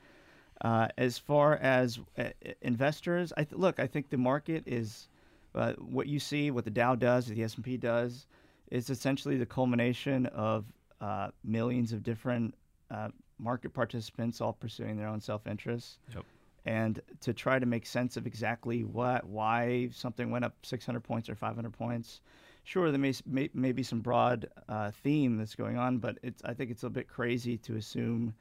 Uh, 0.63 0.89
as 0.99 1.19
far 1.19 1.57
as 1.57 1.99
uh, 2.19 2.25
investors, 2.63 3.33
I 3.37 3.45
th- 3.45 3.59
look, 3.59 3.81
I 3.81 3.87
think 3.87 4.11
the 4.11 4.19
market 4.19 4.65
is 4.67 5.09
uh, 5.55 5.73
what 5.75 6.07
you 6.07 6.21
see, 6.21 6.51
what 6.51 6.65
the 6.65 6.71
Dow 6.71 6.95
does, 6.95 7.27
the 7.27 7.43
S 7.43 7.55
and 7.55 7.65
P 7.65 7.77
does, 7.77 8.27
is 8.71 8.91
essentially 8.91 9.37
the 9.37 9.47
culmination 9.47 10.27
of 10.27 10.65
uh, 11.01 11.29
millions 11.45 11.93
of 11.93 12.03
different 12.03 12.55
uh, 12.91 13.09
market 13.39 13.73
participants 13.73 14.41
all 14.41 14.53
pursuing 14.53 14.97
their 14.97 15.09
own 15.09 15.21
self-interest. 15.21 15.99
Yep. 16.15 16.25
And 16.67 17.01
to 17.21 17.33
try 17.33 17.59
to 17.59 17.67
make 17.67 17.87
sense 17.87 18.17
of 18.17 18.27
exactly 18.27 18.85
what, 18.85 19.25
why 19.25 19.89
something 19.93 20.31
went 20.31 20.45
up 20.45 20.55
600 20.63 21.01
points 21.01 21.29
or 21.29 21.35
500 21.35 21.73
points, 21.73 22.21
sure, 22.65 22.91
there 22.91 23.01
may, 23.01 23.15
may, 23.27 23.49
may 23.55 23.73
be 23.73 23.83
some 23.83 24.01
broad 24.01 24.49
uh, 24.69 24.91
theme 24.91 25.39
that's 25.39 25.55
going 25.55 25.79
on, 25.79 25.99
but 25.99 26.19
it's, 26.23 26.43
I 26.45 26.53
think 26.53 26.71
it's 26.71 26.83
a 26.83 26.91
bit 26.91 27.09
crazy 27.09 27.57
to 27.59 27.77
assume 27.77 28.35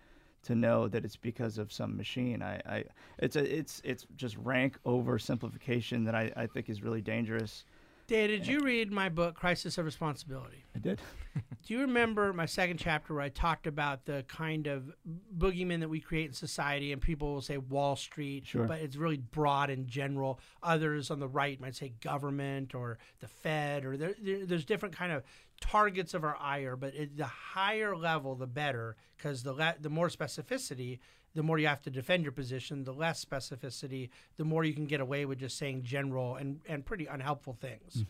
to 0.43 0.55
know 0.55 0.87
that 0.87 1.03
it's 1.03 1.17
because 1.17 1.57
of 1.57 1.71
some 1.71 1.97
machine. 1.97 2.41
I, 2.41 2.61
I 2.65 2.83
it's 3.17 3.35
a, 3.35 3.57
it's, 3.57 3.81
it's 3.83 4.05
just 4.15 4.37
rank 4.37 4.77
oversimplification 4.85 6.05
that 6.05 6.15
I, 6.15 6.31
I 6.35 6.47
think 6.47 6.69
is 6.69 6.81
really 6.81 7.01
dangerous. 7.01 7.65
Dale, 8.09 8.27
did 8.27 8.47
you 8.47 8.61
read 8.61 8.91
my 8.91 9.07
book, 9.07 9.35
Crisis 9.35 9.77
of 9.77 9.85
Responsibility? 9.85 10.65
I 10.75 10.79
did. 10.79 10.99
Do 11.35 11.73
you 11.75 11.81
remember 11.81 12.33
my 12.33 12.47
second 12.47 12.77
chapter 12.77 13.13
where 13.13 13.21
I 13.21 13.29
talked 13.29 13.67
about 13.67 14.05
the 14.05 14.25
kind 14.27 14.65
of 14.65 14.91
boogeyman 15.37 15.79
that 15.81 15.89
we 15.89 15.99
create 15.99 16.25
in 16.25 16.33
society? 16.33 16.91
And 16.91 16.99
people 16.99 17.31
will 17.35 17.41
say 17.41 17.59
Wall 17.59 17.95
Street, 17.95 18.47
Sure. 18.47 18.65
but 18.65 18.79
it's 18.79 18.95
really 18.95 19.17
broad 19.17 19.69
and 19.69 19.87
general. 19.87 20.39
Others 20.63 21.11
on 21.11 21.19
the 21.19 21.27
right 21.27 21.61
might 21.61 21.75
say 21.75 21.93
government 22.01 22.73
or 22.73 22.97
the 23.19 23.27
Fed, 23.27 23.85
or 23.85 23.95
there, 23.95 24.15
there, 24.19 24.43
there's 24.43 24.65
different 24.65 24.95
kind 24.95 25.11
of 25.11 25.21
targets 25.61 26.15
of 26.15 26.23
our 26.23 26.35
ire. 26.41 26.75
But 26.75 26.95
it, 26.95 27.15
the 27.15 27.25
higher 27.27 27.95
level, 27.95 28.33
the 28.33 28.47
better, 28.47 28.95
because 29.17 29.43
the 29.43 29.53
le- 29.53 29.75
the 29.79 29.91
more 29.91 30.07
specificity, 30.09 30.97
the 31.35 31.43
more 31.43 31.57
you 31.59 31.67
have 31.67 31.81
to 31.83 31.89
defend 31.89 32.23
your 32.23 32.31
position. 32.31 32.83
The 32.83 32.93
less 32.93 33.23
specificity, 33.23 34.09
the 34.37 34.45
more 34.45 34.63
you 34.63 34.73
can 34.73 34.85
get 34.85 34.99
away 35.01 35.25
with 35.25 35.39
just 35.39 35.57
saying 35.57 35.83
general 35.83 36.35
and 36.35 36.61
and 36.67 36.85
pretty 36.85 37.05
unhelpful 37.05 37.57
things. 37.59 38.03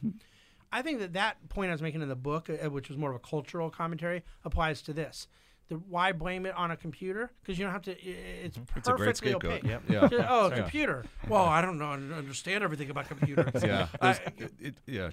I 0.72 0.82
think 0.82 1.00
that 1.00 1.14
that 1.14 1.50
point 1.50 1.70
I 1.70 1.74
was 1.74 1.82
making 1.82 2.02
in 2.02 2.10
the 2.10 2.16
book, 2.16 2.50
uh, 2.50 2.70
which 2.70 2.90
was 2.90 2.98
more 2.98 3.10
of 3.10 3.16
a 3.16 3.20
cultural 3.20 3.70
commentary, 3.70 4.24
applies 4.46 4.82
to 4.84 4.94
this. 4.94 5.28
The, 5.70 5.76
why 5.76 6.12
blame 6.14 6.48
it 6.48 6.56
on 6.58 6.72
a 6.72 6.76
computer? 6.78 7.32
Because 7.42 7.60
you 7.60 7.64
don't 7.66 7.72
have 7.74 7.84
to. 7.84 7.92
i- 7.92 7.96
It's 8.46 8.58
It's 8.76 8.88
a 8.88 8.94
great 8.94 9.06
perfectly 9.10 9.32
scapegoat. 9.34 9.52
opaque. 9.60 9.64
Yep. 9.70 9.84
Yeah. 9.88 10.08
Just, 10.08 10.26
oh, 10.28 10.50
Yeah. 10.50 10.56
computer. 10.56 11.06
Well, 11.28 11.46
I 11.46 11.62
don't 11.62 11.78
know. 11.78 11.90
I 11.90 11.96
don't 11.98 12.12
understand 12.14 12.64
everything 12.64 12.90
about 12.90 13.08
computers. 13.08 13.64
Yeah, 13.64 13.88
I- 14.02 14.20
it, 14.38 14.52
it- 14.60 14.76
yeah. 14.88 15.10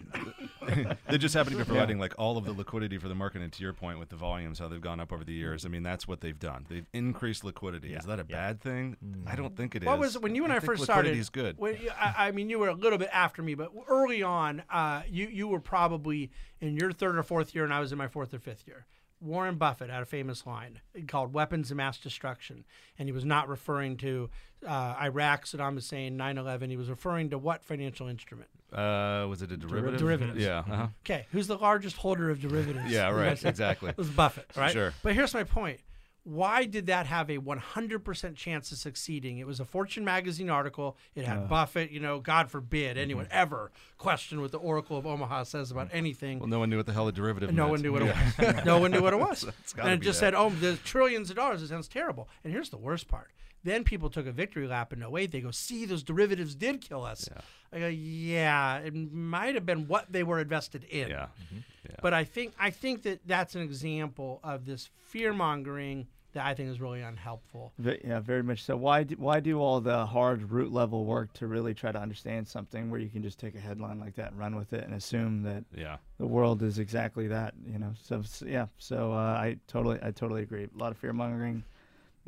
they 1.11 1.19
just 1.19 1.35
happen 1.35 1.53
to 1.53 1.59
be 1.59 1.65
providing 1.65 1.99
like 1.99 2.15
all 2.19 2.39
of 2.39 2.47
the 2.47 2.53
liquidity 2.53 2.97
for 2.97 3.09
the 3.09 3.15
market. 3.15 3.43
And 3.43 3.53
to 3.53 3.63
your 3.63 3.75
point, 3.75 3.99
with 3.99 4.09
the 4.09 4.17
volumes, 4.17 4.59
how 4.59 4.69
they've 4.69 4.81
gone 4.81 4.99
up 4.99 5.13
over 5.13 5.25
the 5.25 5.35
years. 5.35 5.67
I 5.67 5.69
mean, 5.69 5.83
that's 5.83 6.09
what 6.09 6.23
they've 6.23 6.39
done. 6.39 6.65
They've 6.71 6.87
increased 6.95 7.45
liquidity. 7.45 7.93
Is 7.93 8.07
that 8.07 8.19
a 8.19 8.25
yeah. 8.27 8.37
bad 8.37 8.61
thing? 8.63 8.97
I 9.27 9.37
don't 9.37 9.55
think 9.57 9.75
it 9.75 9.83
is. 9.83 9.87
What 9.87 9.99
was 9.99 10.19
when 10.19 10.35
you 10.35 10.45
and 10.45 10.53
I, 10.55 10.57
think 10.61 10.65
first 10.71 10.81
liquidity 10.89 11.09
started? 11.09 11.21
is 11.21 11.29
good. 11.29 11.59
When, 11.59 11.75
you- 11.83 11.91
I, 12.01 12.29
I 12.29 12.31
mean, 12.31 12.49
you 12.49 12.59
were 12.59 12.69
a 12.69 12.75
little 12.75 12.99
bit 12.99 13.11
after 13.13 13.43
me, 13.43 13.55
but 13.55 13.73
early 13.89 14.23
on, 14.23 14.63
uh, 14.71 15.03
you 15.07 15.27
you 15.29 15.49
were 15.49 15.61
probably 15.61 16.31
in 16.63 16.77
your 16.77 16.93
third 16.93 17.19
or 17.19 17.23
fourth 17.23 17.55
year, 17.55 17.65
and 17.65 17.75
I 17.75 17.81
was 17.81 17.93
in 17.93 17.99
my 17.99 18.09
fourth 18.09 18.33
or 18.33 18.39
fifth 18.39 18.67
year. 18.67 18.87
Warren 19.21 19.57
Buffett 19.57 19.91
had 19.91 20.03
a 20.03 20.07
famous 20.07 20.47
line 20.47 20.81
called 21.09 21.33
"Weapons 21.33 21.71
of 21.71 21.77
Mass 21.77 21.99
Destruction," 21.99 22.65
and 22.99 23.09
he 23.09 23.13
was 23.13 23.25
not 23.25 23.49
referring 23.49 23.97
to 23.99 24.31
uh, 24.67 24.95
Iraq, 25.01 25.45
Saddam 25.47 25.75
Hussein, 25.75 26.17
9/11. 26.19 26.71
He 26.71 26.77
was 26.77 26.89
referring 26.91 27.31
to 27.31 27.39
what 27.39 27.65
financial 27.65 28.09
instrument? 28.09 28.49
Uh, 28.73 29.27
was 29.29 29.43
it 29.43 29.53
a 29.53 29.57
derivative? 29.57 30.01
Derivatives. 30.01 30.43
Yeah. 30.45 30.59
Uh-huh. 30.59 30.87
Okay, 31.05 31.27
who's 31.33 31.47
the 31.47 31.57
largest 31.57 31.97
holder 31.97 32.31
of 32.31 32.41
derivatives? 32.41 32.91
Yeah. 32.91 33.11
Right. 33.11 33.43
Exactly. 33.43 33.91
It 33.97 33.99
was 33.99 34.11
Buffett, 34.11 34.51
right? 34.57 34.73
Sure. 34.73 34.93
But 35.03 35.15
here's 35.15 35.33
my 35.35 35.45
point. 35.45 35.81
Why 36.27 36.65
did 36.65 36.87
that 36.87 37.07
have 37.07 37.31
a 37.31 37.39
100% 37.39 38.35
chance 38.35 38.73
of 38.73 38.79
succeeding? 38.79 39.39
It 39.39 39.47
was 39.47 39.61
a 39.61 39.65
Fortune 39.65 40.05
magazine 40.05 40.51
article. 40.51 40.97
It 41.15 41.25
had 41.25 41.49
Buffett, 41.49 41.93
you 41.93 42.01
know, 42.01 42.19
God 42.19 42.51
forbid 42.51 42.97
mm-hmm. 42.97 43.03
anyone 43.03 43.29
ever 43.31 43.71
question 43.97 44.41
what 44.41 44.51
the 44.51 44.59
Oracle 44.59 44.99
of 44.99 45.07
Omaha 45.07 45.45
says 45.45 45.71
about 45.71 45.87
mm-hmm. 45.87 45.99
anything. 45.99 46.39
Well, 46.41 46.49
no 46.49 46.59
one 46.59 46.69
knew 46.69 46.79
what 46.79 46.87
the 46.87 46.93
hell 46.93 47.07
a 47.07 47.13
derivative. 47.13 47.55
no 47.55 47.63
meant. 47.63 47.71
one 47.71 47.83
knew 47.83 47.93
what 47.93 48.03
Yeah. 48.03 48.33
it 48.39 48.57
was. 48.57 48.65
no 48.65 48.79
one 48.81 48.91
knew 48.91 49.03
what 49.03 49.13
it 49.13 49.21
was. 49.21 49.45
gotta 49.77 49.89
and 49.89 50.03
it 50.03 50.05
just 50.05 50.19
that. 50.19 50.33
said, 50.33 50.35
oh, 50.35 50.51
there's 50.51 50.81
trillions 50.81 51.31
of 51.31 51.37
dollars. 51.37 51.63
It 51.63 51.69
sounds 51.69 51.87
terrible. 51.87 52.29
And 52.43 52.53
here's 52.53 52.71
the 52.71 52.77
worst 52.77 53.07
part. 53.07 53.31
Then 53.63 53.85
people 53.85 54.11
took 54.11 54.27
a 54.27 54.33
victory 54.33 54.67
lap 54.67 54.93
in 54.93 55.05
08. 55.05 55.31
They 55.31 55.41
go, 55.41 55.53
see, 55.53 55.87
those 55.87 56.03
derivatives 56.03 56.57
did 56.57 56.81
kill 56.81 57.05
us. 57.05 57.29
I 57.73 57.79
go, 57.79 57.87
yeah, 57.87 58.79
it 58.79 58.95
might 58.95 59.55
have 59.55 59.67
been 59.67 59.87
what 59.87 60.11
they 60.11 60.25
were 60.25 60.41
invested 60.41 60.83
in. 60.85 61.09
Yeah. 61.09 61.27
Mm-hmm. 61.41 61.59
But 62.03 62.15
I 62.15 62.25
think 62.25 62.53
I 62.59 62.71
think 62.71 63.03
that 63.03 63.21
that's 63.27 63.55
an 63.55 63.63
example 63.63 64.41
of 64.43 64.67
this 64.67 64.91
fear 64.97 65.33
mongering 65.33 66.09
that 66.37 66.47
I 66.47 66.55
think 66.55 66.71
is 66.71 66.81
really 66.81 67.01
unhelpful. 67.03 67.73
Ve- 67.79 68.01
Yeah, 68.05 68.21
very 68.21 68.43
much 68.43 68.63
so. 68.63 68.77
Why 68.77 69.03
do, 69.03 69.15
why 69.17 69.41
do 69.41 69.59
all 69.59 69.81
the 69.81 70.07
hard 70.07 70.51
root 70.51 70.71
level 70.73 71.05
work 71.05 71.33
to 71.35 71.47
really 71.47 71.75
try 71.75 71.91
to 71.93 71.99
understand 72.01 72.47
something 72.47 72.91
where 72.91 73.01
you 73.01 73.09
can 73.09 73.23
just 73.23 73.39
take 73.39 73.55
a 73.55 73.59
headline 73.61 73.99
like 73.99 74.15
that 74.17 74.31
and 74.31 74.39
run 74.39 74.55
with 74.55 74.73
it 74.73 74.85
and 74.85 74.95
assume 74.95 75.43
that 75.43 75.65
Yeah. 75.75 75.97
the 76.19 76.27
world 76.27 76.63
is 76.63 76.79
exactly 76.79 77.27
that, 77.29 77.55
you 77.67 77.79
know? 77.79 77.93
So, 78.03 78.21
s 78.21 78.43
yeah, 78.47 78.67
so 78.79 79.13
uh, 79.13 79.17
I 79.47 79.57
totally 79.67 79.99
I 80.03 80.11
totally 80.11 80.43
agree. 80.43 80.65
A 80.65 80.79
lot 80.79 80.91
of 80.93 80.99
fear 80.99 81.13
mongering, 81.13 81.65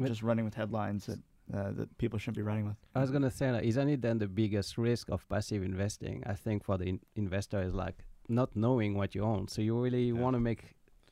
just 0.03 0.23
running 0.23 0.45
with 0.45 0.55
headlines 0.55 1.07
that 1.07 1.19
uh, 1.55 1.71
that 1.73 1.89
people 1.99 2.19
shouldn't 2.19 2.37
be 2.37 2.43
running 2.43 2.67
with. 2.67 2.77
I 2.95 3.01
was 3.01 3.11
gonna 3.11 3.31
say, 3.31 3.51
like, 3.51 3.65
isn't 3.65 3.89
it 3.89 4.01
then 4.03 4.19
the 4.19 4.27
biggest 4.29 4.77
risk 4.79 5.09
of 5.11 5.27
passive 5.29 5.63
investing? 5.63 6.23
I 6.27 6.35
think 6.35 6.65
for 6.65 6.77
the 6.79 6.85
in- 6.93 7.01
investor 7.15 7.61
is 7.63 7.75
like 7.75 7.99
not 8.29 8.55
knowing 8.55 8.95
what 8.95 9.15
you 9.15 9.23
own. 9.23 9.49
So 9.49 9.63
you 9.63 9.79
really 9.87 10.13
want 10.13 10.35
to 10.37 10.41
make 10.41 10.63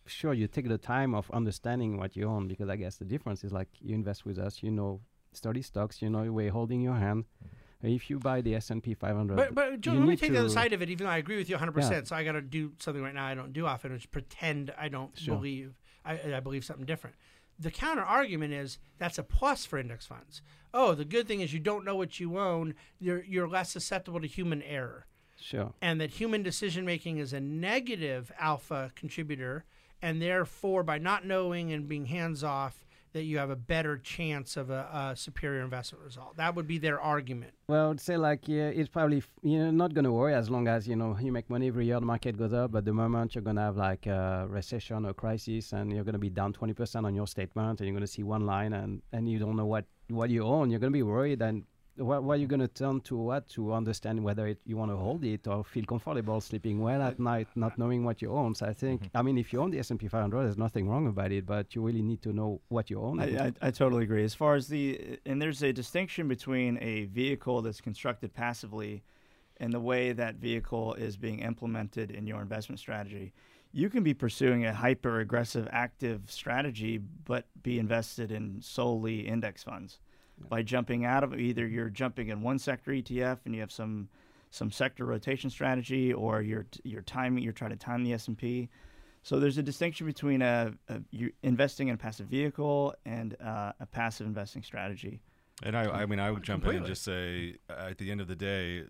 sure 0.06 0.32
you 0.34 0.46
take 0.46 0.68
the 0.68 0.78
time 0.78 1.14
of 1.14 1.30
understanding 1.30 1.98
what 1.98 2.16
you 2.16 2.28
own, 2.28 2.48
because 2.48 2.68
I 2.68 2.76
guess 2.76 2.96
the 2.96 3.04
difference 3.04 3.44
is 3.44 3.52
like 3.52 3.68
you 3.80 3.94
invest 3.94 4.24
with 4.24 4.38
us, 4.38 4.62
you 4.62 4.70
know, 4.70 5.00
study 5.32 5.62
stocks, 5.62 6.00
you 6.02 6.10
know, 6.10 6.30
we're 6.32 6.50
holding 6.50 6.80
your 6.80 6.94
hand. 6.94 7.24
Mm-hmm. 7.24 7.56
If 7.88 8.10
you 8.10 8.18
buy 8.18 8.40
the 8.40 8.54
S 8.54 8.70
and 8.70 8.82
P 8.82 8.94
500, 8.94 9.36
But 9.36 9.54
but 9.54 9.80
Joe, 9.80 9.92
you 9.92 10.00
let 10.00 10.08
me 10.08 10.16
take 10.16 10.32
the 10.32 10.40
other 10.40 10.48
side 10.48 10.72
of 10.72 10.80
it. 10.82 10.90
Even 10.90 11.06
though 11.06 11.12
I 11.12 11.18
agree 11.18 11.36
with 11.36 11.48
you 11.48 11.54
100, 11.54 11.72
percent 11.72 12.08
so 12.08 12.16
I 12.16 12.24
got 12.24 12.32
to 12.32 12.40
do 12.40 12.72
something 12.78 13.02
right 13.02 13.14
now 13.14 13.26
I 13.26 13.34
don't 13.34 13.52
do 13.52 13.66
often, 13.66 13.92
which 13.92 14.10
pretend 14.10 14.72
I 14.78 14.88
don't 14.88 15.16
Sure. 15.16 15.36
believe 15.36 15.74
I, 16.04 16.18
I 16.34 16.40
believe 16.40 16.64
something 16.64 16.86
different. 16.86 17.16
The 17.58 17.70
counter 17.70 18.02
argument 18.02 18.54
is 18.54 18.78
that's 18.98 19.18
a 19.18 19.22
plus 19.22 19.64
for 19.66 19.78
index 19.78 20.06
funds. 20.06 20.42
Oh, 20.74 20.94
the 20.94 21.04
good 21.04 21.28
thing 21.28 21.40
is 21.40 21.52
you 21.52 21.60
don't 21.60 21.84
know 21.84 21.96
what 21.96 22.18
you 22.18 22.38
own. 22.38 22.74
You're 22.98 23.22
you're 23.24 23.48
less 23.48 23.70
susceptible 23.70 24.20
to 24.20 24.26
human 24.26 24.62
error. 24.62 25.06
Sure. 25.40 25.72
and 25.82 26.00
that 26.00 26.10
human 26.10 26.42
decision 26.42 26.84
making 26.84 27.18
is 27.18 27.32
a 27.32 27.40
negative 27.40 28.32
alpha 28.38 28.90
contributor, 28.94 29.64
and 30.02 30.20
therefore, 30.20 30.82
by 30.82 30.98
not 30.98 31.24
knowing 31.24 31.72
and 31.72 31.88
being 31.88 32.06
hands 32.06 32.42
off, 32.44 32.84
that 33.12 33.22
you 33.22 33.38
have 33.38 33.48
a 33.48 33.56
better 33.56 33.96
chance 33.96 34.58
of 34.58 34.68
a, 34.68 34.82
a 34.92 35.16
superior 35.16 35.62
investment 35.62 36.04
result. 36.04 36.36
That 36.36 36.54
would 36.54 36.66
be 36.66 36.76
their 36.76 37.00
argument. 37.00 37.54
Well, 37.66 37.90
I'd 37.92 38.00
say 38.00 38.18
like 38.18 38.46
yeah, 38.46 38.68
it's 38.68 38.90
probably 38.90 39.18
f- 39.18 39.28
you're 39.42 39.72
not 39.72 39.94
gonna 39.94 40.12
worry 40.12 40.34
as 40.34 40.50
long 40.50 40.68
as 40.68 40.86
you 40.86 40.96
know 40.96 41.16
you 41.18 41.32
make 41.32 41.48
money 41.48 41.68
every 41.68 41.86
year. 41.86 41.98
The 41.98 42.04
market 42.04 42.36
goes 42.36 42.52
up, 42.52 42.72
but 42.72 42.84
the 42.84 42.92
moment 42.92 43.34
you're 43.34 43.42
gonna 43.42 43.62
have 43.62 43.76
like 43.78 44.04
a 44.06 44.46
recession 44.50 45.06
or 45.06 45.14
crisis, 45.14 45.72
and 45.72 45.90
you're 45.92 46.04
gonna 46.04 46.18
be 46.18 46.28
down 46.28 46.52
20% 46.52 47.06
on 47.06 47.14
your 47.14 47.26
statement, 47.26 47.80
and 47.80 47.88
you're 47.88 47.94
gonna 47.96 48.06
see 48.06 48.22
one 48.22 48.44
line, 48.44 48.74
and 48.74 49.00
and 49.12 49.26
you 49.30 49.38
don't 49.38 49.56
know 49.56 49.66
what 49.66 49.86
what 50.08 50.28
you 50.28 50.42
own, 50.44 50.70
you're 50.70 50.80
gonna 50.80 50.90
be 50.90 51.02
worried, 51.02 51.40
and 51.40 51.64
what, 51.96 52.22
what 52.22 52.34
are 52.34 52.40
you 52.40 52.46
going 52.46 52.60
to 52.60 52.68
turn 52.68 53.00
to 53.02 53.16
what 53.16 53.48
to 53.50 53.72
understand 53.72 54.22
whether 54.22 54.46
it, 54.46 54.58
you 54.64 54.76
want 54.76 54.90
to 54.90 54.96
hold 54.96 55.24
it 55.24 55.46
or 55.46 55.64
feel 55.64 55.84
comfortable 55.84 56.40
sleeping 56.40 56.80
well 56.80 57.02
at 57.02 57.18
night, 57.18 57.48
not 57.54 57.78
knowing 57.78 58.04
what 58.04 58.20
you 58.22 58.32
own. 58.32 58.54
So 58.54 58.66
I 58.66 58.72
think, 58.72 58.86
Mm-hmm. 58.96 59.16
I 59.16 59.22
mean, 59.22 59.36
if 59.36 59.52
you 59.52 59.60
own 59.60 59.70
the 59.70 59.78
S&P 59.80 60.08
500, 60.08 60.44
there's 60.44 60.56
nothing 60.56 60.88
wrong 60.88 61.06
about 61.06 61.32
it, 61.32 61.44
but 61.44 61.74
you 61.74 61.82
really 61.82 62.02
need 62.02 62.22
to 62.22 62.32
know 62.32 62.60
what 62.68 62.88
you 62.88 63.00
own. 63.00 63.20
I, 63.20 63.46
I, 63.46 63.52
I 63.60 63.70
totally 63.70 64.04
agree. 64.04 64.24
As 64.24 64.34
far 64.34 64.54
as 64.54 64.68
the 64.68 65.18
and 65.26 65.42
there's 65.42 65.62
a 65.62 65.72
distinction 65.72 66.28
between 66.28 66.78
a 66.80 67.04
vehicle 67.06 67.62
that's 67.62 67.80
constructed 67.80 68.32
passively 68.32 69.02
and 69.58 69.72
the 69.72 69.80
way 69.80 70.12
that 70.12 70.36
vehicle 70.36 70.94
is 70.94 71.16
being 71.16 71.40
implemented 71.40 72.10
in 72.10 72.26
your 72.26 72.40
investment 72.40 72.78
strategy. 72.78 73.32
You 73.72 73.90
can 73.90 74.02
be 74.02 74.14
pursuing 74.14 74.64
a 74.64 74.72
hyper 74.72 75.20
aggressive 75.20 75.68
active 75.70 76.22
strategy, 76.30 76.98
but 76.98 77.46
be 77.62 77.78
invested 77.78 78.30
in 78.30 78.60
solely 78.62 79.26
index 79.26 79.62
funds. 79.62 79.98
By 80.48 80.62
jumping 80.62 81.04
out 81.04 81.24
of 81.24 81.38
either 81.38 81.66
you're 81.66 81.88
jumping 81.88 82.28
in 82.28 82.42
one 82.42 82.58
sector 82.58 82.90
ETF 82.90 83.38
and 83.44 83.54
you 83.54 83.60
have 83.60 83.72
some 83.72 84.08
some 84.50 84.70
sector 84.70 85.04
rotation 85.04 85.50
strategy, 85.50 86.12
or 86.12 86.42
you're 86.42 86.66
you're 86.84 87.02
timing 87.02 87.42
you're 87.42 87.52
trying 87.52 87.70
to 87.70 87.76
time 87.76 88.04
the 88.04 88.12
S 88.12 88.28
and 88.28 88.36
P. 88.36 88.68
So 89.22 89.40
there's 89.40 89.58
a 89.58 89.62
distinction 89.62 90.06
between 90.06 90.40
a, 90.40 90.72
a 90.88 91.00
you 91.10 91.32
investing 91.42 91.88
in 91.88 91.94
a 91.94 91.98
passive 91.98 92.28
vehicle 92.28 92.94
and 93.04 93.36
uh, 93.42 93.72
a 93.80 93.86
passive 93.86 94.26
investing 94.26 94.62
strategy. 94.62 95.20
And 95.62 95.76
I, 95.76 96.02
I 96.02 96.06
mean, 96.06 96.20
I 96.20 96.30
would 96.30 96.42
jump 96.42 96.66
in 96.66 96.76
and 96.76 96.86
just 96.86 97.02
say, 97.02 97.56
uh, 97.68 97.88
at 97.90 97.98
the 97.98 98.10
end 98.10 98.20
of 98.20 98.28
the 98.28 98.36
day, 98.36 98.84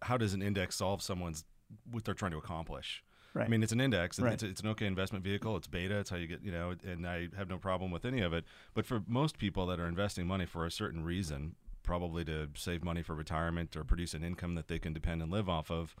how 0.00 0.16
does 0.16 0.34
an 0.34 0.42
index 0.42 0.76
solve 0.76 1.02
someone's 1.02 1.44
what 1.90 2.04
they're 2.04 2.14
trying 2.14 2.30
to 2.30 2.38
accomplish? 2.38 3.02
Right. 3.34 3.46
I 3.46 3.48
mean, 3.48 3.62
it's 3.62 3.72
an 3.72 3.80
index. 3.80 4.18
Right. 4.18 4.34
It's, 4.34 4.42
it's 4.42 4.60
an 4.60 4.68
okay 4.68 4.86
investment 4.86 5.24
vehicle. 5.24 5.56
It's 5.56 5.66
beta. 5.66 5.98
It's 5.98 6.10
how 6.10 6.16
you 6.16 6.26
get, 6.26 6.42
you 6.42 6.52
know, 6.52 6.74
and 6.84 7.06
I 7.06 7.28
have 7.36 7.48
no 7.48 7.56
problem 7.56 7.90
with 7.90 8.04
any 8.04 8.20
of 8.20 8.32
it. 8.32 8.44
But 8.74 8.84
for 8.84 9.02
most 9.06 9.38
people 9.38 9.66
that 9.66 9.80
are 9.80 9.86
investing 9.86 10.26
money 10.26 10.44
for 10.44 10.66
a 10.66 10.70
certain 10.70 11.02
reason, 11.02 11.54
probably 11.82 12.24
to 12.24 12.48
save 12.54 12.84
money 12.84 13.02
for 13.02 13.14
retirement 13.14 13.74
or 13.76 13.84
produce 13.84 14.14
an 14.14 14.22
income 14.22 14.54
that 14.54 14.68
they 14.68 14.78
can 14.78 14.92
depend 14.92 15.22
and 15.22 15.30
live 15.32 15.48
off 15.48 15.70
of, 15.70 15.96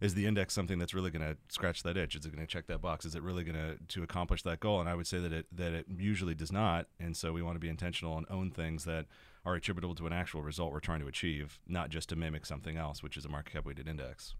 is 0.00 0.14
the 0.14 0.26
index 0.26 0.52
something 0.52 0.78
that's 0.80 0.92
really 0.92 1.10
going 1.10 1.22
to 1.22 1.36
scratch 1.48 1.84
that 1.84 1.96
itch? 1.96 2.16
Is 2.16 2.26
it 2.26 2.34
going 2.34 2.44
to 2.44 2.52
check 2.52 2.66
that 2.66 2.80
box? 2.80 3.04
Is 3.04 3.14
it 3.14 3.22
really 3.22 3.44
going 3.44 3.56
to 3.56 3.76
to 3.94 4.02
accomplish 4.02 4.42
that 4.42 4.58
goal? 4.58 4.80
And 4.80 4.88
I 4.88 4.96
would 4.96 5.06
say 5.06 5.20
that 5.20 5.32
it 5.32 5.46
that 5.52 5.72
it 5.72 5.86
usually 5.96 6.34
does 6.34 6.50
not. 6.50 6.88
And 6.98 7.16
so 7.16 7.32
we 7.32 7.42
want 7.42 7.54
to 7.54 7.60
be 7.60 7.68
intentional 7.68 8.18
and 8.18 8.26
own 8.28 8.50
things 8.50 8.84
that 8.84 9.06
are 9.44 9.54
attributable 9.54 9.94
to 9.94 10.06
an 10.06 10.12
actual 10.12 10.42
result 10.42 10.72
we're 10.72 10.80
trying 10.80 11.00
to 11.00 11.06
achieve, 11.06 11.60
not 11.68 11.90
just 11.90 12.08
to 12.08 12.16
mimic 12.16 12.46
something 12.46 12.76
else, 12.76 13.02
which 13.02 13.16
is 13.16 13.24
a 13.24 13.28
market 13.28 13.52
cap 13.52 13.64
weighted 13.64 13.88
index. 13.88 14.34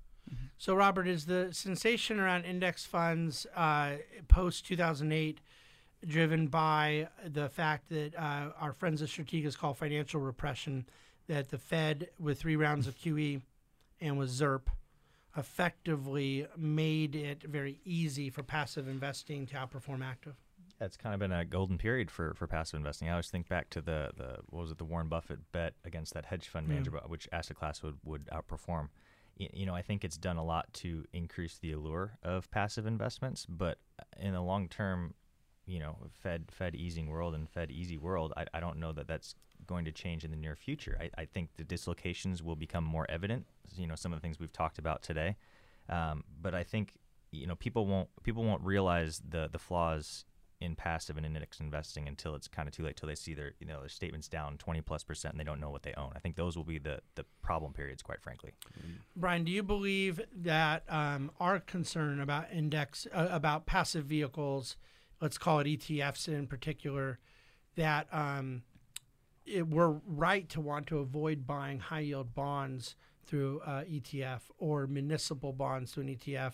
So, 0.59 0.75
Robert, 0.75 1.09
is 1.09 1.27
the 1.27 1.49
sensation 1.53 2.20
around 2.20 2.45
index 2.45 2.85
funds 2.85 3.47
uh, 3.57 3.97
post 4.29 4.66
2008 4.66 5.41
driven 6.07 6.49
by 6.49 7.09
the 7.25 7.49
fact 7.49 7.89
that 7.89 8.14
uh, 8.16 8.51
our 8.61 8.73
friends 8.73 9.03
at 9.03 9.09
Strategas 9.09 9.57
call 9.57 9.75
financial 9.75 10.20
repression, 10.20 10.87
that 11.29 11.51
the 11.51 11.59
Fed, 11.59 12.09
with 12.18 12.41
three 12.41 12.57
rounds 12.57 12.87
of 12.87 12.97
QE 12.97 13.41
and 14.01 14.18
with 14.18 14.31
ZIRP, 14.31 14.68
effectively 15.37 16.47
made 16.57 17.14
it 17.14 17.43
very 17.45 17.81
easy 17.85 18.31
for 18.31 18.43
passive 18.43 18.89
investing 18.89 19.47
to 19.47 19.55
outperform 19.55 20.05
active? 20.05 20.35
It's 20.81 20.97
kind 20.97 21.14
of 21.14 21.20
been 21.20 21.33
a 21.33 21.45
golden 21.45 21.79
period 21.79 22.11
for, 22.11 22.35
for 22.35 22.47
passive 22.47 22.77
investing. 22.77 23.09
I 23.09 23.12
always 23.12 23.31
think 23.31 23.49
back 23.49 23.70
to 23.70 23.81
the, 23.81 24.11
the 24.16 24.39
what 24.51 24.62
was 24.62 24.70
it 24.73 24.79
the 24.79 24.85
Warren 24.85 25.09
Buffett 25.09 25.39
bet 25.53 25.75
against 25.85 26.12
that 26.14 26.27
hedge 26.27 26.49
fund 26.49 26.66
manager, 26.68 26.91
about 26.91 27.09
which 27.09 27.29
asset 27.31 27.57
class 27.57 27.83
would, 27.83 27.99
would 28.05 28.29
outperform. 28.33 28.89
You 29.37 29.66
know, 29.66 29.74
I 29.74 29.83
think 29.83 30.05
it's 30.05 30.16
done 30.16 30.37
a 30.37 30.45
lot 30.45 30.72
to 30.74 31.05
increase 31.12 31.59
the 31.59 31.72
allure 31.72 32.18
of 32.22 32.51
passive 32.51 32.87
investments, 32.87 33.47
but 33.49 33.78
in 34.18 34.35
the 34.35 34.41
long 34.41 34.68
term, 34.68 35.14
you 35.66 35.78
know, 35.78 35.97
Fed 36.22 36.45
Fed 36.51 36.74
easing 36.74 37.09
world 37.09 37.35
and 37.35 37.49
Fed 37.49 37.70
easy 37.70 37.97
world, 37.97 38.33
I, 38.37 38.47
I 38.55 38.61
don't 38.61 38.78
know 38.78 38.93
that 38.93 39.09
that's 39.09 39.35
going 39.66 39.85
to 39.85 39.93
change 39.93 40.24
in 40.24 40.30
the 40.30 40.37
near 40.37 40.57
future. 40.57 40.99
I, 41.01 41.22
I 41.22 41.24
think 41.24 41.51
the 41.57 41.64
dislocations 41.64 42.43
will 42.43 42.57
become 42.57 42.85
more 42.85 43.11
evident. 43.11 43.47
You 43.74 43.87
know, 43.87 43.95
some 43.95 44.12
of 44.12 44.18
the 44.18 44.22
things 44.22 44.39
we've 44.39 44.53
talked 44.53 44.78
about 44.78 45.03
today, 45.03 45.37
um, 45.89 46.24
but 46.41 46.55
I 46.55 46.62
think 46.62 46.95
you 47.30 47.47
know 47.47 47.57
people 47.57 47.87
won't 47.87 48.09
people 48.22 48.45
won't 48.45 48.62
realize 48.62 49.22
the 49.26 49.49
the 49.51 49.59
flaws 49.59 50.24
in 50.62 50.76
passive 50.76 51.16
and 51.16 51.26
index 51.26 51.60
investing 51.60 52.08
until 52.08 52.34
it's 52.34 52.48
kind 52.48 52.68
of 52.68 52.74
too 52.74 52.82
late 52.82 52.96
till 52.96 53.08
they 53.08 53.14
see 53.14 53.34
their 53.34 53.52
you 53.58 53.66
know 53.66 53.80
their 53.80 53.88
statements 53.88 54.28
down 54.28 54.56
20 54.58 54.80
plus 54.82 55.02
percent 55.02 55.34
and 55.34 55.40
they 55.40 55.44
don't 55.44 55.60
know 55.60 55.70
what 55.70 55.82
they 55.82 55.94
own. 55.94 56.12
I 56.14 56.18
think 56.18 56.36
those 56.36 56.56
will 56.56 56.64
be 56.64 56.78
the 56.78 57.00
the 57.14 57.24
problem 57.42 57.72
periods, 57.72 58.02
quite 58.02 58.22
frankly. 58.22 58.52
Brian, 59.16 59.44
do 59.44 59.52
you 59.52 59.62
believe 59.62 60.20
that 60.34 60.84
um, 60.88 61.30
our 61.40 61.60
concern 61.60 62.20
about 62.20 62.52
index 62.52 63.06
uh, 63.12 63.28
about 63.30 63.66
passive 63.66 64.04
vehicles, 64.04 64.76
let's 65.20 65.38
call 65.38 65.58
it 65.60 65.66
ETFs 65.66 66.28
in 66.28 66.46
particular, 66.46 67.18
that 67.76 68.06
um, 68.12 68.62
it, 69.46 69.66
we're 69.66 70.00
right 70.06 70.48
to 70.50 70.60
want 70.60 70.86
to 70.88 70.98
avoid 70.98 71.46
buying 71.46 71.78
high 71.78 72.00
yield 72.00 72.34
bonds 72.34 72.96
through 73.24 73.60
uh, 73.60 73.82
ETF 73.82 74.40
or 74.58 74.86
municipal 74.86 75.52
bonds 75.52 75.92
through 75.92 76.04
an 76.04 76.16
ETF 76.16 76.52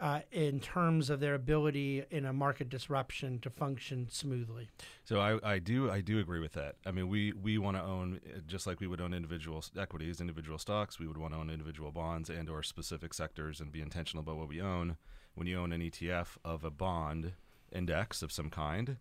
uh, 0.00 0.20
in 0.32 0.60
terms 0.60 1.08
of 1.10 1.20
their 1.20 1.34
ability 1.34 2.04
in 2.10 2.24
a 2.24 2.32
market 2.32 2.68
disruption 2.68 3.38
to 3.40 3.50
function 3.50 4.08
smoothly. 4.10 4.68
So 5.04 5.20
I, 5.20 5.54
I 5.54 5.58
do 5.58 5.90
I 5.90 6.00
do 6.00 6.18
agree 6.18 6.40
with 6.40 6.52
that. 6.52 6.76
I 6.84 6.90
mean, 6.90 7.08
we 7.08 7.32
we 7.32 7.58
want 7.58 7.76
to 7.76 7.82
own 7.82 8.20
uh, 8.26 8.40
just 8.46 8.66
like 8.66 8.80
we 8.80 8.86
would 8.86 9.00
own 9.00 9.14
individual 9.14 9.64
equities, 9.78 10.20
individual 10.20 10.58
stocks. 10.58 10.98
We 10.98 11.06
would 11.06 11.18
want 11.18 11.32
to 11.34 11.38
own 11.38 11.50
individual 11.50 11.92
bonds 11.92 12.28
and 12.28 12.48
or 12.48 12.62
specific 12.62 13.14
sectors 13.14 13.60
and 13.60 13.70
be 13.70 13.80
intentional 13.80 14.22
about 14.22 14.36
what 14.36 14.48
we 14.48 14.60
own. 14.60 14.96
When 15.34 15.46
you 15.46 15.58
own 15.58 15.72
an 15.72 15.80
ETF 15.80 16.36
of 16.44 16.64
a 16.64 16.70
bond 16.70 17.32
index 17.72 18.22
of 18.22 18.30
some 18.30 18.50
kind, 18.50 18.98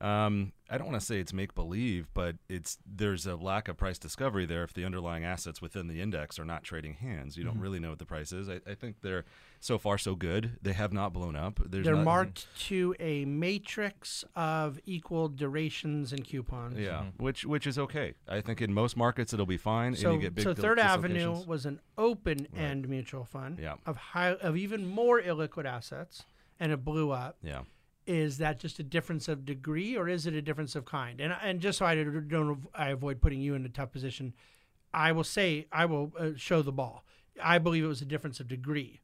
um, 0.00 0.52
I 0.68 0.76
don't 0.78 0.88
want 0.88 1.00
to 1.00 1.06
say 1.06 1.20
it's 1.20 1.32
make 1.32 1.54
believe, 1.54 2.08
but 2.12 2.36
it's 2.48 2.76
there's 2.84 3.26
a 3.26 3.36
lack 3.36 3.68
of 3.68 3.76
price 3.76 3.98
discovery 3.98 4.44
there 4.44 4.62
if 4.64 4.74
the 4.74 4.84
underlying 4.84 5.24
assets 5.24 5.62
within 5.62 5.86
the 5.86 6.00
index 6.02 6.38
are 6.38 6.44
not 6.44 6.64
trading 6.64 6.94
hands. 6.94 7.36
You 7.36 7.44
don't 7.44 7.58
really 7.60 7.78
know 7.80 7.90
what 7.90 7.98
the 7.98 8.04
price 8.06 8.32
is. 8.32 8.48
I, 8.48 8.60
I 8.68 8.74
think 8.74 8.96
they're 9.02 9.24
so 9.60 9.78
far 9.78 9.96
so 9.96 10.14
good. 10.14 10.58
They 10.60 10.72
have 10.74 10.92
not 10.92 11.12
blown 11.12 11.34
up. 11.36 11.60
There's 11.64 11.84
They're 11.84 11.94
not, 11.94 12.04
marked 12.04 12.46
to 12.66 12.94
a 13.00 13.24
matrix 13.24 14.24
of 14.34 14.78
equal 14.86 15.28
durations 15.28 16.12
and 16.12 16.24
coupons. 16.24 16.78
Yeah, 16.78 17.04
which 17.18 17.44
which 17.46 17.66
is 17.66 17.78
okay. 17.78 18.14
I 18.28 18.40
think 18.40 18.60
in 18.60 18.74
most 18.74 18.96
markets 18.96 19.32
it'll 19.32 19.46
be 19.46 19.56
fine. 19.56 19.88
and 19.88 19.98
So, 19.98 20.12
you 20.14 20.20
get 20.20 20.34
big 20.34 20.44
so 20.44 20.52
dil- 20.52 20.62
Third 20.62 20.78
Avenue 20.78 21.42
was 21.46 21.64
an 21.64 21.80
open-end 21.96 22.88
mutual 22.88 23.24
fund 23.24 23.58
Yeah. 23.58 23.74
of 23.86 23.96
high 23.96 24.34
of 24.34 24.56
even 24.56 24.86
more 24.86 25.20
illiquid 25.22 25.64
assets, 25.64 26.24
and 26.60 26.72
it 26.72 26.84
blew 26.84 27.10
up. 27.12 27.36
Yeah, 27.42 27.62
Is 28.06 28.38
that 28.38 28.60
just 28.60 28.78
a 28.78 28.84
difference 28.84 29.26
of 29.26 29.44
degree, 29.44 29.96
or 29.96 30.08
is 30.08 30.26
it 30.26 30.34
a 30.34 30.42
difference 30.42 30.76
of 30.76 30.84
kind? 30.84 31.20
And 31.20 31.34
and 31.42 31.60
just 31.60 31.78
so 31.78 31.86
I 31.86 31.94
don't 31.94 32.66
I 32.74 32.90
avoid 32.90 33.20
putting 33.20 33.40
you 33.40 33.54
in 33.54 33.64
a 33.64 33.68
tough 33.68 33.90
position, 33.90 34.32
I 34.94 35.12
will 35.12 35.24
say 35.24 35.66
I 35.72 35.86
will 35.86 36.12
uh, 36.18 36.30
show 36.36 36.62
the 36.62 36.72
ball. 36.72 37.04
I 37.42 37.58
believe 37.58 37.84
it 37.84 37.88
was 37.88 38.02
a 38.02 38.06
difference 38.06 38.40
of 38.40 38.48
degree. 38.48 39.00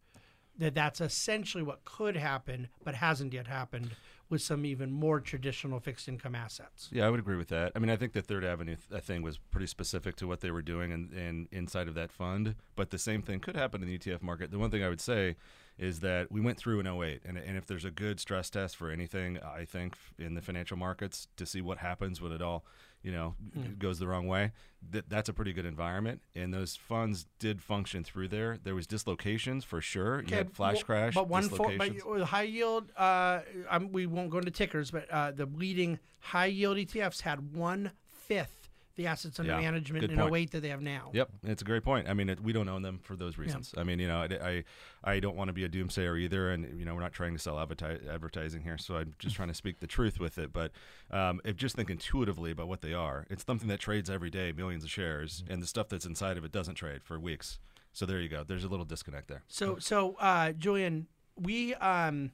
That 0.59 0.75
that's 0.75 1.01
essentially 1.01 1.63
what 1.63 1.85
could 1.85 2.17
happen, 2.17 2.69
but 2.85 2.95
hasn't 2.95 3.33
yet 3.33 3.47
happened 3.47 3.97
with 4.33 4.41
some 4.41 4.65
even 4.65 4.91
more 4.91 5.21
traditional 5.21 5.79
fixed 5.79 6.09
income 6.09 6.35
assets. 6.35 6.89
yeah, 6.91 7.07
I 7.07 7.11
would 7.11 7.21
agree 7.21 7.37
with 7.37 7.49
that. 7.49 7.73
I 7.77 7.79
mean, 7.79 7.91
I 7.91 7.97
think 7.97 8.15
the 8.15 8.23
Third 8.23 8.45
Avenue 8.45 8.77
th- 8.91 9.03
thing 9.03 9.21
was 9.21 9.37
pretty 9.37 9.67
specific 9.67 10.17
to 10.17 10.27
what 10.27 10.41
they 10.41 10.51
were 10.51 10.63
doing 10.63 10.91
and, 10.91 11.13
and 11.13 11.49
inside 11.53 11.87
of 11.87 11.95
that 11.95 12.11
fund. 12.11 12.55
But 12.75 12.91
the 12.91 12.99
same 12.99 13.21
thing 13.21 13.41
could 13.41 13.57
happen 13.57 13.83
in 13.83 13.89
the 13.89 13.99
ETF 13.99 14.23
market. 14.23 14.51
The 14.51 14.59
one 14.59 14.71
thing 14.71 14.83
I 14.83 14.89
would 14.89 15.03
say 15.03 15.37
is 15.79 16.01
that 16.01 16.31
we 16.31 16.41
went 16.41 16.59
through 16.59 16.81
in 16.81 16.87
08, 16.87 17.23
and, 17.25 17.39
and 17.39 17.57
if 17.57 17.67
there's 17.67 17.85
a 17.85 17.91
good 17.91 18.21
stress 18.21 18.51
test 18.51 18.77
for 18.77 18.91
anything, 18.91 19.39
I 19.39 19.65
think 19.65 19.97
in 20.19 20.35
the 20.35 20.43
financial 20.43 20.77
markets 20.77 21.29
to 21.37 21.47
see 21.47 21.61
what 21.61 21.79
happens 21.79 22.21
when 22.21 22.31
it 22.33 22.43
all, 22.43 22.65
you 23.03 23.11
know, 23.11 23.35
Hmm. 23.55 23.73
goes 23.79 23.99
the 23.99 24.07
wrong 24.07 24.27
way, 24.29 24.53
that 24.91 25.09
that's 25.09 25.29
a 25.29 25.33
pretty 25.33 25.53
good 25.53 25.67
environment. 25.67 26.21
And 26.37 26.53
those 26.55 26.77
funds 26.77 27.27
did 27.39 27.63
function 27.63 28.05
through 28.05 28.29
there. 28.29 28.59
There 28.63 28.75
was 28.75 28.87
dislocations 28.87 29.65
for 29.65 29.81
sure. 29.81 30.23
You 30.23 30.37
had 30.37 30.53
flash 30.53 30.77
well, 30.77 30.85
crash, 30.85 31.15
But 31.15 31.29
one 31.29 31.49
for, 31.49 31.73
but 31.77 32.07
with 32.07 32.23
high 32.23 32.43
yield, 32.43 32.93
uh, 32.97 33.41
I'm, 33.71 33.91
we 33.93 34.07
won't 34.07 34.31
go 34.31 34.39
into 34.39 34.51
tickers, 34.53 34.91
but 34.91 35.11
uh, 35.11 35.33
the 35.33 35.47
leading 35.47 35.99
high 36.21 36.47
yield 36.47 36.77
ETFs 36.77 37.23
had 37.23 37.55
one 37.55 37.91
fifth 38.07 38.62
the 38.97 39.07
assets 39.07 39.39
under 39.39 39.53
Yeah, 39.53 39.61
management 39.61 40.11
in 40.11 40.19
a 40.19 40.29
weight 40.29 40.51
that 40.53 40.61
they 40.61 40.69
have 40.69 40.83
now. 40.83 41.11
Yep, 41.13 41.31
it's 41.45 41.63
a 41.63 41.65
great 41.65 41.83
point. 41.83 42.09
I 42.09 42.15
mean, 42.15 42.29
it, 42.29 42.41
we 42.41 42.53
don't 42.53 42.69
own 42.69 42.83
them 42.83 43.01
for 43.03 43.17
those 43.17 43.39
reasons. 43.39 43.75
I 43.77 43.85
mean, 43.85 43.99
you 43.99 44.09
know, 44.09 44.21
I, 44.23 44.65
I, 45.05 45.13
I 45.13 45.21
don't 45.21 45.37
want 45.37 45.49
to 45.49 45.53
be 45.53 45.65
a 45.65 45.69
doomsayer 45.69 46.19
either, 46.19 46.51
and 46.51 46.79
you 46.79 46.85
know, 46.85 46.95
we're 46.95 47.01
not 47.01 47.13
trying 47.13 47.33
to 47.33 47.39
sell 47.39 47.57
adverti- 47.57 48.07
advertising 48.09 48.63
here. 48.63 48.79
So 48.79 48.97
I'm 48.97 49.15
just 49.19 49.37
trying 49.37 49.49
to 49.49 49.55
speak 49.55 49.81
the 49.81 49.87
truth 49.87 50.21
with 50.21 50.39
it. 50.39 50.53
But 50.53 50.73
um, 51.11 51.41
if 51.45 51.57
just 51.57 51.77
think 51.77 51.91
intuitively 51.91 52.51
about 52.51 52.69
what 52.69 52.83
they 52.83 52.93
are, 52.93 53.27
it's 53.31 53.45
something 53.45 53.69
that 53.69 53.81
trades 53.81 54.11
every 54.11 54.31
day, 54.31 54.53
millions 54.53 54.85
of 54.85 54.91
shares, 54.91 55.45
and 55.49 55.63
the 55.63 55.67
stuff 55.67 55.89
that's 55.89 56.07
inside 56.07 56.37
of 56.37 56.45
it 56.45 56.53
doesn't 56.53 56.75
trade 56.75 57.03
for 57.03 57.19
weeks. 57.19 57.59
So 57.93 58.07
there 58.07 58.21
you 58.21 58.29
go. 58.29 58.43
There's 58.43 58.65
a 58.65 58.69
little 58.69 58.87
disconnect 58.87 59.29
there. 59.29 59.43
So, 59.49 59.79
so 59.79 60.17
uh, 60.19 60.53
Julian, 60.53 61.07
we 61.37 61.75
um, 61.75 62.33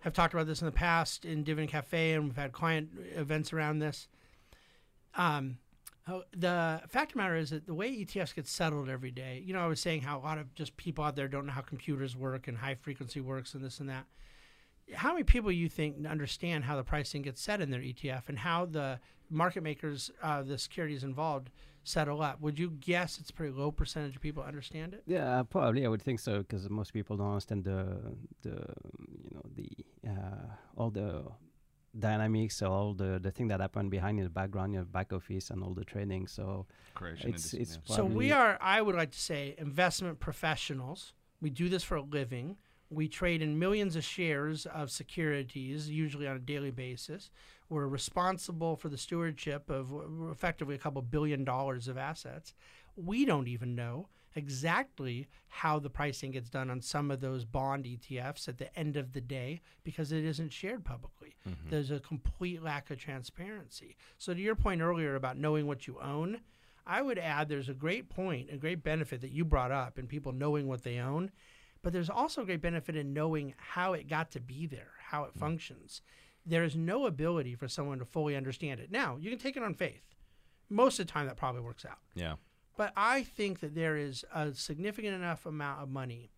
have 0.00 0.12
talked 0.12 0.34
about 0.34 0.46
this 0.46 0.60
in 0.60 0.66
the 0.66 0.72
past 0.72 1.24
in 1.24 1.44
Dividend 1.44 1.70
Cafe, 1.70 2.12
and 2.12 2.24
we've 2.24 2.36
had 2.36 2.52
client 2.52 2.90
events 3.14 3.52
around 3.52 3.78
this. 3.78 4.08
Um, 5.14 5.58
the 6.32 6.80
fact 6.88 7.12
of 7.12 7.16
the 7.16 7.22
matter 7.22 7.36
is 7.36 7.50
that 7.50 7.66
the 7.66 7.74
way 7.74 7.90
ETFs 7.90 8.34
get 8.34 8.46
settled 8.46 8.88
every 8.88 9.10
day, 9.10 9.42
you 9.44 9.52
know, 9.52 9.60
I 9.60 9.66
was 9.66 9.80
saying 9.80 10.02
how 10.02 10.18
a 10.18 10.22
lot 10.22 10.38
of 10.38 10.54
just 10.54 10.76
people 10.76 11.04
out 11.04 11.16
there 11.16 11.28
don't 11.28 11.46
know 11.46 11.52
how 11.52 11.60
computers 11.60 12.16
work 12.16 12.48
and 12.48 12.58
high 12.58 12.74
frequency 12.74 13.20
works 13.20 13.54
and 13.54 13.64
this 13.64 13.80
and 13.80 13.88
that. 13.88 14.06
How 14.94 15.12
many 15.12 15.24
people 15.24 15.52
you 15.52 15.68
think 15.68 16.06
understand 16.06 16.64
how 16.64 16.76
the 16.76 16.84
pricing 16.84 17.22
gets 17.22 17.42
set 17.42 17.60
in 17.60 17.70
their 17.70 17.80
ETF 17.80 18.28
and 18.28 18.38
how 18.38 18.64
the 18.64 19.00
market 19.30 19.62
makers, 19.62 20.10
uh, 20.22 20.42
the 20.42 20.56
securities 20.56 21.04
involved, 21.04 21.50
settle 21.84 22.22
up. 22.22 22.40
Would 22.40 22.58
you 22.58 22.70
guess 22.70 23.18
it's 23.18 23.30
a 23.30 23.32
pretty 23.32 23.52
low 23.52 23.70
percentage 23.70 24.16
of 24.16 24.22
people 24.22 24.42
understand 24.42 24.94
it? 24.94 25.02
Yeah, 25.06 25.42
probably 25.48 25.84
I 25.84 25.88
would 25.88 26.02
think 26.02 26.20
so 26.20 26.38
because 26.38 26.68
most 26.68 26.92
people 26.92 27.16
don't 27.16 27.28
understand 27.28 27.64
the 27.64 28.16
the 28.42 28.66
you 29.22 29.30
know 29.32 29.42
the 29.54 29.70
uh, 30.08 30.46
all 30.76 30.90
the 30.90 31.24
dynamics, 31.96 32.62
all 32.62 32.94
the 32.94 33.18
the 33.18 33.30
thing 33.30 33.48
that 33.48 33.60
happened 33.60 33.90
behind 33.90 34.18
in 34.18 34.24
the 34.24 34.30
background, 34.30 34.74
your 34.74 34.84
back 34.84 35.12
office, 35.12 35.50
and 35.50 35.62
all 35.62 35.74
the 35.74 35.84
trading. 35.84 36.26
So 36.26 36.66
Creation 36.94 37.30
it's 37.30 37.54
it's 37.54 37.78
yeah. 37.86 37.96
So 37.96 38.04
we 38.04 38.32
are, 38.32 38.58
I 38.60 38.82
would 38.82 38.94
like 38.94 39.12
to 39.12 39.20
say, 39.20 39.54
investment 39.58 40.20
professionals. 40.20 41.12
We 41.40 41.50
do 41.50 41.68
this 41.68 41.84
for 41.84 41.96
a 41.96 42.02
living. 42.02 42.56
We 42.90 43.06
trade 43.06 43.42
in 43.42 43.58
millions 43.58 43.96
of 43.96 44.04
shares 44.04 44.64
of 44.66 44.90
securities, 44.90 45.90
usually 45.90 46.26
on 46.26 46.36
a 46.36 46.40
daily 46.40 46.70
basis. 46.70 47.30
We're 47.68 47.86
responsible 47.86 48.76
for 48.76 48.88
the 48.88 48.96
stewardship 48.96 49.68
of 49.68 49.92
effectively 50.30 50.74
a 50.74 50.78
couple 50.78 51.02
billion 51.02 51.44
dollars 51.44 51.86
of 51.86 51.98
assets. 51.98 52.54
We 52.96 53.26
don't 53.26 53.46
even 53.46 53.74
know 53.74 54.08
exactly 54.34 55.28
how 55.48 55.78
the 55.78 55.90
pricing 55.90 56.30
gets 56.30 56.50
done 56.50 56.70
on 56.70 56.80
some 56.80 57.10
of 57.10 57.20
those 57.20 57.44
bond 57.44 57.84
ETFs 57.84 58.48
at 58.48 58.58
the 58.58 58.76
end 58.78 58.96
of 58.96 59.12
the 59.12 59.20
day 59.20 59.60
because 59.84 60.12
it 60.12 60.24
isn't 60.24 60.52
shared 60.52 60.84
publicly. 60.84 61.36
Mm-hmm. 61.48 61.70
There's 61.70 61.90
a 61.90 62.00
complete 62.00 62.62
lack 62.62 62.90
of 62.90 62.98
transparency. 62.98 63.96
So, 64.18 64.34
to 64.34 64.40
your 64.40 64.54
point 64.54 64.80
earlier 64.80 65.14
about 65.14 65.38
knowing 65.38 65.66
what 65.66 65.86
you 65.86 65.98
own, 66.00 66.40
I 66.86 67.02
would 67.02 67.18
add 67.18 67.48
there's 67.48 67.68
a 67.68 67.74
great 67.74 68.08
point, 68.08 68.48
a 68.50 68.56
great 68.56 68.82
benefit 68.82 69.20
that 69.20 69.30
you 69.30 69.44
brought 69.44 69.70
up 69.70 69.98
in 69.98 70.06
people 70.06 70.32
knowing 70.32 70.66
what 70.66 70.84
they 70.84 70.98
own, 70.98 71.30
but 71.82 71.92
there's 71.92 72.10
also 72.10 72.42
a 72.42 72.46
great 72.46 72.62
benefit 72.62 72.96
in 72.96 73.12
knowing 73.12 73.54
how 73.58 73.92
it 73.92 74.08
got 74.08 74.30
to 74.32 74.40
be 74.40 74.66
there, 74.66 74.92
how 74.98 75.24
it 75.24 75.34
mm. 75.36 75.40
functions. 75.40 76.00
There 76.46 76.64
is 76.64 76.76
no 76.76 77.04
ability 77.06 77.54
for 77.54 77.68
someone 77.68 77.98
to 77.98 78.06
fully 78.06 78.34
understand 78.34 78.80
it. 78.80 78.90
Now, 78.90 79.18
you 79.20 79.28
can 79.28 79.38
take 79.38 79.56
it 79.56 79.62
on 79.62 79.74
faith. 79.74 80.02
Most 80.70 80.98
of 80.98 81.06
the 81.06 81.12
time, 81.12 81.26
that 81.26 81.36
probably 81.36 81.60
works 81.60 81.84
out. 81.84 81.98
Yeah. 82.14 82.34
But 82.78 82.92
I 82.96 83.24
think 83.24 83.58
that 83.58 83.74
there 83.74 83.96
is 83.96 84.24
a 84.32 84.54
significant 84.54 85.12
enough 85.12 85.46
amount 85.46 85.82
of 85.82 85.90
money 85.90 86.30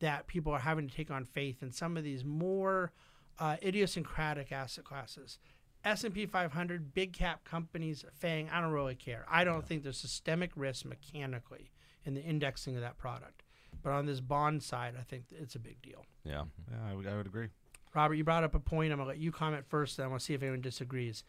that 0.00 0.26
people 0.26 0.52
are 0.52 0.58
having 0.58 0.88
to 0.88 0.94
take 0.94 1.08
on 1.08 1.24
faith 1.24 1.62
in 1.62 1.70
some 1.70 1.96
of 1.96 2.02
these 2.02 2.24
more 2.24 2.90
uh, 3.38 3.58
idiosyncratic 3.62 4.50
asset 4.50 4.82
classes. 4.82 5.38
S&P 5.84 6.26
500, 6.26 6.92
big 6.94 7.12
cap 7.12 7.44
companies, 7.44 8.04
FANG, 8.12 8.50
I 8.50 8.60
don't 8.60 8.72
really 8.72 8.96
care. 8.96 9.24
I 9.30 9.44
don't 9.44 9.64
think 9.64 9.84
there's 9.84 9.96
systemic 9.96 10.50
risk 10.56 10.84
mechanically 10.84 11.70
in 12.04 12.14
the 12.14 12.22
indexing 12.22 12.74
of 12.74 12.82
that 12.82 12.98
product. 12.98 13.44
But 13.80 13.92
on 13.92 14.04
this 14.04 14.18
bond 14.18 14.64
side, 14.64 14.94
I 14.98 15.04
think 15.04 15.26
it's 15.30 15.54
a 15.54 15.60
big 15.60 15.80
deal. 15.80 16.04
Yeah. 16.24 16.42
Yeah. 16.72 16.90
I 16.90 16.94
would, 16.96 17.06
I 17.06 17.16
would 17.16 17.26
agree. 17.26 17.50
Robert, 17.94 18.14
you 18.14 18.24
brought 18.24 18.42
up 18.42 18.56
a 18.56 18.60
point. 18.60 18.90
I'm 18.90 18.98
going 18.98 19.06
to 19.06 19.10
let 19.10 19.18
you 19.18 19.30
comment 19.30 19.64
first, 19.64 19.96
then 19.96 20.06
I 20.06 20.08
want 20.08 20.22
to 20.22 20.26
see 20.26 20.34
if 20.34 20.42
anyone 20.42 20.60
disagrees. 20.60 21.22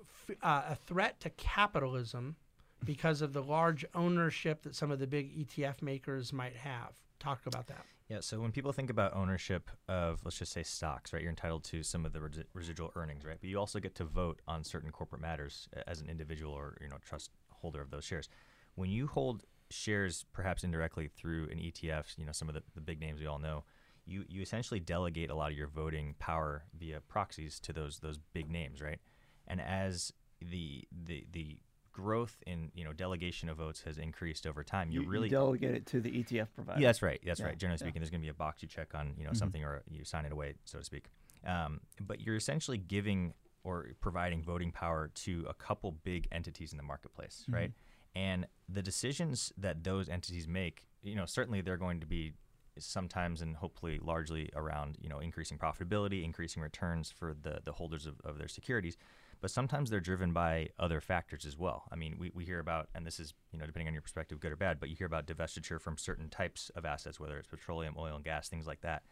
F- 0.00 0.36
uh, 0.42 0.62
a 0.70 0.74
threat 0.74 1.20
to 1.20 1.28
capitalism 1.28 2.36
because 2.84 3.22
of 3.22 3.32
the 3.32 3.42
large 3.42 3.84
ownership 3.94 4.62
that 4.62 4.74
some 4.74 4.90
of 4.90 4.98
the 4.98 5.06
big 5.06 5.46
ETF 5.46 5.82
makers 5.82 6.32
might 6.32 6.56
have. 6.56 6.92
Talk 7.18 7.40
about 7.46 7.66
that. 7.66 7.84
Yeah, 8.08 8.20
so 8.20 8.40
when 8.40 8.52
people 8.52 8.72
think 8.72 8.88
about 8.88 9.14
ownership 9.14 9.70
of, 9.86 10.20
let's 10.24 10.38
just 10.38 10.52
say, 10.52 10.62
stocks, 10.62 11.12
right, 11.12 11.20
you're 11.20 11.30
entitled 11.30 11.64
to 11.64 11.82
some 11.82 12.06
of 12.06 12.14
the 12.14 12.20
resi- 12.20 12.44
residual 12.54 12.90
earnings, 12.96 13.24
right? 13.24 13.36
But 13.38 13.50
you 13.50 13.58
also 13.58 13.80
get 13.80 13.94
to 13.96 14.04
vote 14.04 14.40
on 14.48 14.64
certain 14.64 14.90
corporate 14.90 15.20
matters 15.20 15.68
uh, 15.76 15.80
as 15.86 16.00
an 16.00 16.08
individual 16.08 16.52
or 16.52 16.78
you 16.80 16.88
know 16.88 16.96
trust 17.04 17.30
holder 17.50 17.82
of 17.82 17.90
those 17.90 18.04
shares. 18.04 18.30
When 18.76 18.88
you 18.88 19.08
hold 19.08 19.44
shares, 19.68 20.24
perhaps 20.32 20.64
indirectly 20.64 21.08
through 21.08 21.48
an 21.50 21.58
ETF, 21.58 22.16
you 22.16 22.24
know 22.24 22.32
some 22.32 22.48
of 22.48 22.54
the, 22.54 22.62
the 22.74 22.80
big 22.80 22.98
names 22.98 23.20
we 23.20 23.26
all 23.26 23.38
know, 23.38 23.64
you 24.06 24.24
you 24.26 24.40
essentially 24.40 24.80
delegate 24.80 25.28
a 25.28 25.34
lot 25.34 25.50
of 25.50 25.58
your 25.58 25.68
voting 25.68 26.14
power 26.18 26.64
via 26.78 27.00
proxies 27.00 27.60
to 27.60 27.74
those 27.74 27.98
those 27.98 28.18
big 28.32 28.50
names, 28.50 28.80
right? 28.80 29.00
And 29.46 29.60
as 29.60 30.14
the 30.40 30.84
the 31.04 31.26
the 31.30 31.58
growth 32.02 32.36
in 32.46 32.70
you 32.74 32.84
know 32.84 32.92
delegation 32.92 33.48
of 33.48 33.56
votes 33.56 33.82
has 33.82 33.98
increased 33.98 34.46
over 34.46 34.62
time, 34.62 34.90
You, 34.90 35.00
you're 35.02 35.10
really 35.10 35.26
you 35.28 35.36
delegate 35.36 35.74
it 35.74 35.86
to 35.86 36.00
the 36.00 36.10
ETF 36.10 36.46
provider. 36.54 36.80
yeah, 36.80 36.88
that's 36.88 37.02
right. 37.02 37.20
That's 37.26 37.40
Yeah, 37.40 37.46
right. 37.46 37.58
Generally 37.58 37.78
yeah. 37.80 37.86
speaking, 37.86 38.00
there's 38.00 38.10
going 38.10 38.20
to 38.20 38.24
be 38.26 38.30
a 38.30 38.34
box 38.34 38.62
you 38.62 38.68
check 38.68 38.94
on, 38.94 39.14
you 39.18 39.24
know, 39.24 39.30
Mhm. 39.32 39.36
something 39.36 39.64
or 39.64 39.82
you 39.90 40.04
sign 40.04 40.24
it 40.24 40.32
away, 40.32 40.54
so 40.64 40.78
to 40.78 40.84
speak. 40.84 41.06
Um, 41.44 41.80
but 42.00 42.20
you're 42.20 42.36
essentially 42.36 42.78
giving 42.78 43.34
or 43.64 43.88
providing 44.00 44.42
voting 44.42 44.70
power 44.70 45.10
to 45.26 45.44
a 45.48 45.54
couple 45.54 45.90
big 46.04 46.28
entities 46.30 46.70
in 46.72 46.76
the 46.76 46.84
marketplace, 46.84 47.42
Mm-hmm. 47.42 47.54
right? 47.54 47.72
And 48.14 48.46
the 48.68 48.82
decisions 48.82 49.52
that 49.58 49.82
those 49.84 50.08
entities 50.08 50.46
make, 50.48 50.86
you 51.02 51.16
know, 51.16 51.26
certainly 51.26 51.60
they're 51.60 51.76
going 51.76 52.00
to 52.00 52.06
be 52.06 52.32
sometimes 52.78 53.42
and 53.42 53.56
hopefully 53.56 53.98
largely 54.00 54.50
around, 54.54 54.96
you 55.00 55.08
know, 55.08 55.18
increasing 55.18 55.58
profitability, 55.58 56.22
increasing 56.24 56.62
returns 56.62 57.10
for 57.10 57.34
the, 57.42 57.60
the 57.64 57.72
holders 57.72 58.06
of, 58.06 58.20
of 58.24 58.38
their 58.38 58.46
securities. 58.48 58.96
But 59.40 59.50
sometimes 59.50 59.90
they're 59.90 60.00
driven 60.00 60.32
by 60.32 60.70
other 60.78 61.00
factors 61.00 61.44
as 61.44 61.56
well. 61.56 61.84
I 61.92 61.96
mean, 61.96 62.16
we, 62.18 62.32
we 62.34 62.44
hear 62.44 62.58
about, 62.58 62.88
and 62.94 63.06
this 63.06 63.20
is, 63.20 63.34
you 63.52 63.58
know, 63.58 63.66
depending 63.66 63.86
on 63.86 63.92
your 63.92 64.02
perspective, 64.02 64.40
good 64.40 64.52
or 64.52 64.56
bad, 64.56 64.80
but 64.80 64.88
you 64.88 64.96
hear 64.96 65.06
about 65.06 65.26
divestiture 65.26 65.80
from 65.80 65.96
certain 65.96 66.28
types 66.28 66.70
of 66.74 66.84
assets, 66.84 67.20
whether 67.20 67.38
it's 67.38 67.46
petroleum, 67.46 67.94
oil, 67.96 68.16
and 68.16 68.24
gas, 68.24 68.48
things 68.48 68.66
like 68.66 68.80
that. 68.80 69.02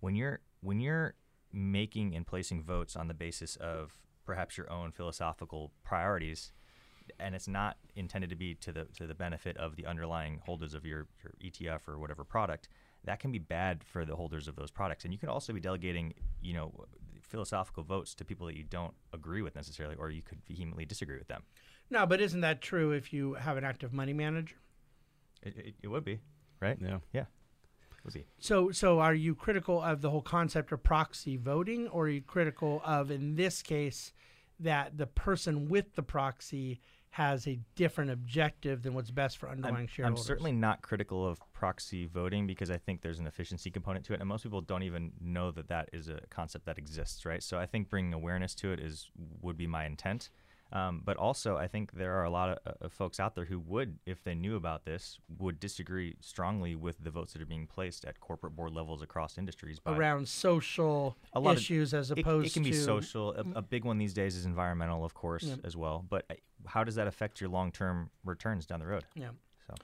When 0.00 0.14
you're 0.14 0.40
when 0.60 0.80
you're 0.80 1.14
making 1.52 2.14
and 2.14 2.26
placing 2.26 2.62
votes 2.62 2.96
on 2.96 3.08
the 3.08 3.14
basis 3.14 3.56
of 3.56 3.98
perhaps 4.24 4.56
your 4.56 4.70
own 4.70 4.90
philosophical 4.90 5.70
priorities, 5.84 6.52
and 7.18 7.34
it's 7.34 7.48
not 7.48 7.76
intended 7.94 8.30
to 8.30 8.36
be 8.36 8.54
to 8.54 8.72
the 8.72 8.86
to 8.96 9.06
the 9.06 9.14
benefit 9.14 9.56
of 9.58 9.76
the 9.76 9.86
underlying 9.86 10.40
holders 10.46 10.74
of 10.74 10.84
your, 10.84 11.06
your 11.22 11.34
ETF 11.42 11.88
or 11.88 11.98
whatever 11.98 12.24
product, 12.24 12.68
that 13.04 13.20
can 13.20 13.30
be 13.30 13.38
bad 13.38 13.84
for 13.84 14.04
the 14.04 14.16
holders 14.16 14.48
of 14.48 14.56
those 14.56 14.70
products. 14.70 15.04
And 15.04 15.12
you 15.12 15.18
can 15.18 15.28
also 15.28 15.52
be 15.52 15.60
delegating, 15.60 16.14
you 16.40 16.54
know, 16.54 16.72
philosophical 17.28 17.82
votes 17.82 18.14
to 18.14 18.24
people 18.24 18.46
that 18.46 18.56
you 18.56 18.64
don't 18.64 18.94
agree 19.12 19.42
with 19.42 19.54
necessarily, 19.54 19.96
or 19.96 20.10
you 20.10 20.22
could 20.22 20.38
vehemently 20.46 20.84
disagree 20.84 21.18
with 21.18 21.28
them. 21.28 21.42
No, 21.90 22.06
but 22.06 22.20
isn't 22.20 22.40
that 22.40 22.60
true 22.60 22.92
if 22.92 23.12
you 23.12 23.34
have 23.34 23.56
an 23.56 23.64
active 23.64 23.92
money 23.92 24.12
manager? 24.12 24.56
It, 25.42 25.56
it, 25.56 25.74
it 25.82 25.88
would 25.88 26.04
be, 26.04 26.20
right? 26.60 26.78
Yeah. 26.80 26.98
Yeah, 27.12 27.24
would 28.04 28.14
be. 28.14 28.26
So, 28.38 28.70
so 28.70 29.00
are 29.00 29.14
you 29.14 29.34
critical 29.34 29.82
of 29.82 30.00
the 30.00 30.10
whole 30.10 30.22
concept 30.22 30.72
of 30.72 30.82
proxy 30.82 31.36
voting, 31.36 31.88
or 31.88 32.04
are 32.04 32.10
you 32.10 32.22
critical 32.22 32.82
of, 32.84 33.10
in 33.10 33.36
this 33.36 33.62
case, 33.62 34.12
that 34.60 34.96
the 34.96 35.06
person 35.06 35.68
with 35.68 35.94
the 35.94 36.02
proxy 36.02 36.80
has 37.14 37.46
a 37.46 37.56
different 37.76 38.10
objective 38.10 38.82
than 38.82 38.92
what's 38.92 39.12
best 39.12 39.38
for 39.38 39.48
underlying 39.48 39.88
I'm, 39.98 40.04
I'm 40.04 40.16
certainly 40.16 40.50
not 40.50 40.82
critical 40.82 41.24
of 41.24 41.38
proxy 41.52 42.06
voting 42.06 42.44
because 42.44 42.72
I 42.72 42.76
think 42.76 43.02
there's 43.02 43.20
an 43.20 43.28
efficiency 43.28 43.70
component 43.70 44.04
to 44.06 44.14
it, 44.14 44.20
and 44.20 44.28
most 44.28 44.42
people 44.42 44.60
don't 44.60 44.82
even 44.82 45.12
know 45.20 45.52
that 45.52 45.68
that 45.68 45.90
is 45.92 46.08
a 46.08 46.18
concept 46.30 46.66
that 46.66 46.76
exists, 46.76 47.24
right? 47.24 47.40
So 47.40 47.56
I 47.56 47.66
think 47.66 47.88
bringing 47.88 48.14
awareness 48.14 48.52
to 48.56 48.72
it 48.72 48.80
is 48.80 49.12
would 49.42 49.56
be 49.56 49.68
my 49.68 49.86
intent. 49.86 50.30
Um, 50.74 51.02
but 51.04 51.16
also, 51.16 51.56
I 51.56 51.68
think 51.68 51.92
there 51.92 52.14
are 52.14 52.24
a 52.24 52.30
lot 52.30 52.50
of, 52.50 52.58
uh, 52.66 52.86
of 52.86 52.92
folks 52.92 53.20
out 53.20 53.36
there 53.36 53.44
who 53.44 53.60
would, 53.60 54.00
if 54.06 54.24
they 54.24 54.34
knew 54.34 54.56
about 54.56 54.84
this, 54.84 55.20
would 55.38 55.60
disagree 55.60 56.16
strongly 56.20 56.74
with 56.74 56.96
the 57.02 57.10
votes 57.10 57.32
that 57.32 57.40
are 57.40 57.46
being 57.46 57.68
placed 57.68 58.04
at 58.04 58.18
corporate 58.18 58.56
board 58.56 58.72
levels 58.72 59.00
across 59.00 59.38
industries. 59.38 59.78
by- 59.78 59.96
around 59.96 60.26
social 60.28 61.16
A 61.32 61.38
lot 61.38 61.52
of- 61.52 61.58
issues 61.58 61.94
as 61.94 62.10
it, 62.10 62.18
opposed 62.18 62.48
it 62.48 62.52
can 62.54 62.64
be 62.64 62.72
to 62.72 62.76
social. 62.82 63.32
A, 63.34 63.44
a 63.58 63.62
big 63.62 63.84
one 63.84 63.98
these 63.98 64.12
days 64.14 64.34
is 64.34 64.44
environmental, 64.46 65.04
of 65.04 65.14
course, 65.14 65.44
Yeah. 65.44 65.56
as 65.62 65.76
well. 65.76 66.04
But 66.08 66.26
uh, 66.28 66.34
how 66.66 66.82
does 66.82 66.96
that 66.96 67.06
affect 67.06 67.40
your 67.40 67.50
long-term 67.50 68.10
returns 68.24 68.66
down 68.66 68.80
the 68.80 68.86
road? 68.86 69.04
Yeah. 69.14 69.30
So. 69.68 69.74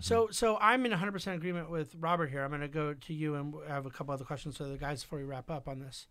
So, 0.00 0.28
so 0.30 0.58
I'm 0.60 0.84
in 0.84 0.92
100% 0.92 1.34
agreement 1.34 1.70
with 1.70 1.94
Robert 1.96 2.28
here. 2.30 2.42
I'm 2.42 2.50
going 2.50 2.60
to 2.60 2.68
go 2.68 2.94
to 2.94 3.14
you 3.14 3.36
and 3.36 3.54
I 3.68 3.72
have 3.72 3.86
a 3.86 3.90
couple 3.90 4.12
other 4.14 4.24
questions 4.24 4.56
for 4.56 4.64
the 4.64 4.76
guys 4.76 5.02
before 5.02 5.18
we 5.20 5.24
wrap 5.24 5.48
up 5.50 5.68
on 5.68 5.78
this. 5.78 6.06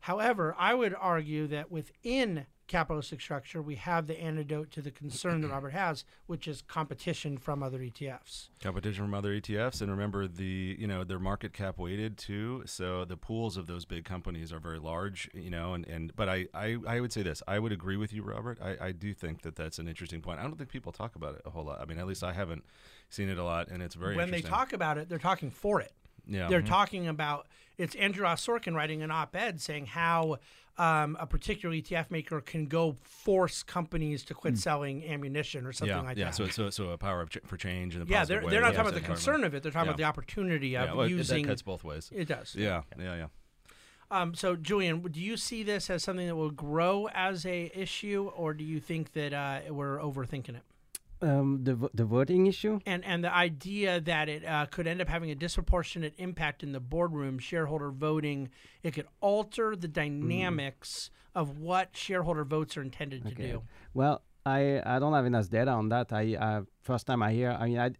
However, 0.00 0.54
I 0.58 0.74
would 0.74 0.94
argue 0.98 1.46
that 1.48 1.70
within 1.70 2.46
capitalistic 2.66 3.20
structure, 3.20 3.60
we 3.60 3.76
have 3.76 4.06
the 4.06 4.20
antidote 4.20 4.70
to 4.72 4.82
the 4.82 4.90
concern 4.90 5.40
that 5.42 5.48
Robert 5.52 5.70
has, 5.70 6.04
which 6.26 6.48
is 6.48 6.62
competition 6.62 7.36
from 7.38 7.62
other 7.62 7.78
ETFs. 7.78 8.48
competition 8.62 9.04
from 9.04 9.14
other 9.14 9.38
ETFs, 9.38 9.80
and 9.80 9.90
remember 9.90 10.26
the 10.26 10.76
you 10.78 10.86
know 10.86 11.04
they're 11.04 11.18
market 11.18 11.52
cap 11.52 11.78
weighted 11.78 12.16
too, 12.16 12.62
so 12.66 13.04
the 13.04 13.16
pools 13.16 13.56
of 13.56 13.66
those 13.66 13.84
big 13.84 14.04
companies 14.04 14.52
are 14.52 14.58
very 14.58 14.78
large, 14.78 15.30
you 15.34 15.50
know, 15.50 15.74
and, 15.74 15.86
and 15.86 16.14
but 16.16 16.28
I, 16.28 16.46
I 16.54 16.78
I 16.86 17.00
would 17.00 17.12
say 17.12 17.22
this, 17.22 17.42
I 17.46 17.58
would 17.58 17.72
agree 17.72 17.96
with 17.96 18.12
you, 18.12 18.22
Robert. 18.22 18.58
I, 18.62 18.76
I 18.88 18.92
do 18.92 19.12
think 19.12 19.42
that 19.42 19.56
that's 19.56 19.78
an 19.78 19.88
interesting 19.88 20.20
point. 20.20 20.40
I 20.40 20.42
don't 20.42 20.56
think 20.56 20.70
people 20.70 20.92
talk 20.92 21.16
about 21.16 21.34
it 21.34 21.42
a 21.44 21.50
whole 21.50 21.64
lot. 21.64 21.80
I 21.80 21.84
mean, 21.84 21.98
at 21.98 22.06
least 22.06 22.24
I 22.24 22.32
haven't 22.32 22.64
seen 23.10 23.28
it 23.28 23.38
a 23.38 23.44
lot, 23.44 23.68
and 23.68 23.82
it's 23.82 23.94
very 23.94 24.16
when 24.16 24.30
they 24.30 24.42
talk 24.42 24.72
about 24.72 24.98
it, 24.98 25.08
they're 25.08 25.18
talking 25.18 25.50
for 25.50 25.80
it. 25.80 25.92
Yeah, 26.26 26.48
They're 26.48 26.62
talking 26.62 27.08
about 27.08 27.46
it's 27.78 27.94
Andrew 27.96 28.24
Ross 28.24 28.46
Sorkin 28.46 28.74
writing 28.74 29.02
an 29.02 29.10
op-ed 29.10 29.60
saying 29.60 29.86
how 29.86 30.38
um, 30.78 31.16
a 31.20 31.26
particular 31.26 31.74
ETF 31.74 32.10
maker 32.10 32.40
can 32.40 32.66
go 32.66 32.96
force 33.02 33.62
companies 33.62 34.24
to 34.24 34.34
quit 34.34 34.56
selling 34.56 35.04
ammunition 35.04 35.66
or 35.66 35.72
something 35.72 35.96
yeah, 35.96 36.02
like 36.02 36.16
yeah. 36.16 36.24
that. 36.26 36.34
So, 36.34 36.46
so, 36.46 36.70
so 36.70 36.90
a 36.90 36.98
power 36.98 37.20
of 37.20 37.30
ch- 37.30 37.38
for 37.44 37.56
change 37.56 37.94
and 37.94 38.06
the 38.06 38.10
yeah, 38.10 38.24
they're, 38.24 38.40
they're 38.40 38.60
not 38.60 38.74
talking 38.74 38.90
about 38.90 38.94
the 38.94 39.06
concern 39.06 39.44
of 39.44 39.54
it. 39.54 39.62
They're 39.62 39.72
talking 39.72 39.86
Yeah. 39.86 39.90
about 39.90 39.98
the 39.98 40.04
opportunity 40.04 40.76
of 40.76 40.88
Yeah, 40.88 40.94
well, 40.94 41.08
using. 41.08 41.42
that 41.42 41.48
cuts 41.48 41.62
both 41.62 41.84
ways. 41.84 42.10
it 42.14 42.26
does. 42.26 42.54
Yeah, 42.54 42.82
yeah, 42.98 43.14
yeah. 43.16 43.26
Um, 44.10 44.34
so, 44.34 44.56
Julian, 44.56 45.00
do 45.00 45.20
you 45.20 45.38
see 45.38 45.62
this 45.62 45.88
as 45.88 46.02
something 46.04 46.26
that 46.26 46.36
will 46.36 46.50
grow 46.50 47.08
as 47.14 47.46
a 47.46 47.70
issue, 47.74 48.30
or 48.36 48.52
do 48.52 48.62
you 48.62 48.78
think 48.78 49.12
that 49.14 49.32
uh, 49.32 49.60
we're 49.72 49.98
overthinking 49.98 50.50
it? 50.56 50.62
Um, 51.22 51.62
the 51.62 51.88
the 51.94 52.04
voting 52.04 52.46
issue. 52.48 52.80
And 52.84 53.04
and 53.04 53.22
the 53.22 53.32
idea 53.32 54.00
that 54.00 54.28
it 54.28 54.44
uh, 54.44 54.66
could 54.66 54.86
end 54.88 55.00
up 55.00 55.08
having 55.08 55.30
a 55.30 55.34
disproportionate 55.36 56.14
impact 56.18 56.62
in 56.62 56.72
the 56.72 56.80
boardroom, 56.80 57.38
shareholder 57.38 57.90
voting, 57.90 58.48
it 58.82 58.92
could 58.92 59.06
alter 59.20 59.76
the 59.76 59.88
dynamics 59.88 61.10
of 61.34 61.58
what 61.58 61.96
shareholder 61.96 62.44
votes 62.44 62.76
are 62.76 62.82
intended 62.82 63.24
to 63.26 63.34
do. 63.34 63.62
Well, 63.94 64.22
I 64.44 64.82
I 64.84 64.98
don't 64.98 65.12
have 65.12 65.26
enough 65.26 65.48
data 65.48 65.70
on 65.70 65.88
that. 65.90 66.12
I 66.12 66.34
uh, 66.34 66.62
first 66.80 67.06
time 67.06 67.22
I 67.22 67.32
hear. 67.32 67.50
I 67.52 67.66
mean, 67.66 67.78
I 67.78 67.90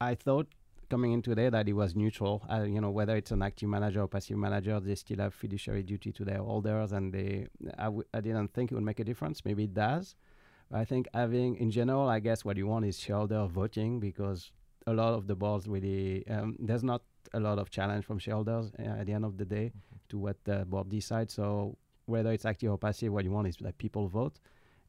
I 0.00 0.14
thought 0.14 0.46
coming 0.90 1.12
in 1.12 1.22
today 1.22 1.48
that 1.48 1.68
it 1.68 1.72
was 1.72 1.94
neutral. 1.94 2.42
Uh, 2.50 2.62
you 2.62 2.80
know, 2.80 2.90
whether 2.90 3.16
it's 3.16 3.30
an 3.30 3.42
active 3.42 3.68
manager 3.68 4.02
or 4.02 4.08
passive 4.08 4.36
manager, 4.36 4.78
they 4.80 4.94
still 4.94 5.18
have 5.18 5.34
fiduciary 5.34 5.82
duty 5.82 6.12
to 6.12 6.24
their 6.24 6.38
holders, 6.38 6.92
and 6.92 7.12
they. 7.12 7.46
I 7.78 7.84
w- 7.84 8.04
I 8.12 8.20
didn't 8.20 8.52
think 8.52 8.70
it 8.70 8.74
would 8.74 8.84
make 8.84 9.00
a 9.00 9.04
difference. 9.04 9.44
Maybe 9.44 9.64
it 9.64 9.74
does. 9.74 10.16
I 10.72 10.84
think 10.84 11.08
having, 11.14 11.56
in 11.56 11.70
general, 11.70 12.08
I 12.08 12.20
guess 12.20 12.44
what 12.44 12.56
you 12.56 12.66
want 12.66 12.84
is 12.84 12.98
shareholder 12.98 13.46
voting 13.46 14.00
because 14.00 14.52
a 14.86 14.92
lot 14.92 15.14
of 15.14 15.26
the 15.26 15.34
boards 15.34 15.66
really 15.66 16.26
um, 16.28 16.56
there's 16.58 16.84
not 16.84 17.02
a 17.34 17.40
lot 17.40 17.58
of 17.58 17.70
challenge 17.70 18.04
from 18.04 18.18
shareholders 18.18 18.70
uh, 18.78 19.00
at 19.00 19.06
the 19.06 19.12
end 19.12 19.24
of 19.24 19.36
the 19.36 19.44
day 19.44 19.72
to 20.08 20.18
what 20.18 20.36
the 20.44 20.64
board 20.66 20.88
decides. 20.88 21.34
So 21.34 21.76
whether 22.06 22.32
it's 22.32 22.44
active 22.44 22.70
or 22.70 22.78
passive, 22.78 23.12
what 23.12 23.24
you 23.24 23.30
want 23.30 23.48
is 23.48 23.56
that 23.60 23.76
people 23.78 24.08
vote, 24.08 24.40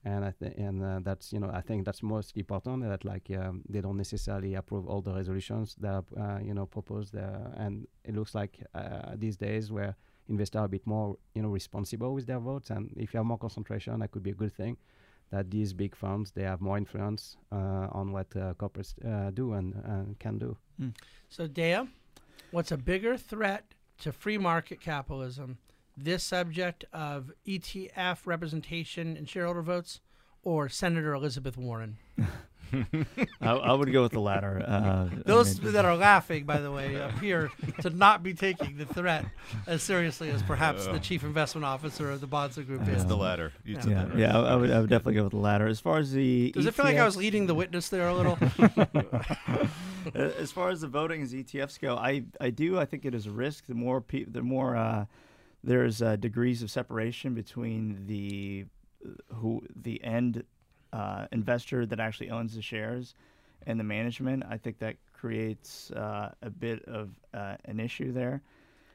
and 0.05 0.23
I 0.23 0.34
th- 0.39 0.53
and 0.57 0.84
uh, 0.84 0.99
that's 1.01 1.34
you 1.34 1.39
know 1.39 1.49
I 1.53 1.61
think 1.61 1.86
that's 1.86 2.01
most 2.03 2.36
important 2.38 2.84
that 2.84 3.03
like 3.03 3.30
um, 3.38 3.63
they 3.67 3.82
don't 3.82 3.97
necessarily 3.97 4.55
approve 4.55 4.88
all 4.88 5.01
the 5.01 5.13
resolutions 5.13 5.75
that 5.80 5.93
are 5.93 6.05
uh, 6.17 6.39
you 6.39 6.53
know 6.53 6.65
proposed, 6.65 7.15
uh, 7.15 7.49
and 7.57 7.88
it 8.03 8.15
looks 8.15 8.36
like 8.36 8.63
uh, 8.73 9.13
these 9.15 9.36
days 9.38 9.71
where 9.71 9.95
investors 10.30 10.59
are 10.59 10.65
a 10.65 10.69
bit 10.69 10.86
more 10.86 11.17
you 11.36 11.41
know 11.41 11.49
responsible 11.49 12.13
with 12.13 12.25
their 12.25 12.39
votes, 12.39 12.69
and 12.69 12.91
if 12.97 13.13
you 13.13 13.17
have 13.17 13.25
more 13.25 13.38
concentration, 13.38 13.99
that 13.99 14.11
could 14.11 14.23
be 14.23 14.32
a 14.32 14.36
good 14.36 14.53
thing 14.53 14.77
that 15.32 15.51
these 15.51 15.73
big 15.73 15.95
funds 15.95 16.32
they 16.32 16.43
have 16.43 16.61
more 16.61 16.77
influence 16.77 17.38
uh, 17.51 17.88
on 17.91 18.11
what 18.11 18.27
uh, 18.36 18.53
corporates 18.55 18.93
uh, 19.05 19.32
do 19.32 19.53
and 19.53 19.75
uh, 19.86 20.13
can 20.19 20.38
do. 20.38 20.57
So, 21.27 21.47
Dea, 21.47 21.82
what's 22.51 22.71
a 22.71 22.77
bigger 22.77 23.17
threat 23.17 23.73
to 23.99 24.11
free 24.11 24.38
market 24.38 24.80
capitalism? 24.80 25.57
This 25.97 26.23
subject 26.23 26.86
of 26.93 27.32
ETF 27.45 28.19
representation 28.25 29.17
and 29.17 29.27
shareholder 29.27 29.61
votes, 29.61 29.99
or 30.41 30.69
Senator 30.69 31.13
Elizabeth 31.13 31.57
Warren? 31.57 31.97
I, 33.41 33.51
I 33.51 33.74
would 33.74 33.91
go 33.91 34.03
with 34.03 34.11
the 34.11 34.20
latter. 34.20 34.63
Uh, 34.65 35.09
I 35.11 35.22
Those 35.26 35.61
mean- 35.61 35.74
that 35.74 35.86
are 35.86 35.95
laughing, 35.95 36.45
by 36.45 36.59
the 36.59 36.72
way, 36.72 36.95
appear 36.95 37.49
to 37.82 37.89
not 37.89 38.24
be 38.24 38.34
taking 38.34 38.78
the 38.78 38.86
threat 38.86 39.26
as 39.67 39.84
seriously 39.84 40.30
as 40.30 40.43
perhaps 40.43 40.86
the 40.86 40.99
chief 40.99 41.24
investment 41.24 41.65
officer 41.65 42.11
of 42.11 42.22
the 42.22 42.28
Bahnsen 42.28 42.65
Group 42.65 42.84
is. 42.84 42.89
It's 42.89 43.03
the 43.05 43.17
latter. 43.17 43.51
You 43.65 43.76
said 43.76 43.91
yeah, 43.91 44.07
right. 44.07 44.17
yeah, 44.17 44.38
I, 44.39 44.53
I 44.53 44.55
would, 44.55 44.72
I 44.72 44.80
would 44.80 44.89
definitely 44.89 45.15
go 45.15 45.24
with 45.24 45.32
the 45.32 45.38
latter. 45.39 45.67
As 45.67 45.80
far 45.80 45.97
as 45.99 46.11
the 46.11 46.51
Does 46.51 46.65
it 46.65 46.74
feel 46.74 46.86
like 46.86 46.97
I 46.97 47.05
was 47.05 47.17
leading 47.17 47.47
the 47.47 47.55
witness 47.55 47.89
there 47.89 48.07
a 48.07 48.13
little? 48.15 48.38
Uh, 50.15 50.32
as 50.39 50.49
far 50.51 50.70
as 50.70 50.80
the 50.82 50.88
voting 50.88 51.22
as 51.22 51.34
ETFs 51.34 51.80
go, 51.80 51.95
I, 51.95 52.24
I 52.39 52.49
do. 52.49 52.80
I 52.80 52.86
think 52.86 53.05
it 53.05 53.13
is 53.13 53.28
a 53.28 53.32
risk. 53.32 53.67
The 53.67 53.76
more 53.76 53.99
pe- 53.99 54.24
the 54.24 54.41
more 54.41 54.76
uh, 54.76 55.05
there's 55.63 56.01
uh, 56.01 56.15
degrees 56.15 56.63
of 56.63 56.72
separation 56.72 57.34
between 57.34 58.05
the 58.07 58.65
who 59.36 59.61
the 59.76 60.03
end 60.03 60.45
uh, 60.93 61.27
investor 61.31 61.85
that 61.85 61.99
actually 61.99 62.29
owns 62.29 62.55
the 62.55 62.61
shares 62.61 63.15
and 63.67 63.79
the 63.79 63.83
management. 63.83 64.43
I 64.49 64.57
think 64.57 64.79
that 64.79 64.95
creates 65.13 65.91
uh, 65.91 66.31
a 66.41 66.49
bit 66.49 66.83
of 66.85 67.09
uh, 67.33 67.55
an 67.65 67.79
issue 67.79 68.11
there. 68.11 68.41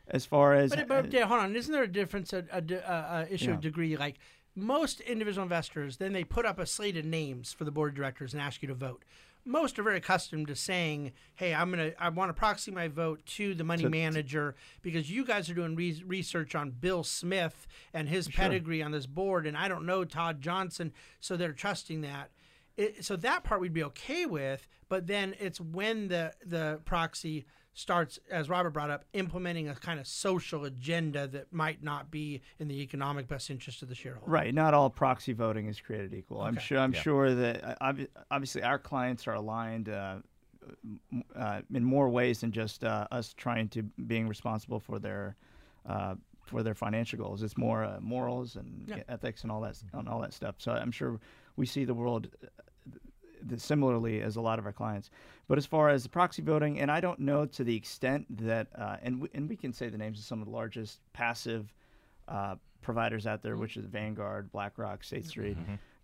As 0.08 0.26
far 0.26 0.54
as 0.54 0.70
But, 0.70 0.86
but 0.88 1.12
yeah, 1.12 1.26
hold 1.26 1.40
on. 1.40 1.56
Isn't 1.56 1.72
there 1.72 1.82
a 1.82 1.88
difference, 1.88 2.32
a, 2.32 2.44
a- 2.52 3.22
a 3.22 3.26
issue 3.30 3.46
Yeah. 3.46 3.54
of 3.54 3.60
degree? 3.60 3.96
Like 3.96 4.16
most 4.54 5.00
individual 5.00 5.42
investors, 5.42 5.96
then 5.96 6.12
they 6.12 6.24
put 6.24 6.44
up 6.44 6.58
a 6.58 6.66
slate 6.66 6.96
of 6.96 7.04
names 7.04 7.52
for 7.52 7.64
the 7.64 7.70
board 7.70 7.90
of 7.92 7.96
directors 7.96 8.32
and 8.34 8.42
ask 8.42 8.60
you 8.62 8.68
to 8.68 8.74
vote. 8.74 9.02
Most 9.44 9.78
are 9.78 9.82
very 9.82 9.98
accustomed 9.98 10.46
to 10.48 10.56
saying, 10.56 11.12
"Hey, 11.34 11.52
I'm 11.54 11.70
gonna, 11.70 11.92
I 11.98 12.08
want 12.08 12.30
to 12.30 12.34
proxy 12.34 12.70
my 12.70 12.88
vote 12.88 13.24
to 13.26 13.54
the 13.54 13.64
money 13.64 13.82
To- 13.82 13.90
manager 13.90 14.54
because 14.82 15.10
you 15.10 15.24
guys 15.24 15.50
are 15.50 15.54
doing 15.54 15.76
re- 15.76 16.02
research 16.06 16.54
on 16.54 16.70
Bill 16.70 17.04
Smith 17.04 17.66
and 17.92 18.08
his 18.08 18.28
pedigree 18.28 18.82
on 18.82 18.90
this 18.92 19.06
board, 19.06 19.46
and 19.46 19.56
I 19.56 19.68
don't 19.68 19.84
know 19.86 20.04
Todd 20.04 20.40
Johnson, 20.40 20.92
so 21.20 21.36
they're 21.36 21.52
trusting 21.52 22.00
that." 22.02 22.30
It, 22.76 23.04
so 23.04 23.14
that 23.16 23.44
part 23.44 23.60
we'd 23.60 23.72
be 23.72 23.84
okay 23.84 24.26
with, 24.26 24.66
but 24.88 25.06
then 25.06 25.34
it's 25.38 25.60
when 25.60 26.08
the 26.08 26.32
the 26.44 26.80
proxy 26.84 27.44
starts, 27.74 28.18
as 28.30 28.48
Robert 28.48 28.70
brought 28.70 28.90
up, 28.90 29.04
implementing 29.12 29.68
a 29.68 29.74
kind 29.74 29.98
of 30.00 30.06
social 30.06 30.64
agenda 30.64 31.26
that 31.26 31.52
might 31.52 31.82
not 31.82 32.10
be 32.10 32.40
in 32.58 32.68
the 32.68 32.80
economic 32.80 33.26
best 33.26 33.50
interest 33.50 33.82
of 33.82 33.88
the 33.88 33.94
shareholder. 33.94 34.30
Right. 34.30 34.54
Not 34.54 34.74
all 34.74 34.88
proxy 34.88 35.32
voting 35.32 35.66
is 35.66 35.80
created 35.80 36.14
equal. 36.14 36.40
I'm 36.40 36.56
sure. 36.56 36.78
I'm 36.78 36.94
Yeah. 36.94 37.00
sure 37.02 37.34
that 37.34 37.82
uh, 37.82 37.92
obviously 38.30 38.62
our 38.62 38.78
clients 38.78 39.26
are 39.26 39.34
aligned 39.34 39.88
uh, 39.88 40.18
uh, 41.36 41.60
in 41.74 41.84
more 41.84 42.08
ways 42.08 42.40
than 42.40 42.52
just 42.52 42.84
uh, 42.84 43.06
us 43.10 43.34
trying 43.34 43.68
to 43.70 43.82
being 43.82 44.28
responsible 44.28 44.80
for 44.80 44.98
their 44.98 45.36
uh, 45.86 46.14
for 46.46 46.62
their 46.62 46.74
financial 46.74 47.18
goals. 47.18 47.42
It's 47.42 47.56
more 47.56 47.84
uh, 47.84 47.98
morals 48.00 48.56
and 48.56 48.84
Yeah. 48.88 49.02
ethics 49.08 49.42
and 49.42 49.50
all 49.52 49.60
that 49.62 49.82
and 49.92 50.08
all 50.08 50.20
that 50.20 50.32
stuff. 50.32 50.56
So 50.58 50.72
I'm 50.72 50.92
sure 50.92 51.18
we 51.56 51.66
see 51.66 51.84
the 51.84 51.94
world 51.94 52.28
uh, 53.44 53.48
th- 53.48 53.60
similarly 53.60 54.20
as 54.22 54.36
a 54.36 54.40
lot 54.40 54.58
of 54.58 54.66
our 54.66 54.72
clients. 54.72 55.10
But 55.48 55.58
as 55.58 55.66
far 55.66 55.88
as 55.88 56.02
the 56.02 56.08
proxy 56.08 56.42
voting, 56.42 56.80
and 56.80 56.90
I 56.90 57.00
don't 57.00 57.20
know 57.20 57.46
to 57.46 57.64
the 57.64 57.76
extent 57.76 58.26
that, 58.46 58.68
uh, 58.76 58.96
and 59.02 59.20
we, 59.20 59.28
and 59.34 59.48
we 59.48 59.56
can 59.56 59.72
say 59.72 59.88
the 59.88 59.98
names 59.98 60.18
of 60.18 60.24
some 60.24 60.40
of 60.40 60.46
the 60.46 60.52
largest 60.52 61.00
passive 61.12 61.72
uh, 62.28 62.56
providers 62.82 63.26
out 63.26 63.42
there, 63.42 63.56
which 63.56 63.76
is 63.76 63.86
Vanguard, 63.86 64.50
BlackRock, 64.52 65.04
State 65.04 65.26
Street. 65.26 65.56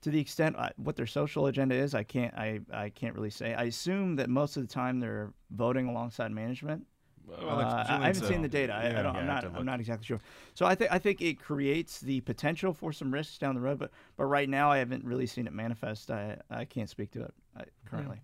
To 0.02 0.10
the 0.10 0.18
extent 0.20 0.56
uh, 0.58 0.70
what 0.76 0.96
their 0.96 1.06
social 1.06 1.46
agenda 1.46 1.74
is, 1.74 1.94
I 1.94 2.04
can't 2.04 2.32
I, 2.34 2.60
I 2.72 2.88
can't 2.88 3.14
really 3.14 3.30
say. 3.30 3.52
I 3.54 3.64
assume 3.64 4.16
that 4.16 4.30
most 4.30 4.56
of 4.56 4.66
the 4.66 4.72
time 4.72 4.98
they're 4.98 5.32
voting 5.50 5.88
alongside 5.88 6.32
management. 6.32 6.86
Well, 7.26 7.38
like 7.56 7.66
Uh, 7.66 7.70
I- 7.88 7.96
I 8.02 8.06
haven't 8.06 8.14
said. 8.22 8.28
seen 8.28 8.42
the 8.42 8.48
data. 8.48 8.72
I, 8.74 8.80
I 8.80 8.82
Yeah, 8.90 9.02
don't, 9.02 9.14
yeah, 9.14 9.20
I'm 9.20 9.26
not. 9.26 9.44
I'm 9.44 9.64
not 9.66 9.78
exactly 9.80 10.04
sure. 10.06 10.20
So 10.54 10.66
I 10.66 10.74
think 10.74 10.90
I 10.92 10.98
think 10.98 11.20
it 11.22 11.38
creates 11.38 12.00
the 12.00 12.20
potential 12.22 12.72
for 12.72 12.92
some 12.92 13.12
risks 13.12 13.38
down 13.38 13.54
the 13.54 13.60
road, 13.60 13.78
but 13.78 13.90
but 14.16 14.24
right 14.24 14.48
now 14.48 14.70
I 14.70 14.78
haven't 14.78 15.04
really 15.04 15.26
seen 15.26 15.46
it 15.46 15.52
manifest. 15.52 16.10
I 16.10 16.38
I 16.50 16.64
can't 16.64 16.88
speak 16.90 17.10
to 17.12 17.22
it 17.22 17.34
I, 17.56 17.64
currently. 17.86 18.20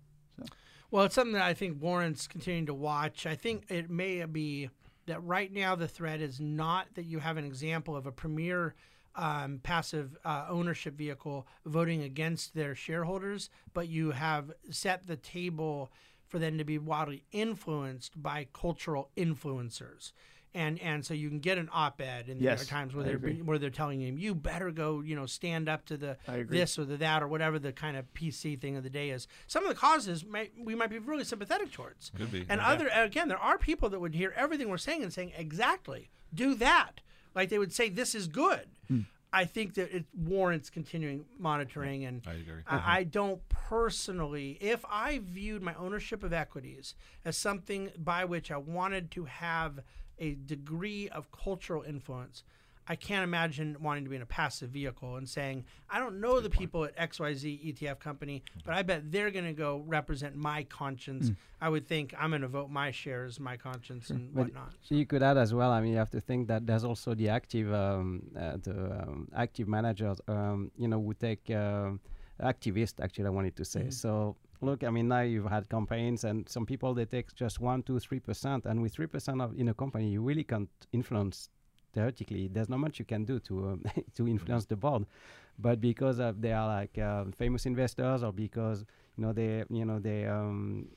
Well, 0.89 1.03
it's 1.03 1.15
something 1.15 1.33
that 1.33 1.41
I 1.41 1.53
think 1.53 1.81
Warren's 1.81 2.27
continuing 2.27 2.65
to 2.67 2.73
watch. 2.73 3.25
I 3.25 3.35
think 3.35 3.65
it 3.69 3.89
may 3.89 4.23
be 4.25 4.69
that 5.05 5.21
right 5.23 5.51
now 5.51 5.75
the 5.75 5.87
threat 5.87 6.21
is 6.21 6.39
not 6.39 6.87
that 6.95 7.03
you 7.05 7.19
have 7.19 7.35
an 7.37 7.43
example 7.45 7.95
of 7.95 8.05
a 8.05 8.11
premier 8.11 8.73
um, 9.15 9.59
passive 9.63 10.15
uh, 10.23 10.45
ownership 10.49 10.93
vehicle 10.95 11.45
voting 11.65 12.03
against 12.03 12.53
their 12.55 12.73
shareholders, 12.75 13.49
but 13.73 13.87
you 13.89 14.11
have 14.11 14.51
set 14.69 15.07
the 15.07 15.15
table 15.17 15.91
for 16.27 16.39
them 16.39 16.57
to 16.57 16.63
be 16.63 16.77
wildly 16.77 17.23
influenced 17.31 18.21
by 18.21 18.47
cultural 18.53 19.09
influencers. 19.17 20.11
And, 20.53 20.79
and 20.81 21.05
so 21.05 21.13
you 21.13 21.29
can 21.29 21.39
get 21.39 21.59
an 21.59 21.69
op-ed 21.71 22.29
in 22.29 22.39
the 22.39 22.43
New 22.45 22.49
York 22.49 22.65
Times 22.65 22.95
where 22.95 23.03
I 23.03 23.09
they're 23.09 23.17
agree. 23.17 23.41
where 23.41 23.59
they're 23.59 23.69
telling 23.69 24.01
him 24.01 24.17
you 24.17 24.33
better 24.33 24.71
go 24.71 25.01
you 25.01 25.15
know 25.15 25.27
stand 25.27 25.69
up 25.69 25.85
to 25.85 25.97
the 25.97 26.17
this 26.49 26.79
or 26.79 26.85
the 26.85 26.97
that 26.97 27.21
or 27.21 27.27
whatever 27.27 27.59
the 27.59 27.71
kind 27.71 27.95
of 27.95 28.11
PC 28.13 28.59
thing 28.59 28.75
of 28.75 28.83
the 28.83 28.89
day 28.89 29.11
is. 29.11 29.27
Some 29.45 29.63
of 29.63 29.69
the 29.69 29.75
causes 29.75 30.25
might, 30.25 30.53
we 30.57 30.73
might 30.73 30.89
be 30.89 30.97
really 30.97 31.25
sympathetic 31.25 31.71
towards. 31.71 32.11
Could 32.17 32.31
be. 32.31 32.45
And 32.49 32.59
yeah. 32.59 32.69
other 32.69 32.89
again, 32.91 33.27
there 33.27 33.37
are 33.37 33.59
people 33.59 33.89
that 33.89 33.99
would 33.99 34.15
hear 34.15 34.33
everything 34.35 34.69
we're 34.69 34.77
saying 34.77 35.03
and 35.03 35.13
saying 35.13 35.33
exactly 35.37 36.09
do 36.33 36.55
that. 36.55 37.01
Like 37.35 37.49
they 37.49 37.59
would 37.59 37.73
say 37.73 37.89
this 37.89 38.15
is 38.15 38.27
good. 38.27 38.67
Hmm. 38.87 39.01
I 39.33 39.45
think 39.45 39.73
that 39.75 39.95
it 39.95 40.05
warrants 40.15 40.69
continuing 40.69 41.25
monitoring 41.37 42.05
and 42.05 42.21
I 42.25 42.33
agree. 42.33 42.61
I, 42.65 42.75
mm-hmm. 42.75 42.89
I 42.89 43.03
don't 43.03 43.49
personally, 43.49 44.57
if 44.61 44.83
I 44.89 45.19
viewed 45.19 45.61
my 45.61 45.73
ownership 45.75 46.23
of 46.23 46.33
equities 46.33 46.95
as 47.25 47.37
something 47.37 47.91
by 47.97 48.25
which 48.25 48.51
I 48.51 48.57
wanted 48.57 49.11
to 49.11 49.25
have 49.25 49.79
a 50.19 50.35
degree 50.35 51.09
of 51.09 51.31
cultural 51.31 51.83
influence, 51.83 52.43
I 52.89 52.95
can't 52.95 53.23
imagine 53.23 53.77
wanting 53.81 54.03
to 54.05 54.09
be 54.09 54.15
in 54.15 54.21
a 54.21 54.27
passive 54.27 54.69
vehicle 54.69 55.17
and 55.17 55.27
saying, 55.27 55.65
I 55.89 55.99
don't 55.99 56.21
know 56.21 56.39
the 56.39 56.49
people 56.49 56.85
at 56.85 56.95
XYZ 56.97 57.73
ETF 57.73 57.99
company, 57.99 58.43
but 58.65 58.73
I 58.73 58.83
bet 58.83 59.11
they're 59.11 59.31
going 59.31 59.45
to 59.45 59.53
go 59.53 59.83
represent 59.85 60.35
my 60.35 60.63
conscience. 60.63 61.31
I 61.59 61.69
would 61.69 61.87
think 61.87 62.13
I'm 62.17 62.29
going 62.29 62.41
to 62.43 62.47
vote 62.47 62.69
my 62.69 62.91
shares, 62.91 63.39
my 63.39 63.57
conscience, 63.57 64.09
and 64.09 64.33
But 64.33 64.45
whatnot. 64.45 64.73
So 64.83 64.95
you 64.95 65.05
could 65.05 65.23
add 65.23 65.37
as 65.37 65.53
well. 65.53 65.71
I 65.71 65.81
mean, 65.81 65.91
you 65.91 65.97
have 65.97 66.11
to 66.11 66.21
think 66.21 66.47
that 66.47 66.65
there's 66.65 66.83
also 66.83 67.13
the 67.13 67.29
active, 67.29 67.73
um, 67.73 68.23
uh, 68.37 68.57
the 68.61 69.01
um, 69.01 69.27
active 69.35 69.67
managers. 69.67 70.21
Um, 70.27 70.71
you 70.77 70.87
know, 70.87 71.01
who 71.01 71.13
take 71.13 71.49
um 71.49 71.99
activist. 72.41 72.99
Actually, 73.01 73.25
I 73.25 73.29
wanted 73.29 73.55
to 73.55 73.65
say. 73.65 73.89
So 73.89 74.35
look, 74.61 74.83
I 74.83 74.89
mean, 74.89 75.07
now 75.07 75.21
you've 75.21 75.49
had 75.49 75.69
campaigns, 75.69 76.23
and 76.23 76.47
some 76.47 76.65
people 76.65 76.93
they 76.93 77.05
take 77.05 77.33
just 77.35 77.59
one, 77.59 77.83
two, 77.83 77.99
three 77.99 78.19
percent, 78.19 78.65
and 78.65 78.81
with 78.81 78.93
three 78.93 79.07
percent 79.07 79.41
of 79.41 79.57
in 79.57 79.67
a 79.69 79.73
company, 79.73 80.09
you 80.09 80.21
really 80.21 80.43
can't 80.43 80.69
influence. 80.93 81.49
Theoretically, 81.97 82.47
there's 82.47 82.69
not 82.69 82.77
much 82.77 82.99
you 82.99 83.05
can 83.05 83.23
do 83.25 83.39
to 83.47 83.53
um, 83.69 83.83
to 84.17 84.27
influence 84.27 84.65
the 84.65 84.75
board, 84.75 85.03
but 85.57 85.81
because 85.81 86.19
of 86.19 86.39
they 86.43 86.53
are 86.53 86.67
like 86.67 86.95
um, 86.99 87.31
famous 87.31 87.65
investors, 87.65 88.21
or 88.21 88.31
because 88.31 88.85
you 89.17 89.23
know 89.23 89.33
they 89.33 89.63
you 89.79 89.83
know 89.83 89.97
they 89.97 90.25
um, 90.27 90.89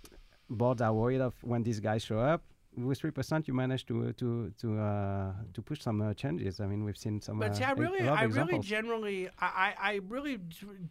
boards 0.50 0.82
are 0.82 0.92
worried 0.92 1.22
of 1.22 1.32
when 1.42 1.62
these 1.62 1.80
guys 1.80 2.02
show 2.04 2.18
up. 2.18 2.42
With 2.76 2.98
three 2.98 3.10
percent, 3.10 3.48
you 3.48 3.54
manage 3.54 3.86
to 3.86 4.12
to 4.12 4.52
to 4.60 4.78
uh, 4.78 5.32
to 5.54 5.62
push 5.62 5.80
some 5.80 6.02
uh, 6.02 6.12
changes. 6.12 6.60
I 6.60 6.66
mean, 6.66 6.84
we've 6.84 6.98
seen 6.98 7.18
some. 7.20 7.38
But 7.38 7.52
uh, 7.52 7.54
see, 7.54 7.64
I 7.64 7.72
e- 7.72 7.80
really, 7.84 8.00
a 8.00 8.10
lot 8.10 8.24
of 8.24 8.36
I 8.36 8.40
really 8.40 8.58
generally, 8.58 9.28
I, 9.40 9.48
I 9.66 9.92
I 9.92 10.00
really 10.06 10.38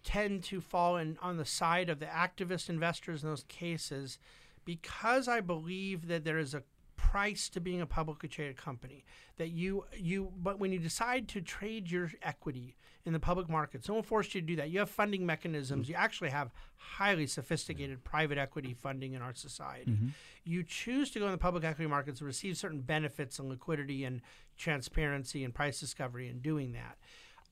tend 0.03 0.43
to 0.45 0.60
fall 0.60 0.97
in 0.97 1.18
on 1.22 1.38
the 1.38 1.45
side 1.45 1.88
of 1.93 1.99
the 1.99 2.07
activist 2.07 2.68
investors 2.68 3.22
in 3.24 3.30
those 3.30 3.45
cases, 3.47 4.18
because 4.66 5.28
I 5.28 5.39
believe 5.39 6.07
that 6.07 6.26
there 6.26 6.39
is 6.39 6.53
a 6.55 6.64
price 7.10 7.49
to 7.49 7.60
being 7.60 7.82
a 7.82 7.88
publicly 7.88 8.30
traded 8.30 8.55
company. 8.55 9.03
That 9.38 9.49
you 9.49 9.86
you 9.97 10.32
but 10.38 10.60
when 10.60 10.72
you 10.72 10.80
decide 10.80 11.28
to 11.30 11.41
trade 11.41 11.89
your 11.89 12.12
equity 12.22 12.76
in 13.05 13.14
the 13.14 13.20
public 13.20 13.49
markets, 13.49 13.88
no 13.88 13.95
one 13.95 14.03
forced 14.03 14.36
you 14.36 14.41
to 14.41 14.47
do 14.47 14.55
that. 14.57 14.70
You 14.70 14.80
have 14.80 14.89
funding 14.89 15.26
mechanisms. 15.26 15.89
You 15.89 15.95
actually 15.95 16.30
have 16.30 16.51
highly 16.76 17.26
sophisticated 17.26 18.03
private 18.03 18.38
equity 18.38 18.74
funding 18.74 19.14
in 19.14 19.22
our 19.22 19.34
society. 19.34 19.91
Mm-hmm. 19.91 20.07
You 20.43 20.64
choose 20.64 21.10
to 21.12 21.20
go 21.20 21.26
in 21.26 21.32
the 21.32 21.38
public 21.38 21.64
equity 21.64 21.89
markets 21.89 22.20
and 22.20 22.28
receive 22.28 22.57
certain 22.57 22.82
benefits 22.82 23.39
and 23.39 23.49
liquidity 23.49 24.03
and 24.03 24.22
transparency 24.57 25.43
and 25.43 25.53
price 25.53 25.80
discovery 25.80 26.28
in 26.28 26.39
doing 26.39 26.74
that. 26.74 26.97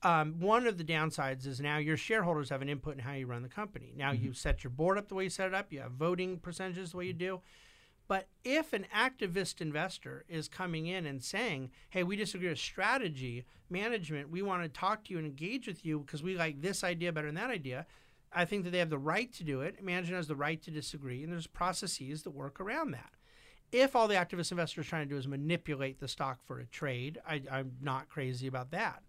Um, 0.03 0.39
one 0.39 0.67
of 0.67 0.77
the 0.77 0.83
downsides 0.83 1.47
is 1.47 1.59
now 1.59 1.77
your 1.77 1.97
shareholders 1.97 2.49
have 2.49 2.61
an 2.61 2.69
input 2.69 2.93
in 2.93 2.99
how 2.99 3.13
you 3.13 3.25
run 3.25 3.41
the 3.41 3.49
company. 3.49 3.93
Now 3.95 4.11
mm-hmm. 4.11 4.25
you 4.25 4.33
set 4.33 4.63
your 4.63 4.69
board 4.69 4.99
up 4.99 5.07
the 5.07 5.15
way 5.15 5.23
you 5.23 5.29
set 5.31 5.47
it 5.47 5.55
up. 5.55 5.73
You 5.73 5.79
have 5.79 5.93
voting 5.93 6.37
percentages 6.37 6.91
the 6.91 6.97
way 6.97 7.05
you 7.07 7.13
mm-hmm. 7.13 7.39
do. 7.39 7.41
But 8.07 8.29
if 8.43 8.71
an 8.71 8.85
activist 8.95 9.59
investor 9.59 10.23
is 10.29 10.47
coming 10.47 10.87
in 10.87 11.05
and 11.05 11.21
saying, 11.21 11.71
"Hey, 11.89 12.03
we 12.03 12.15
disagree 12.15 12.49
with 12.49 12.59
strategy, 12.59 13.45
management, 13.69 14.29
we 14.29 14.41
want 14.41 14.63
to 14.63 14.69
talk 14.69 15.03
to 15.05 15.11
you 15.11 15.17
and 15.17 15.27
engage 15.27 15.67
with 15.67 15.85
you 15.85 15.99
because 15.99 16.23
we 16.23 16.35
like 16.35 16.61
this 16.61 16.83
idea 16.83 17.11
better 17.11 17.27
than 17.27 17.35
that 17.35 17.49
idea," 17.49 17.85
I 18.31 18.45
think 18.45 18.63
that 18.63 18.71
they 18.71 18.79
have 18.79 18.89
the 18.89 18.97
right 18.97 19.31
to 19.33 19.43
do 19.43 19.61
it. 19.61 19.83
Management 19.83 20.17
has 20.17 20.27
the 20.27 20.35
right 20.35 20.61
to 20.61 20.71
disagree, 20.71 21.23
and 21.23 21.31
there's 21.31 21.47
processes 21.47 22.23
that 22.23 22.31
work 22.31 22.59
around 22.59 22.91
that. 22.91 23.11
If 23.71 23.95
all 23.95 24.07
the 24.07 24.15
activist 24.15 24.51
investor 24.51 24.81
is 24.81 24.87
trying 24.87 25.07
to 25.07 25.13
do 25.13 25.17
is 25.17 25.27
manipulate 25.27 25.99
the 25.99 26.07
stock 26.07 26.41
for 26.45 26.59
a 26.59 26.65
trade, 26.65 27.19
I, 27.27 27.41
I'm 27.51 27.73
not 27.81 28.07
crazy 28.07 28.47
about 28.47 28.71
that. 28.71 29.03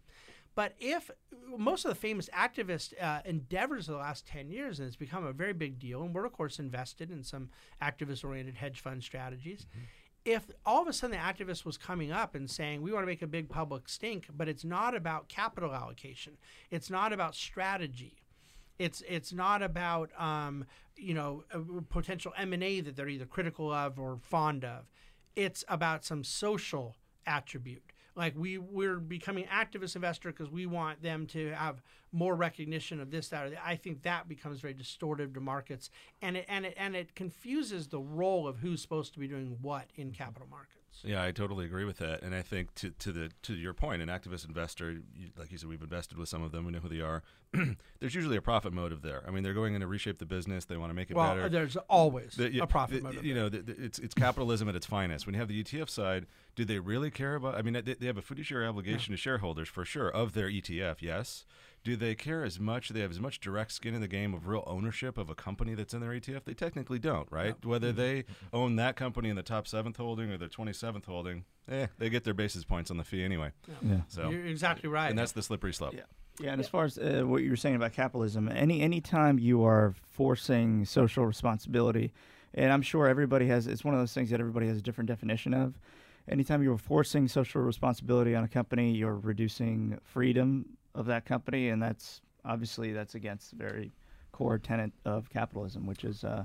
But 0.59 0.74
if 0.80 1.09
most 1.56 1.84
of 1.84 1.88
the 1.88 1.94
famous 1.94 2.28
activist 2.30 2.92
uh, 3.00 3.20
endeavors 3.24 3.88
of 3.88 3.92
the 3.92 4.00
last 4.00 4.26
10 4.26 4.50
years, 4.50 4.80
and 4.80 4.88
it's 4.88 4.96
become 4.96 5.24
a 5.24 5.32
very 5.32 5.52
big 5.52 5.78
deal, 5.78 6.02
and 6.02 6.12
we're, 6.12 6.24
of 6.24 6.32
course, 6.32 6.59
invested 6.59 7.12
in 7.12 7.22
some 7.22 7.50
activist 7.80 8.24
oriented 8.24 8.56
hedge 8.56 8.80
fund 8.80 9.04
strategies. 9.04 9.68
If 10.24 10.50
all 10.66 10.82
of 10.82 10.88
a 10.88 10.92
sudden 10.92 11.16
the 11.16 11.22
activist 11.22 11.64
was 11.64 11.76
coming 11.76 12.11
up 12.11 12.34
and 12.34 12.50
saying, 12.50 12.82
we 12.82 12.90
want 12.90 13.04
to 13.04 13.06
make 13.06 13.22
a 13.22 13.28
big 13.28 13.48
public 13.48 13.88
stink, 13.88 14.26
but 14.36 14.48
it's 14.48 14.64
not 14.64 14.96
about 14.96 15.28
capital 15.28 15.72
allocation, 15.72 16.36
it's 16.72 16.90
not 16.90 17.12
about 17.12 17.36
strategy, 17.36 18.16
it's 18.80 19.00
it's 19.09 19.32
not 19.32 19.62
about 19.62 20.11
um, 20.20 20.64
you 20.96 21.14
know 21.14 21.44
a 21.52 21.61
potential 21.82 22.32
M 22.36 22.52
and 22.52 22.64
A 22.64 22.80
that 22.80 22.96
they're 22.96 23.09
either 23.09 23.26
critical 23.26 23.72
of 23.72 24.00
or 24.00 24.18
fond 24.20 24.64
of. 24.64 24.90
It's 25.36 25.64
about 25.68 26.04
some 26.04 26.24
social 26.24 26.96
attribute. 27.28 27.88
Like 28.18 28.34
we 28.36 28.58
we're 28.58 28.98
becoming 28.98 29.44
activist 29.44 29.94
investor 29.94 30.32
because 30.32 30.50
we 30.50 30.66
want 30.66 31.00
them 31.02 31.24
to 31.28 31.52
have 31.52 31.80
more 32.10 32.34
recognition 32.34 33.00
of 33.00 33.12
this 33.12 33.28
that 33.28 33.46
or 33.46 33.50
that. 33.50 33.62
I 33.64 33.76
think 33.76 34.02
that 34.02 34.28
becomes 34.28 34.60
very 34.60 34.74
distortive 34.74 35.34
to 35.34 35.40
markets, 35.40 35.88
and 36.20 36.36
it 36.36 36.44
and 36.48 36.66
it 36.66 36.74
and 36.76 36.96
it 36.96 37.14
confuses 37.14 37.86
the 37.86 38.00
role 38.00 38.48
of 38.48 38.58
who's 38.58 38.82
supposed 38.82 39.12
to 39.14 39.20
be 39.20 39.28
doing 39.28 39.56
what 39.62 39.84
in 39.94 40.10
capital 40.10 40.48
markets. 40.50 40.74
Yeah, 41.04 41.22
I 41.22 41.30
totally 41.30 41.64
agree 41.64 41.84
with 41.84 41.98
that, 41.98 42.22
and 42.22 42.34
I 42.34 42.42
think 42.42 42.74
to 42.76 42.90
to 42.90 43.12
the 43.12 43.30
to 43.42 43.54
your 43.54 43.72
point, 43.72 44.02
an 44.02 44.08
activist 44.08 44.48
investor, 44.48 44.96
like 45.36 45.52
you 45.52 45.58
said, 45.58 45.68
we've 45.68 45.80
invested 45.80 46.18
with 46.18 46.28
some 46.28 46.42
of 46.42 46.50
them. 46.50 46.66
We 46.66 46.72
know 46.72 46.80
who 46.80 46.88
they 46.88 47.00
are. 47.00 47.22
There's 48.01 48.14
usually 48.14 48.36
a 48.36 48.42
profit 48.42 48.72
motive 48.72 49.03
there. 49.03 49.24
I 49.26 49.30
mean, 49.30 49.42
they're 49.42 49.55
going 49.55 49.74
in 49.74 49.80
to 49.80 49.86
reshape 49.86 50.18
the 50.18 50.26
business. 50.26 50.64
They 50.66 50.76
want 50.76 50.90
to 50.90 50.94
make 50.94 51.11
it 51.11 51.16
Well, 51.16 51.34
better. 51.34 51.49
there's 51.49 51.76
always 51.88 52.34
The- 52.34 52.53
yeah, 52.53 52.62
a 52.62 52.66
profit 52.66 52.99
the- 52.99 53.03
motive. 53.05 53.24
You 53.24 53.34
know, 53.34 53.49
the, 53.49 53.62
the, 53.62 53.84
it's 53.84 53.99
it's 53.99 54.14
capitalism 54.14 54.68
at 54.68 54.76
its 54.76 54.86
finest. 54.86 55.26
When 55.26 55.34
you 55.34 55.40
have 55.40 55.49
the 55.49 55.62
ETF 55.64 55.88
side, 55.88 56.26
do 56.55 56.64
they 56.64 56.78
really 56.78 57.11
care 57.11 57.34
about? 57.34 57.55
I 57.55 57.62
mean, 57.62 57.72
they, 57.74 57.94
they 57.94 58.07
have 58.07 58.18
a 58.18 58.22
fiduciary 58.22 58.66
obligation 58.66 59.12
to 59.12 59.16
shareholders 59.16 59.68
for 59.68 59.84
sure 59.84 60.09
of 60.09 60.34
their 60.34 60.49
ETF. 60.49 60.96
Yes. 61.01 61.44
Do 61.84 61.96
they 61.96 62.14
care 62.14 62.44
as 62.44 62.61
much? 62.61 62.88
Do 62.88 62.94
they 62.94 63.01
have 63.01 63.11
as 63.11 63.20
much 63.20 63.40
direct 63.40 63.72
skin 63.72 63.94
in 63.94 64.01
the 64.01 64.09
game 64.09 64.34
of 64.34 64.46
real 64.46 64.64
ownership 64.66 65.16
of 65.16 65.30
a 65.30 65.34
company 65.34 65.74
that's 65.74 65.94
in 65.94 66.01
their 66.01 66.11
ETF? 66.11 66.44
They 66.44 66.55
technically 66.55 66.99
don't, 66.99 67.28
right? 67.32 67.55
Whether 67.64 67.92
they 67.92 68.24
own 68.53 68.76
that 68.76 68.94
company 68.96 69.28
in 69.30 69.36
the 69.36 69.42
top 69.42 69.66
seventh 69.66 69.96
holding 69.96 70.30
or 70.30 70.36
their 70.38 70.49
twenty 70.49 70.72
seventh 70.74 71.07
holding, 71.07 71.44
eh, 71.70 71.86
they 71.99 72.11
get 72.11 72.24
their 72.24 72.34
basis 72.34 72.64
points 72.64 72.90
on 72.90 72.96
the 72.99 73.05
fee 73.05 73.22
anyway. 73.24 73.53
Yeah. 73.82 74.01
So, 74.09 74.28
You're 74.28 74.44
exactly 74.46 74.88
right. 74.90 75.09
and 75.09 75.18
that's 75.18 75.32
the 75.32 75.42
slippery 75.42 75.72
slope. 75.72 75.94
Yeah. 76.41 76.53
And 76.53 76.61
as 76.61 76.68
far 76.68 76.84
as 76.84 76.99
uh, 76.99 77.22
what 77.24 77.43
you 77.43 77.51
were 77.51 77.57
saying 77.57 77.74
about 77.76 77.93
capitalism, 77.93 78.49
any 78.49 78.80
any 78.80 79.01
time 79.01 79.39
you 79.39 79.64
are 79.64 79.95
forcing 80.09 80.84
social 80.84 81.26
responsibility, 81.26 82.12
and 82.55 82.72
I'm 82.72 82.82
sure 82.82 83.09
everybody 83.09 83.47
has, 83.49 83.66
it's 83.66 83.84
one 83.84 83.95
of 83.95 84.01
those 84.01 84.12
things 84.12 84.30
that 84.30 84.41
everybody 84.41 84.68
has 84.68 84.78
a 84.78 84.82
different 84.82 85.09
definition 85.09 85.53
of. 85.53 85.74
Anytime 86.28 86.62
you're 86.62 86.78
forcing 86.78 87.26
social 87.26 87.62
responsibility 87.62 88.34
on 88.34 88.45
a 88.45 88.49
company, 88.49 88.93
you're 88.93 89.16
reducing 89.16 89.99
freedom 90.05 90.76
of 90.95 91.07
that 91.07 91.24
company, 91.24 91.70
and 91.70 91.82
that's 91.82 92.20
obviously 92.45 92.93
that's 92.93 93.14
against 93.14 93.51
the 93.51 93.57
very 93.57 93.91
core 94.32 94.59
tenet 94.59 94.93
of 95.05 95.28
capitalism, 95.30 95.86
which 95.86 96.05
is, 96.05 96.22
uh, 96.24 96.45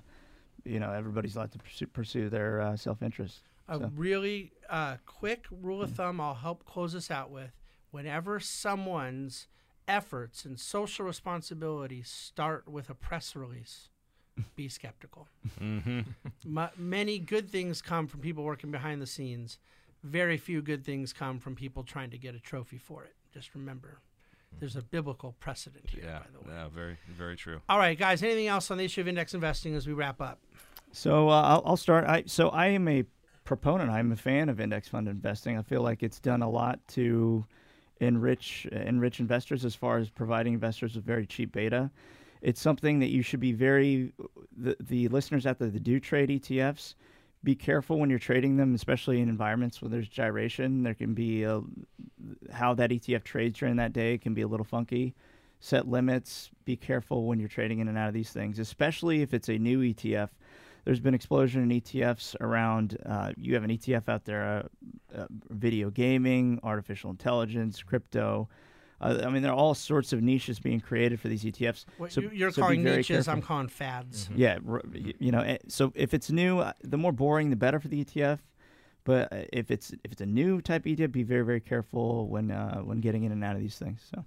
you 0.64 0.80
know, 0.80 0.92
everybody's 0.92 1.36
allowed 1.36 1.52
to 1.52 1.60
pursue, 1.60 1.86
pursue 1.88 2.30
their 2.30 2.62
uh, 2.62 2.76
self-interest. 2.76 3.42
a 3.68 3.78
So- 3.78 3.92
really 3.96 4.54
uh, 4.70 4.98
quick 5.06 5.46
rule 5.52 5.82
of 5.84 5.92
thumb 5.92 6.20
I'll 6.22 6.34
help 6.34 6.66
close 6.66 6.96
us 6.96 7.12
out 7.12 7.30
with. 7.30 7.52
Whenever 7.92 8.40
someone's 8.40 9.48
efforts 9.88 10.46
and 10.46 10.60
social 10.60 11.06
responsibility 11.06 12.02
start 12.04 12.68
with 12.68 12.90
a 12.90 12.94
press 12.96 13.36
release, 13.36 13.90
be 14.56 14.68
skeptical. 14.70 15.28
Mm-hmm. 15.62 16.02
M- 16.58 16.70
many 16.78 17.20
good 17.20 17.50
things 17.50 17.82
come 17.82 18.08
from 18.08 18.20
people 18.22 18.44
working 18.44 18.72
behind 18.72 19.02
the 19.02 19.08
scenes. 19.08 19.58
Very 20.04 20.38
few 20.38 20.62
good 20.62 20.84
things 20.84 21.14
come 21.14 21.40
from 21.40 21.56
people 21.56 21.84
trying 21.84 22.10
to 22.12 22.18
get 22.18 22.36
a 22.36 22.40
trophy 22.40 22.78
for 22.78 23.04
it. 23.04 23.14
Just 23.34 23.56
remember, 23.56 24.00
there's 24.60 24.76
a 24.76 24.82
biblical 24.82 25.34
precedent 25.40 25.90
here, 25.90 26.04
Yeah, 26.06 26.20
by 26.20 26.26
the 26.34 26.40
way. 26.40 26.56
yeah, 26.56 26.68
very, 26.68 26.98
very 27.18 27.36
true. 27.36 27.62
All 27.70 27.78
right, 27.78 27.98
guys. 27.98 28.22
Anything 28.22 28.48
else 28.48 28.70
on 28.70 28.78
the 28.78 28.84
issue 28.84 29.02
of 29.02 29.08
index 29.08 29.34
investing 29.34 29.76
as 29.76 29.88
we 29.88 29.94
wrap 29.94 30.22
up? 30.22 30.40
So 30.92 31.30
uh, 31.30 31.42
I'll, 31.42 31.64
I'll 31.66 31.78
start. 31.78 32.06
I 32.06 32.24
so 32.28 32.50
I 32.50 32.68
am 32.68 32.88
a 32.88 33.04
proponent. 33.46 33.90
I'm 33.90 34.12
a 34.12 34.16
fan 34.16 34.50
of 34.50 34.60
index 34.60 34.88
fund 34.90 35.08
investing. 35.08 35.58
I 35.58 35.64
feel 35.64 35.82
like 35.82 36.04
it's 36.04 36.20
done 36.20 36.42
a 36.44 36.50
lot 36.50 36.80
to 36.90 37.46
enrich 38.00 38.66
enrich 38.72 39.20
investors 39.20 39.66
as 39.66 39.76
far 39.76 39.98
as 39.98 40.10
providing 40.10 40.54
investors 40.54 40.96
with 40.96 41.06
very 41.06 41.26
cheap 41.26 41.52
beta. 41.52 41.92
It's 42.42 42.60
something 42.60 43.00
that 43.00 43.10
you 43.10 43.22
should 43.22 43.40
be 43.40 43.54
very 43.54 44.14
the 44.56 44.76
the 44.80 45.08
listeners 45.08 45.46
out 45.46 45.60
there 45.60 45.70
that 45.70 45.84
do 45.84 46.00
trade 46.00 46.30
ETFs. 46.30 46.96
Be 47.44 47.56
careful 47.56 48.00
when 48.00 48.10
you're 48.10 48.20
trading 48.20 48.56
them, 48.56 48.74
especially 48.74 49.20
in 49.20 49.28
environments 49.28 49.82
where 49.82 49.90
there's 49.90 50.08
gyration. 50.08 50.84
There 50.84 50.94
can 50.94 51.14
be 51.14 51.44
a, 51.44 51.62
how 52.54 52.74
that 52.76 52.90
ETF 52.90 53.24
trades 53.24 53.60
during 53.60 53.76
that 53.76 53.92
day 53.92 54.18
can 54.18 54.34
be 54.34 54.44
a 54.44 54.48
little 54.48 54.66
funky 54.66 55.14
set 55.60 55.88
limits. 55.88 56.52
Be 56.66 56.76
careful 56.76 57.26
when 57.26 57.40
you're 57.40 57.50
trading 57.50 57.80
in 57.80 57.88
and 57.88 57.98
out 57.98 58.10
of 58.10 58.14
these 58.14 58.32
things, 58.32 58.60
especially 58.60 59.22
if 59.22 59.34
it's 59.34 59.50
a 59.50 59.58
new 59.58 59.80
ETF. 59.80 60.30
There's 60.86 61.00
been 61.00 61.14
explosion 61.14 61.64
in 61.64 61.70
ETFs 61.82 62.36
around. 62.42 62.98
Uh, 63.06 63.32
you 63.38 63.54
have 63.54 63.64
an 63.64 63.70
ETF 63.70 64.10
out 64.10 64.26
there, 64.26 64.44
uh, 65.14 65.18
uh, 65.18 65.28
video 65.50 65.90
gaming, 65.90 66.60
artificial 66.64 67.10
intelligence, 67.10 67.82
crypto. 67.82 68.50
Uh, 69.00 69.22
I 69.26 69.30
mean, 69.30 69.44
there 69.44 69.52
are 69.52 69.56
all 69.56 69.74
sorts 69.76 70.14
of 70.14 70.22
niches 70.22 70.60
being 70.60 70.80
created 70.80 71.20
for 71.20 71.28
these 71.28 71.44
ETFs. 71.44 71.86
What 71.98 72.12
So- 72.12 72.22
you- 72.22 72.32
you're 72.32 72.52
so 72.52 72.62
calling 72.62 72.84
very 72.84 72.98
niches, 72.98 73.28
I'm 73.28 73.42
calling 73.42 73.68
fads. 73.68 74.30
Yeah, 74.36 74.60
you 75.20 75.32
know, 75.32 75.42
eh, 75.42 75.58
so 75.68 75.92
if 75.96 76.14
it's 76.14 76.30
new, 76.32 76.60
uh, 76.60 76.74
the 76.82 76.98
more 76.98 77.12
boring, 77.12 77.50
the 77.50 77.56
better 77.56 77.80
for 77.80 77.88
the 77.88 78.00
ETF. 78.04 78.40
But 79.06 79.34
uh, 79.34 79.44
if 79.52 79.70
it's 79.72 79.92
if 80.06 80.14
it's 80.14 80.22
a 80.22 80.26
new 80.26 80.62
type 80.62 80.86
ETF, 80.86 81.12
be 81.12 81.24
very 81.24 81.44
very 81.44 81.60
careful 81.60 82.30
when 82.30 82.50
uh, 82.52 82.80
when 82.80 83.02
getting 83.02 83.24
in 83.26 83.34
and 83.34 83.44
out 83.44 83.56
of 83.58 83.62
these 83.62 83.78
things. 83.78 84.02
So 84.14 84.24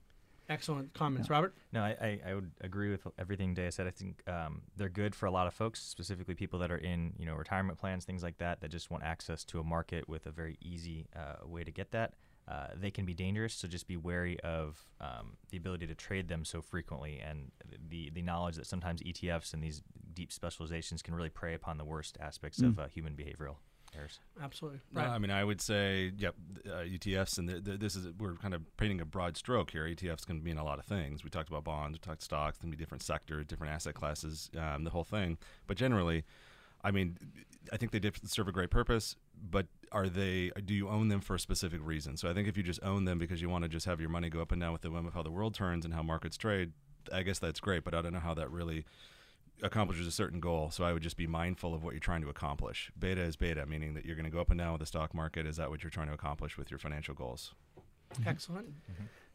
Excellent 0.48 0.94
comments, 0.94 1.28
Robert. 1.28 1.54
No, 1.72 1.82
I, 1.82 1.96
I, 2.00 2.30
I 2.30 2.34
would 2.34 2.50
agree 2.60 2.90
with 2.90 3.06
everything 3.18 3.54
Day 3.54 3.68
said. 3.70 3.86
I 3.86 3.90
think 3.90 4.22
um, 4.28 4.62
they're 4.76 4.88
good 4.88 5.14
for 5.14 5.26
a 5.26 5.30
lot 5.30 5.46
of 5.46 5.54
folks, 5.54 5.82
specifically 5.82 6.34
people 6.34 6.58
that 6.60 6.70
are 6.70 6.78
in 6.78 7.14
you 7.18 7.26
know 7.26 7.34
retirement 7.34 7.78
plans, 7.78 8.04
things 8.04 8.22
like 8.22 8.38
that, 8.38 8.60
that 8.60 8.70
just 8.70 8.90
want 8.90 9.02
access 9.02 9.44
to 9.46 9.58
a 9.58 9.64
market 9.64 10.08
with 10.08 10.26
a 10.26 10.30
very 10.30 10.56
easy 10.60 11.08
uh, 11.16 11.46
way 11.46 11.64
to 11.64 11.70
get 11.70 11.90
that. 11.92 12.14
Uh, 12.48 12.68
they 12.76 12.92
can 12.92 13.04
be 13.04 13.12
dangerous, 13.12 13.54
so 13.54 13.66
just 13.66 13.88
be 13.88 13.96
wary 13.96 14.38
of 14.40 14.78
um, 15.00 15.36
the 15.50 15.56
ability 15.56 15.86
to 15.88 15.96
trade 15.96 16.28
them 16.28 16.44
so 16.44 16.62
frequently, 16.62 17.18
and 17.18 17.50
the 17.88 18.10
the 18.10 18.22
knowledge 18.22 18.54
that 18.54 18.66
sometimes 18.66 19.02
ETFs 19.02 19.52
and 19.52 19.62
these 19.62 19.82
deep 20.14 20.32
specializations 20.32 21.02
can 21.02 21.14
really 21.14 21.28
prey 21.28 21.54
upon 21.54 21.76
the 21.76 21.84
worst 21.84 22.16
aspects 22.20 22.60
of 22.60 22.78
uh, 22.78 22.86
human 22.86 23.14
behavioral 23.14 23.56
errors. 23.96 24.20
Absolutely. 24.42 24.80
No, 24.92 25.00
Right. 25.02 25.10
I 25.10 25.18
mean, 25.18 25.30
I 25.30 25.44
would 25.44 25.60
say, 25.60 26.12
yep, 26.16 26.34
uh, 26.66 26.84
ETFs, 26.84 27.38
and 27.38 27.48
th 27.48 27.64
th 27.64 27.80
this 27.80 27.96
is 27.96 28.08
we're 28.18 28.34
kind 28.34 28.54
of 28.54 28.62
painting 28.76 29.00
a 29.00 29.04
broad 29.04 29.36
stroke 29.36 29.70
here. 29.70 29.84
ETFs 29.84 30.26
can 30.26 30.42
mean 30.42 30.58
a 30.58 30.64
lot 30.64 30.78
of 30.78 30.84
things. 30.84 31.24
We 31.24 31.30
talked 31.30 31.48
about 31.48 31.64
bonds, 31.64 31.96
we 31.96 32.00
talked 32.00 32.22
stocks, 32.22 32.58
can 32.58 32.70
be 32.70 32.76
different 32.76 33.02
sectors, 33.02 33.46
different 33.46 33.72
asset 33.72 33.94
classes, 33.94 34.50
um, 34.58 34.84
the 34.84 34.90
whole 34.90 35.04
thing. 35.04 35.38
But 35.66 35.76
generally, 35.76 36.24
I 36.84 36.90
mean, 36.90 37.16
I 37.72 37.76
think 37.76 37.92
they 37.92 37.98
did 37.98 38.28
serve 38.28 38.48
a 38.48 38.52
great 38.52 38.70
purpose. 38.70 39.16
But 39.50 39.66
are 39.92 40.08
they? 40.08 40.50
Do 40.64 40.72
you 40.74 40.88
own 40.88 41.08
them 41.08 41.20
for 41.20 41.34
a 41.34 41.40
specific 41.40 41.80
reason? 41.82 42.16
So 42.16 42.30
I 42.30 42.34
think 42.34 42.48
if 42.48 42.56
you 42.56 42.62
just 42.62 42.82
own 42.82 43.04
them 43.04 43.18
because 43.18 43.42
you 43.42 43.48
want 43.50 43.64
to 43.64 43.68
just 43.68 43.86
have 43.86 44.00
your 44.00 44.08
money 44.10 44.28
go 44.30 44.40
up 44.40 44.52
and 44.52 44.60
down 44.60 44.72
with 44.72 44.82
the 44.82 44.90
whim 44.90 45.06
of 45.06 45.14
how 45.14 45.22
the 45.22 45.30
world 45.30 45.54
turns 45.54 45.84
and 45.84 45.92
how 45.92 46.02
markets 46.02 46.36
trade, 46.36 46.72
I 47.12 47.22
guess 47.22 47.38
that's 47.38 47.60
great. 47.60 47.84
But 47.84 47.94
I 47.94 48.00
don't 48.02 48.12
know 48.12 48.20
how 48.20 48.34
that 48.34 48.50
really 48.50 48.84
accomplishes 49.62 50.06
a 50.06 50.10
certain 50.10 50.40
goal. 50.40 50.70
So 50.70 50.84
I 50.84 50.92
would 50.92 51.02
just 51.02 51.16
be 51.16 51.26
mindful 51.26 51.74
of 51.74 51.82
what 51.82 51.92
you're 51.92 52.00
trying 52.00 52.22
to 52.22 52.28
accomplish. 52.28 52.90
Beta 52.98 53.22
is 53.22 53.36
beta, 53.36 53.66
meaning 53.66 53.94
that 53.94 54.04
you're 54.04 54.16
going 54.16 54.24
to 54.24 54.30
go 54.30 54.40
up 54.40 54.50
and 54.50 54.58
down 54.58 54.72
with 54.72 54.80
the 54.80 54.86
stock 54.86 55.14
market. 55.14 55.46
Is 55.46 55.56
that 55.56 55.70
what 55.70 55.82
you're 55.82 55.90
trying 55.90 56.08
to 56.08 56.14
accomplish 56.14 56.58
with 56.58 56.70
your 56.70 56.78
financial 56.78 57.14
goals? 57.14 57.54
Excellent. 58.26 58.68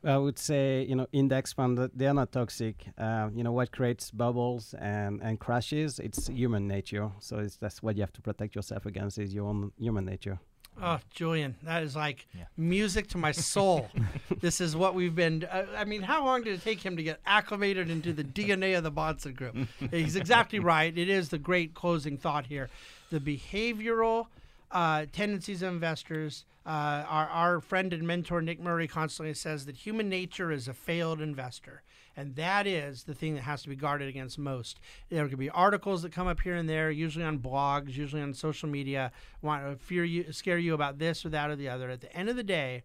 I 0.04 0.18
would 0.18 0.40
say, 0.40 0.84
you 0.90 0.96
know, 0.96 1.06
index 1.12 1.54
funds 1.54 1.80
they're 1.94 2.14
not 2.14 2.32
toxic. 2.32 2.88
Uh, 2.98 3.30
you 3.36 3.44
know, 3.44 3.52
what 3.52 3.72
creates 3.72 4.10
bubbles 4.10 4.74
and, 4.80 5.22
and 5.22 5.40
crashes? 5.40 6.00
It's 6.00 6.28
human 6.28 6.68
nature. 6.68 7.12
So 7.20 7.38
it's, 7.38 7.58
that's 7.58 7.84
what 7.84 7.96
you 7.96 8.02
have 8.02 8.14
to 8.14 8.22
protect 8.22 8.56
yourself 8.56 8.86
against 8.86 9.20
is 9.20 9.34
your 9.34 9.48
own 9.48 9.72
human 9.78 10.06
nature. 10.06 10.40
Oh, 10.82 11.00
Julian, 11.12 11.56
that 11.64 11.84
is 11.84 11.96
like 11.96 12.28
Yeah. 12.38 12.46
music 12.58 13.08
to 13.10 13.18
my 13.18 13.32
soul. 13.32 13.90
this 14.40 14.62
is 14.62 14.76
what 14.76 14.94
we've 14.96 15.16
been. 15.16 15.44
Uh, 15.44 15.66
I 15.76 15.86
mean, 15.86 16.02
how 16.02 16.24
long 16.26 16.44
did 16.44 16.54
it 16.54 16.64
take 16.64 16.82
him 16.82 16.96
to 16.98 17.04
get 17.04 17.20
acclimated 17.26 17.90
into 17.90 18.14
the 18.14 18.24
DNA 18.24 18.78
of 18.78 18.84
the 18.84 18.92
Bahnsen 18.92 19.36
Group? 19.36 19.56
He's 19.92 20.16
exactly 20.16 20.60
right. 20.74 20.96
It 20.98 21.10
is 21.10 21.30
the 21.30 21.38
great 21.38 21.74
closing 21.74 22.18
thought 22.18 22.48
here. 22.48 22.70
The 23.12 23.20
behavioral 23.20 24.28
uh, 24.72 25.06
tendencies 25.12 25.62
of 25.62 25.74
investors. 25.74 26.46
Uh, 26.66 27.04
our, 27.10 27.28
our 27.28 27.60
friend 27.60 27.92
and 27.92 28.04
mentor 28.04 28.42
Nick 28.42 28.60
Murray 28.60 28.88
constantly 28.88 29.34
says 29.34 29.66
that 29.66 29.76
human 29.76 30.10
nature 30.10 30.52
is 30.52 30.68
a 30.68 30.74
failed 30.74 31.20
investor. 31.20 31.82
And 32.16 32.36
that 32.36 32.68
is 32.68 33.04
the 33.04 33.14
thing 33.14 33.36
that 33.36 33.42
has 33.42 33.64
to 33.64 33.70
be 33.70 33.76
guarded 33.76 34.10
against 34.10 34.38
most. 34.38 34.80
There 35.10 35.28
could 35.28 35.40
be 35.40 35.50
articles 35.50 36.02
that 36.02 36.12
come 36.12 36.28
up 36.28 36.42
here 36.42 36.56
and 36.56 36.68
there, 36.68 36.92
usually 36.92 37.26
on 37.26 37.40
blogs, 37.40 37.96
usually 37.96 38.22
on 38.22 38.34
social 38.34 38.68
media, 38.68 39.12
want 39.42 39.64
to 39.64 39.84
fear 39.84 40.04
you, 40.04 40.32
scare 40.32 40.58
you 40.58 40.74
about 40.74 41.00
this 41.00 41.26
or 41.26 41.30
that 41.30 41.50
or 41.50 41.56
the 41.56 41.70
other. 41.70 41.90
At 41.90 42.02
the 42.02 42.16
end 42.16 42.30
of 42.30 42.36
the 42.36 42.44
day, 42.44 42.84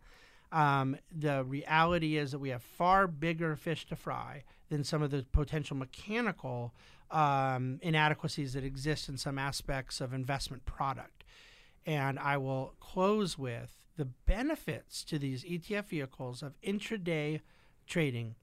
um, 0.52 0.96
the 1.10 1.44
reality 1.44 2.16
is 2.16 2.30
that 2.30 2.38
we 2.38 2.50
have 2.50 2.62
far 2.62 3.06
bigger 3.06 3.56
fish 3.56 3.86
to 3.86 3.96
fry 3.96 4.44
than 4.68 4.84
some 4.84 5.02
of 5.02 5.10
the 5.10 5.24
potential 5.32 5.76
mechanical 5.76 6.72
um, 7.10 7.78
inadequacies 7.82 8.52
that 8.54 8.64
exist 8.64 9.08
in 9.08 9.16
some 9.16 9.38
aspects 9.38 10.00
of 10.00 10.12
investment 10.12 10.64
product. 10.64 11.24
And 11.84 12.18
I 12.18 12.36
will 12.36 12.74
close 12.80 13.38
with 13.38 13.76
the 13.96 14.04
benefits 14.04 15.04
to 15.04 15.18
these 15.18 15.44
ETF 15.44 15.86
vehicles 15.86 16.42
of 16.42 16.60
intraday 16.60 17.40
trading 17.86 18.34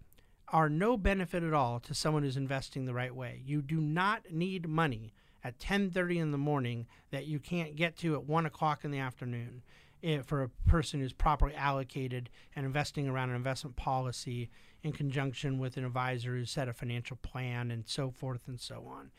are 0.54 0.70
no 0.70 0.96
benefit 0.96 1.42
at 1.42 1.54
all 1.54 1.80
to 1.80 1.96
someone 1.96 2.22
who's 2.22 2.38
investing 2.38 2.86
the 2.86 2.94
right 2.94 3.14
way. 3.14 3.42
You 3.44 3.64
do 3.64 3.82
not 3.82 4.32
need 4.32 4.70
money 4.70 5.12
at 5.44 5.58
10:30 5.60 6.20
in 6.20 6.32
the 6.32 6.38
morning 6.38 6.86
that 7.10 7.26
you 7.26 7.40
can't 7.40 7.76
get 7.76 7.98
to 7.98 8.14
at 8.14 8.26
one 8.26 8.46
o'clock 8.46 8.86
in 8.86 8.92
the 8.92 9.00
afternoon 9.00 9.64
eh, 10.04 10.22
for 10.22 10.44
a 10.44 10.50
person 10.68 11.00
who's 11.00 11.12
properly 11.12 11.56
allocated 11.56 12.30
and 12.56 12.68
investing 12.68 13.08
around 13.08 13.32
an 13.32 13.36
investment 13.36 13.76
policy 13.76 14.50
in 14.84 14.92
conjunction 14.92 15.58
with 15.58 15.76
an 15.76 15.86
advisor 15.86 16.36
who's 16.36 16.52
set 16.52 16.68
a 16.68 16.74
financial 16.74 17.18
plan 17.18 17.72
and 17.72 17.88
so 17.88 18.12
forth 18.12 18.48
and 18.48 18.60
so 18.60 18.86
on. 18.88 19.12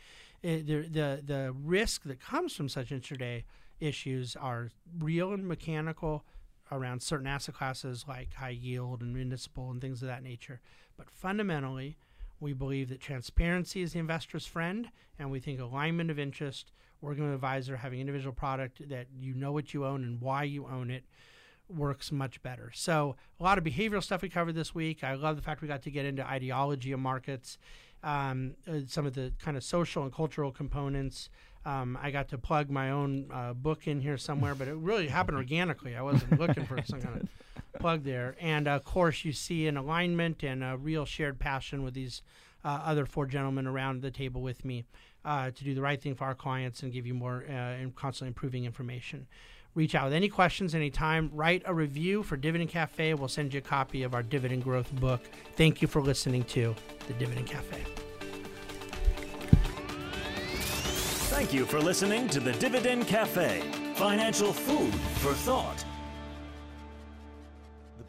Eh, 0.44 0.62
the, 0.62 0.88
the 0.88 1.22
the 1.26 1.54
risk 1.64 2.04
that 2.04 2.20
comes 2.20 2.54
from 2.54 2.68
such 2.68 2.90
intraday 2.90 3.42
issues 3.80 4.36
are 4.36 4.70
real 4.98 5.32
and 5.32 5.48
mechanical 5.48 6.24
around 6.72 7.02
certain 7.02 7.26
asset 7.26 7.54
classes 7.54 8.04
like 8.08 8.34
high 8.34 8.48
yield 8.48 9.00
and 9.02 9.12
municipal 9.12 9.70
and 9.70 9.80
things 9.80 10.00
of 10.02 10.08
that 10.08 10.22
nature. 10.22 10.60
But 10.96 11.10
fundamentally, 11.10 11.96
we 12.40 12.52
believe 12.52 12.88
that 12.88 13.00
transparency 13.00 13.82
is 13.82 13.92
the 13.92 13.98
investor's 13.98 14.46
friend, 14.46 14.90
and 15.18 15.30
we 15.30 15.40
think 15.40 15.60
alignment 15.60 16.10
of 16.10 16.18
interest, 16.18 16.72
working 17.00 17.22
with 17.22 17.30
an 17.30 17.34
advisor, 17.34 17.76
having 17.76 18.00
individual 18.00 18.32
product 18.32 18.88
that 18.88 19.06
you 19.16 19.34
know 19.34 19.52
what 19.52 19.74
you 19.74 19.84
own 19.84 20.04
and 20.04 20.20
why 20.20 20.42
you 20.44 20.66
own 20.66 20.90
it 20.90 21.04
works 21.68 22.12
much 22.12 22.42
better. 22.42 22.70
So, 22.74 23.16
a 23.40 23.42
lot 23.42 23.58
of 23.58 23.64
behavioral 23.64 24.02
stuff 24.02 24.22
we 24.22 24.28
covered 24.28 24.54
this 24.54 24.74
week. 24.74 25.02
I 25.02 25.14
love 25.14 25.36
the 25.36 25.42
fact 25.42 25.62
we 25.62 25.68
got 25.68 25.82
to 25.82 25.90
get 25.90 26.04
into 26.04 26.26
ideology 26.26 26.92
of 26.92 27.00
markets, 27.00 27.58
um, 28.02 28.54
uh, 28.68 28.80
some 28.86 29.06
of 29.06 29.14
the 29.14 29.32
kind 29.38 29.56
of 29.56 29.64
social 29.64 30.02
and 30.02 30.12
cultural 30.12 30.52
components. 30.52 31.30
Um, 31.66 31.98
I 32.02 32.10
got 32.10 32.28
to 32.28 32.38
plug 32.38 32.70
my 32.70 32.90
own 32.90 33.30
uh, 33.32 33.54
book 33.54 33.86
in 33.86 34.00
here 34.00 34.18
somewhere, 34.18 34.54
but 34.54 34.68
it 34.68 34.74
really 34.74 35.08
happened 35.08 35.36
organically. 35.36 35.96
I 35.96 36.02
wasn't 36.02 36.38
looking 36.38 36.66
for 36.66 36.78
some 36.84 37.00
kind 37.00 37.22
of 37.22 37.80
plug 37.80 38.04
there. 38.04 38.36
And 38.40 38.68
of 38.68 38.84
course, 38.84 39.24
you 39.24 39.32
see 39.32 39.66
an 39.66 39.76
alignment 39.76 40.42
and 40.42 40.62
a 40.62 40.76
real 40.76 41.04
shared 41.04 41.38
passion 41.38 41.82
with 41.82 41.94
these 41.94 42.22
uh, 42.64 42.80
other 42.84 43.06
four 43.06 43.26
gentlemen 43.26 43.66
around 43.66 44.02
the 44.02 44.10
table 44.10 44.42
with 44.42 44.64
me 44.64 44.84
uh, 45.24 45.50
to 45.50 45.64
do 45.64 45.74
the 45.74 45.80
right 45.80 46.00
thing 46.00 46.14
for 46.14 46.24
our 46.24 46.34
clients 46.34 46.82
and 46.82 46.92
give 46.92 47.06
you 47.06 47.14
more 47.14 47.44
uh, 47.48 47.52
and 47.52 47.94
constantly 47.94 48.28
improving 48.28 48.64
information. 48.64 49.26
Reach 49.74 49.94
out 49.94 50.04
with 50.04 50.12
any 50.12 50.28
questions 50.28 50.74
anytime. 50.74 51.30
Write 51.32 51.62
a 51.66 51.74
review 51.74 52.22
for 52.22 52.36
Dividend 52.36 52.70
Cafe. 52.70 53.14
We'll 53.14 53.28
send 53.28 53.52
you 53.52 53.58
a 53.58 53.62
copy 53.62 54.04
of 54.04 54.14
our 54.14 54.22
dividend 54.22 54.62
growth 54.62 54.94
book. 54.96 55.22
Thank 55.56 55.82
you 55.82 55.88
for 55.88 56.00
listening 56.00 56.44
to 56.44 56.74
the 57.08 57.14
Dividend 57.14 57.48
Cafe. 57.48 58.13
Thank 61.34 61.52
you 61.52 61.66
for 61.66 61.80
listening 61.80 62.28
to 62.28 62.38
the 62.38 62.52
Dividend 62.52 63.08
Cafe. 63.08 63.60
Financial 63.94 64.52
food 64.52 64.94
for 65.18 65.34
thought. 65.34 65.84